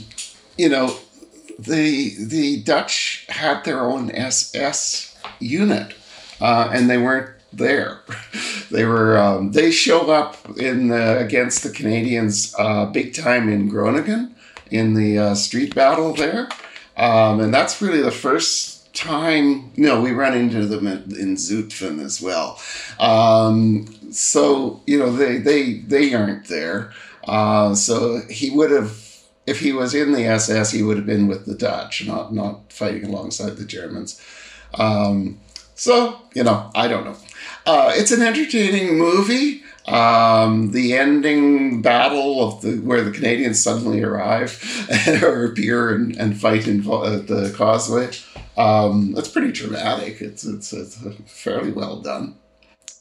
you 0.57 0.69
know, 0.69 0.97
the 1.59 2.15
the 2.17 2.63
Dutch 2.63 3.27
had 3.29 3.63
their 3.63 3.81
own 3.81 4.09
SS 4.09 5.15
unit, 5.39 5.93
uh, 6.41 6.69
and 6.73 6.89
they 6.89 6.97
weren't 6.97 7.29
there. 7.53 8.01
they 8.71 8.85
were 8.85 9.19
um, 9.19 9.51
they 9.51 9.69
show 9.69 10.11
up 10.11 10.35
in 10.57 10.87
the, 10.87 11.19
against 11.19 11.61
the 11.61 11.69
Canadians 11.69 12.55
uh, 12.57 12.87
big 12.87 13.13
time 13.13 13.49
in 13.49 13.69
Groningen 13.69 14.33
in 14.71 14.93
the 14.93 15.17
uh, 15.17 15.35
street 15.35 15.75
battle 15.75 16.13
there, 16.13 16.49
um, 16.97 17.39
and 17.39 17.53
that's 17.53 17.81
really 17.81 18.01
the 18.01 18.11
first 18.11 18.93
time. 18.93 19.71
No, 19.75 20.01
we 20.01 20.11
run 20.11 20.35
into 20.35 20.65
them 20.65 20.87
in, 20.87 21.35
Zutphen 21.35 21.99
as 21.99 22.21
well. 22.21 22.59
Um, 22.99 23.87
so 24.11 24.81
you 24.85 24.99
know 24.99 25.11
they 25.11 25.37
they 25.37 25.73
they 25.73 26.13
aren't 26.13 26.47
there. 26.47 26.91
Uh, 27.25 27.75
so 27.75 28.21
he 28.29 28.49
would 28.49 28.71
have. 28.71 29.01
If 29.45 29.59
he 29.59 29.73
was 29.73 29.93
in 29.93 30.13
the 30.13 30.23
SS, 30.23 30.71
he 30.71 30.83
would 30.83 30.95
have 30.95 31.05
been 31.05 31.27
with 31.27 31.45
the 31.45 31.55
Dutch, 31.55 32.07
not 32.07 32.33
not 32.33 32.71
fighting 32.71 33.05
alongside 33.05 33.57
the 33.57 33.65
Germans. 33.65 34.21
Um, 34.75 35.39
so 35.75 36.21
you 36.33 36.43
know, 36.43 36.71
I 36.75 36.87
don't 36.87 37.03
know. 37.03 37.17
Uh, 37.65 37.91
it's 37.93 38.11
an 38.11 38.21
entertaining 38.21 38.97
movie. 38.97 39.62
Um, 39.85 40.71
the 40.71 40.93
ending 40.93 41.81
battle 41.81 42.41
of 42.41 42.61
the 42.61 42.77
where 42.77 43.03
the 43.03 43.11
Canadians 43.11 43.61
suddenly 43.61 44.01
arrive 44.01 44.87
or 45.21 45.45
appear 45.45 45.93
and, 45.93 46.15
and 46.15 46.39
fight 46.39 46.67
in 46.67 46.89
uh, 46.89 47.17
the 47.17 47.53
causeway. 47.55 48.09
Um, 48.55 49.13
it's 49.17 49.27
pretty 49.27 49.51
dramatic. 49.51 50.21
It's, 50.21 50.45
it's 50.45 50.71
it's 50.71 50.97
fairly 51.27 51.71
well 51.71 51.99
done. 51.99 52.35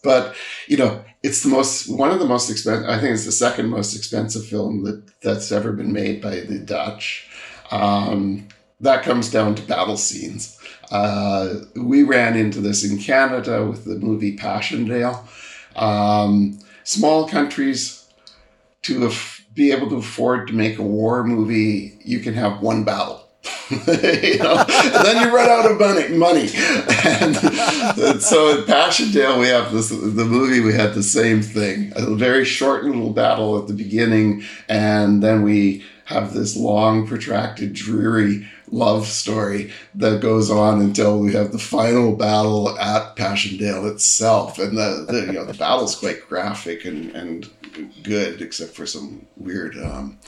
But 0.03 0.35
you 0.67 0.77
know, 0.77 1.05
it's 1.23 1.43
the 1.43 1.49
most 1.49 1.89
one 1.89 2.11
of 2.11 2.19
the 2.19 2.27
most 2.27 2.51
expensive. 2.51 2.89
I 2.89 2.99
think 2.99 3.15
it's 3.15 3.27
the 3.27 3.33
second 3.33 3.69
most 3.69 3.95
expensive 3.95 4.45
film 4.45 4.83
that 4.85 5.21
that's 5.21 5.53
ever 5.53 5.73
been 5.73 5.93
made 5.93 6.21
by 6.21 6.41
the 6.41 6.59
Dutch. 6.59 7.29
Um, 7.71 8.49
that 8.81 9.05
comes 9.05 9.31
down 9.31 9.55
to 9.55 9.63
battle 9.63 9.97
scenes. 9.97 10.59
Uh, 10.91 11.61
we 11.77 12.03
ran 12.03 12.37
into 12.37 12.61
this 12.61 12.85
in 12.85 12.99
Canada 12.99 13.65
with 13.65 13.85
the 13.85 13.95
movie 13.95 14.37
Passchendaele. 14.37 15.25
Um, 15.77 16.59
small 16.85 17.29
countries 17.29 18.07
to 18.83 19.07
af- 19.07 19.45
be 19.55 19.73
able 19.73 19.89
to 19.91 19.97
afford 19.97 20.49
to 20.49 20.55
make 20.55 20.79
a 20.79 20.83
war 20.83 21.25
movie, 21.25 21.99
you 22.05 22.21
can 22.21 22.35
have 22.35 22.61
one 22.61 22.85
battle. 22.85 23.21
you 23.71 24.39
know, 24.39 24.65
and 24.69 25.05
then 25.05 25.27
you 25.27 25.35
run 25.35 25.49
out 25.49 25.69
of 25.69 25.79
money. 25.79 26.09
Money, 26.09 26.51
and, 27.05 27.37
and 27.37 28.23
so 28.23 28.59
in 28.59 28.65
Passchendaele, 28.65 29.41
we 29.41 29.49
have 29.49 29.73
this. 29.73 29.89
The 29.89 30.25
movie 30.25 30.61
we 30.61 30.75
had 30.75 30.95
the 30.95 31.03
same 31.03 31.43
thing. 31.43 31.93
A 31.97 32.15
very 32.15 32.45
short 32.45 32.85
little 32.85 33.11
battle 33.11 33.59
at 33.59 33.67
the 33.67 33.75
beginning, 33.75 34.45
and 34.69 35.23
then 35.23 35.43
we 35.43 35.85
have 36.05 36.35
this 36.35 36.57
long, 36.57 37.07
protracted, 37.07 37.73
dreary 37.73 38.47
love 38.73 39.07
story 39.07 39.71
that 39.95 40.21
goes 40.21 40.51
on 40.51 40.81
until 40.81 41.21
we 41.21 41.33
have 41.35 41.53
the 41.53 41.59
final 41.59 42.17
battle 42.17 42.77
at 42.79 43.15
Passchendaele 43.15 43.87
itself. 43.87 44.59
And 44.59 44.77
the, 44.77 45.07
the 45.09 45.27
you 45.27 45.33
know 45.33 45.45
the 45.45 45.55
battle's 45.55 45.95
quite 45.95 46.29
graphic 46.29 46.85
and, 46.85 47.15
and 47.15 47.49
good, 48.03 48.43
except 48.43 48.75
for 48.75 48.87
some 48.87 49.27
weird 49.37 49.77
um, 49.77 50.19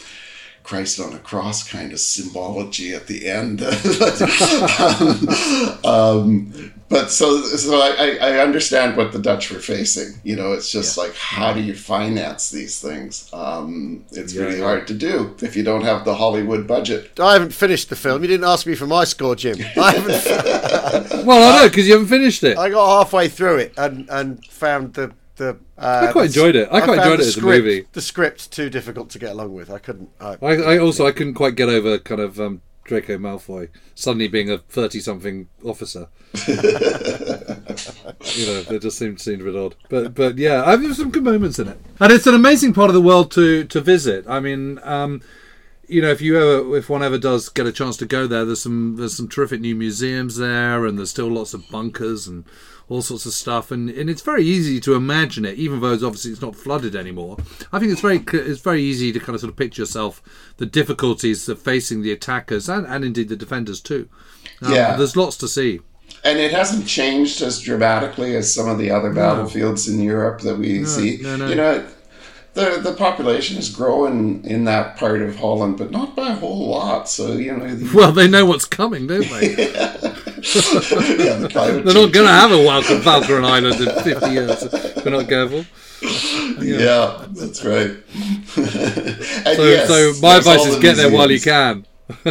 Christ 0.62 1.00
on 1.00 1.14
a 1.14 1.18
cross 1.18 1.68
kind 1.68 1.92
of 1.92 2.00
symbology 2.00 2.94
at 2.94 3.06
the 3.06 3.28
end. 3.28 3.62
um, 5.84 5.84
um, 5.84 6.73
but 6.88 7.10
so 7.10 7.40
so 7.42 7.80
I, 7.80 8.18
I 8.20 8.38
understand 8.38 8.96
what 8.96 9.12
the 9.12 9.18
Dutch 9.18 9.50
were 9.50 9.58
facing. 9.58 10.20
You 10.22 10.36
know, 10.36 10.52
it's 10.52 10.70
just 10.70 10.96
yeah. 10.96 11.04
like 11.04 11.14
how 11.14 11.52
do 11.52 11.60
you 11.60 11.74
finance 11.74 12.50
these 12.50 12.80
things? 12.80 13.28
Um, 13.32 14.04
it's 14.12 14.34
yeah, 14.34 14.42
really 14.42 14.58
yeah. 14.58 14.64
hard 14.64 14.86
to 14.88 14.94
do 14.94 15.34
if 15.42 15.56
you 15.56 15.62
don't 15.62 15.82
have 15.82 16.04
the 16.04 16.14
Hollywood 16.14 16.66
budget. 16.66 17.18
I 17.18 17.32
haven't 17.34 17.54
finished 17.54 17.88
the 17.88 17.96
film. 17.96 18.22
You 18.22 18.28
didn't 18.28 18.46
ask 18.46 18.66
me 18.66 18.74
for 18.74 18.86
my 18.86 19.04
score, 19.04 19.34
Jim. 19.34 19.56
I 19.76 19.92
haven't. 19.92 21.26
well, 21.26 21.54
I 21.54 21.62
know 21.62 21.68
because 21.68 21.86
you 21.86 21.94
haven't 21.94 22.08
finished 22.08 22.44
it. 22.44 22.58
I 22.58 22.70
got 22.70 22.98
halfway 22.98 23.28
through 23.28 23.58
it 23.58 23.74
and 23.76 24.08
and 24.10 24.44
found 24.46 24.94
the 24.94 25.12
the. 25.36 25.58
Uh, 25.76 26.06
I 26.08 26.12
quite 26.12 26.26
enjoyed 26.26 26.56
it. 26.56 26.68
I, 26.70 26.80
quite 26.80 26.98
enjoyed 26.98 27.20
it 27.20 27.26
as 27.26 27.32
script, 27.32 27.46
a 27.46 27.62
movie. 27.62 27.86
The 27.92 28.00
script 28.00 28.52
too 28.52 28.70
difficult 28.70 29.10
to 29.10 29.18
get 29.18 29.32
along 29.32 29.54
with. 29.54 29.70
I 29.70 29.78
couldn't. 29.78 30.10
I, 30.20 30.36
I, 30.40 30.54
I 30.74 30.78
also 30.78 31.06
I 31.06 31.12
couldn't 31.12 31.34
quite 31.34 31.56
get 31.56 31.68
over 31.68 31.98
kind 31.98 32.20
of 32.20 32.38
um, 32.40 32.62
Draco 32.84 33.18
Malfoy 33.18 33.68
suddenly 33.94 34.28
being 34.28 34.50
a 34.50 34.58
thirty-something 34.58 35.48
officer. 35.64 36.08
you 36.46 36.56
know, 38.46 38.64
it 38.70 38.82
just 38.82 38.98
seemed 38.98 39.20
seemed 39.20 39.40
a 39.40 39.44
bit 39.44 39.56
odd. 39.56 39.74
But 39.88 40.14
but 40.14 40.38
yeah, 40.38 40.64
I 40.64 40.76
there's 40.76 40.98
some 40.98 41.10
good 41.10 41.24
moments 41.24 41.58
in 41.58 41.68
it, 41.68 41.78
and 42.00 42.12
it's 42.12 42.26
an 42.26 42.34
amazing 42.34 42.74
part 42.74 42.90
of 42.90 42.94
the 42.94 43.00
world 43.00 43.30
to 43.32 43.64
to 43.64 43.80
visit. 43.80 44.26
I 44.28 44.40
mean. 44.40 44.78
Um, 44.82 45.22
you 45.86 46.00
know, 46.00 46.10
if 46.10 46.22
you 46.22 46.38
ever, 46.38 46.76
if 46.78 46.88
one 46.88 47.02
ever 47.02 47.18
does 47.18 47.50
get 47.50 47.66
a 47.66 47.72
chance 47.72 47.98
to 47.98 48.06
go 48.06 48.26
there, 48.26 48.46
there's 48.46 48.62
some 48.62 48.96
there's 48.96 49.14
some 49.16 49.28
terrific 49.28 49.60
new 49.60 49.74
museums 49.74 50.38
there, 50.38 50.86
and 50.86 50.96
there's 50.96 51.10
still 51.10 51.28
lots 51.28 51.52
of 51.52 51.68
bunkers 51.68 52.26
and 52.26 52.44
all 52.88 53.02
sorts 53.02 53.26
of 53.26 53.32
stuff, 53.32 53.70
and, 53.70 53.88
and 53.88 54.10
it's 54.10 54.22
very 54.22 54.44
easy 54.44 54.78
to 54.80 54.94
imagine 54.94 55.44
it, 55.44 55.56
even 55.56 55.80
though 55.80 55.92
it's 55.92 56.02
obviously 56.02 56.32
it's 56.32 56.42
not 56.42 56.54
flooded 56.56 56.94
anymore. 56.94 57.36
I 57.72 57.78
think 57.78 57.92
it's 57.92 58.00
very 58.00 58.22
it's 58.32 58.60
very 58.60 58.82
easy 58.82 59.12
to 59.12 59.18
kind 59.18 59.34
of 59.34 59.40
sort 59.40 59.50
of 59.50 59.56
picture 59.56 59.82
yourself 59.82 60.22
the 60.58 60.66
difficulties 60.66 61.48
of 61.48 61.60
facing 61.60 62.02
the 62.02 62.12
attackers 62.12 62.68
and, 62.68 62.86
and 62.86 63.04
indeed 63.04 63.28
the 63.28 63.36
defenders 63.36 63.80
too. 63.80 64.08
Um, 64.62 64.72
yeah, 64.72 64.96
there's 64.96 65.16
lots 65.16 65.36
to 65.38 65.48
see. 65.48 65.80
And 66.22 66.38
it 66.38 66.52
hasn't 66.52 66.86
changed 66.86 67.42
as 67.42 67.60
dramatically 67.60 68.36
as 68.36 68.54
some 68.54 68.68
of 68.68 68.78
the 68.78 68.90
other 68.90 69.12
battlefields 69.12 69.88
in 69.88 70.00
Europe 70.00 70.40
that 70.40 70.56
we 70.56 70.80
no, 70.80 70.84
see. 70.86 71.18
No, 71.22 71.48
you 71.48 71.54
know, 71.54 71.86
the 72.54 72.80
the 72.82 72.94
population 72.94 73.58
is 73.58 73.68
growing 73.68 74.44
in 74.44 74.64
that 74.64 74.96
part 74.96 75.22
of 75.22 75.36
Holland, 75.36 75.78
but 75.78 75.90
not 75.90 76.14
by 76.14 76.32
a 76.32 76.34
whole 76.34 76.68
lot. 76.68 77.08
So 77.08 77.32
you 77.32 77.56
know, 77.56 77.74
the, 77.74 77.96
well, 77.96 78.12
they 78.12 78.28
know 78.28 78.46
what's 78.46 78.64
coming, 78.64 79.06
don't 79.06 79.28
they? 79.28 79.72
yeah. 79.72 80.16
yeah, 80.44 81.36
the 81.38 81.48
They're 81.84 81.94
not 81.94 82.12
going 82.12 82.26
to 82.26 82.32
have 82.32 82.52
a 82.52 82.58
welcome 82.58 83.00
Falkland 83.00 83.46
Island 83.46 83.80
in 83.80 84.02
fifty 84.02 84.30
years. 84.30 84.62
If 84.62 85.04
we're 85.04 85.10
not 85.10 85.28
careful. 85.28 85.64
Yeah, 86.62 86.78
yeah 86.78 87.26
that's 87.30 87.64
right. 87.64 87.96
so, 88.46 89.64
yes, 89.64 89.88
so 89.88 90.12
my 90.20 90.36
advice 90.36 90.66
is 90.66 90.78
get 90.78 90.96
there 90.96 91.10
while 91.10 91.30
you 91.30 91.40
can. 91.40 91.86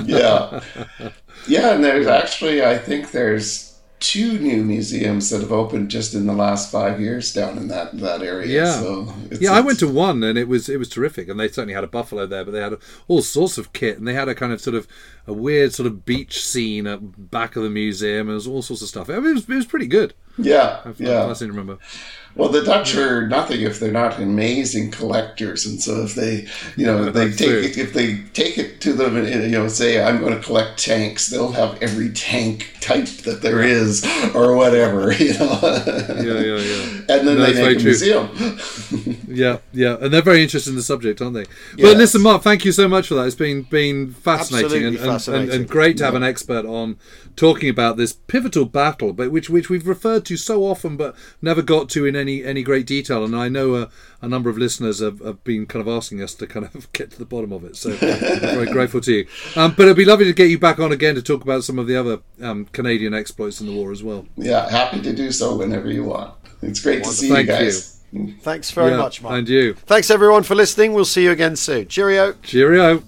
yeah, 0.05 0.61
yeah, 1.47 1.73
and 1.73 1.83
there's 1.83 2.07
actually, 2.07 2.63
I 2.63 2.77
think 2.77 3.11
there's 3.11 3.72
two 4.03 4.37
new 4.37 4.61
museums 4.65 5.29
that 5.29 5.39
have 5.39 5.53
opened 5.53 5.89
just 5.89 6.13
in 6.13 6.27
the 6.27 6.33
last 6.33 6.69
five 6.69 6.99
years 6.99 7.33
down 7.33 7.57
in 7.57 7.69
that 7.69 7.97
that 7.99 8.21
area. 8.21 8.47
Yeah, 8.47 8.73
so 8.73 9.13
yeah. 9.39 9.53
I 9.53 9.61
went 9.61 9.79
to 9.79 9.87
one 9.87 10.21
and 10.23 10.37
it 10.37 10.49
was 10.49 10.67
it 10.67 10.77
was 10.77 10.89
terrific, 10.89 11.29
and 11.29 11.39
they 11.39 11.47
certainly 11.47 11.73
had 11.73 11.85
a 11.85 11.87
buffalo 11.87 12.25
there, 12.25 12.43
but 12.43 12.51
they 12.51 12.61
had 12.61 12.75
all 13.07 13.21
sorts 13.21 13.57
of 13.57 13.71
kit, 13.71 13.97
and 13.97 14.05
they 14.05 14.13
had 14.13 14.27
a 14.27 14.35
kind 14.35 14.51
of 14.51 14.59
sort 14.59 14.75
of 14.75 14.87
a 15.25 15.31
weird 15.31 15.73
sort 15.73 15.87
of 15.87 16.03
beach 16.03 16.45
scene 16.45 16.85
at 16.85 17.31
back 17.31 17.55
of 17.55 17.63
the 17.63 17.69
museum. 17.69 18.29
It 18.29 18.33
was 18.33 18.45
all 18.45 18.61
sorts 18.61 18.81
of 18.81 18.89
stuff. 18.89 19.09
I 19.09 19.13
mean, 19.19 19.31
it 19.31 19.33
was 19.33 19.49
it 19.49 19.55
was 19.55 19.65
pretty 19.65 19.87
good. 19.87 20.13
Yeah, 20.37 20.81
I, 20.83 20.93
yeah. 20.97 21.25
I 21.25 21.33
seem 21.33 21.47
to 21.47 21.53
remember. 21.53 21.79
Well, 22.35 22.49
the 22.49 22.63
Dutch 22.63 22.95
are 22.95 23.27
nothing 23.27 23.61
if 23.61 23.79
they're 23.79 23.91
not 23.91 24.19
amazing 24.19 24.89
collectors, 24.89 25.67
and 25.67 25.79
so 25.79 26.03
if 26.03 26.15
they, 26.15 26.47
you 26.75 26.85
know, 26.85 27.11
they 27.11 27.31
take 27.31 27.63
it, 27.63 27.77
if 27.77 27.93
they 27.93 28.17
take 28.33 28.57
it 28.57 28.81
to 28.81 28.93
them, 28.93 29.17
and 29.17 29.27
you 29.27 29.49
know, 29.51 29.67
say 29.67 30.03
I'm 30.03 30.19
going 30.19 30.33
to 30.33 30.41
collect 30.41 30.83
tanks, 30.83 31.27
they'll 31.27 31.51
have 31.51 31.81
every 31.81 32.09
tank 32.11 32.75
type 32.81 33.05
that 33.25 33.43
there 33.43 33.61
is, 33.61 34.03
or 34.33 34.55
whatever, 34.55 35.11
you 35.23 35.37
know. 35.37 35.59
yeah, 35.61 36.23
yeah, 36.23 36.57
yeah. 36.57 37.15
And 37.15 37.27
then 37.27 37.37
no, 37.37 37.51
they 37.51 37.61
make 37.61 37.77
a 37.77 37.79
true. 37.79 37.83
museum. 37.83 38.29
yeah, 39.27 39.59
yeah, 39.71 39.97
and 40.01 40.11
they're 40.11 40.23
very 40.23 40.41
interested 40.41 40.71
in 40.71 40.75
the 40.75 40.81
subject, 40.81 41.21
aren't 41.21 41.35
they? 41.35 41.45
Yes. 41.77 41.81
But 41.81 41.97
listen, 41.97 42.23
Mark, 42.23 42.41
thank 42.41 42.65
you 42.65 42.71
so 42.71 42.87
much 42.87 43.09
for 43.09 43.13
that. 43.15 43.27
It's 43.27 43.35
been 43.35 43.61
been 43.63 44.11
fascinating, 44.11 44.85
and, 44.85 44.97
fascinating. 44.97 45.51
And, 45.51 45.61
and, 45.61 45.69
great 45.69 45.97
to 45.97 46.05
have 46.05 46.13
yeah. 46.13 46.17
an 46.17 46.23
expert 46.23 46.65
on 46.65 46.97
talking 47.35 47.69
about 47.69 47.97
this 47.97 48.13
pivotal 48.13 48.65
battle, 48.65 49.13
but 49.13 49.31
which 49.31 49.49
which 49.49 49.69
we've 49.69 49.87
referred 49.87 50.25
to 50.25 50.37
so 50.37 50.63
often, 50.63 50.97
but 50.97 51.15
never 51.41 51.61
got 51.61 51.89
to 51.89 52.05
in 52.05 52.15
any 52.15 52.43
any 52.43 52.63
great 52.63 52.85
detail. 52.85 53.23
And 53.23 53.35
I 53.35 53.49
know 53.49 53.75
a, 53.75 53.89
a 54.21 54.27
number 54.27 54.49
of 54.49 54.57
listeners 54.57 54.99
have, 54.99 55.19
have, 55.19 55.43
been 55.43 55.65
kind 55.65 55.85
of 55.85 55.93
asking 55.93 56.21
us 56.21 56.33
to 56.35 56.47
kind 56.47 56.69
of 56.73 56.91
get 56.93 57.11
to 57.11 57.19
the 57.19 57.25
bottom 57.25 57.51
of 57.51 57.63
it. 57.63 57.75
So 57.75 57.91
I'm 57.91 58.39
very 58.39 58.65
grateful 58.71 59.01
to 59.01 59.11
you. 59.11 59.27
Um, 59.55 59.73
but 59.75 59.83
it'd 59.83 59.97
be 59.97 60.05
lovely 60.05 60.25
to 60.25 60.33
get 60.33 60.49
you 60.49 60.59
back 60.59 60.79
on 60.79 60.91
again 60.91 61.15
to 61.15 61.21
talk 61.21 61.43
about 61.43 61.63
some 61.63 61.79
of 61.79 61.87
the 61.87 61.95
other 61.95 62.19
um, 62.41 62.65
Canadian 62.65 63.13
exploits 63.13 63.61
in 63.61 63.67
the 63.67 63.73
war 63.73 63.91
as 63.91 64.03
well. 64.03 64.25
Yeah, 64.37 64.69
happy 64.69 65.01
to 65.01 65.13
do 65.13 65.31
so 65.31 65.55
whenever 65.55 65.91
you 65.91 66.05
want. 66.05 66.33
It's 66.61 66.79
great 66.79 67.03
Wonderful. 67.03 67.11
to 67.11 67.17
see 67.17 67.29
Thank 67.29 67.47
you 67.47 67.53
guys. 67.53 68.01
You. 68.11 68.33
Thanks 68.41 68.69
very 68.71 68.91
yeah, 68.91 68.97
much, 68.97 69.21
Mark. 69.21 69.35
And 69.35 69.49
you. 69.49 69.73
Thanks 69.73 70.11
everyone 70.11 70.43
for 70.43 70.55
listening. 70.55 70.93
We'll 70.93 71.05
see 71.05 71.23
you 71.23 71.31
again 71.31 71.55
soon. 71.55 71.87
Cheerio. 71.87 72.33
Cheerio. 72.43 73.03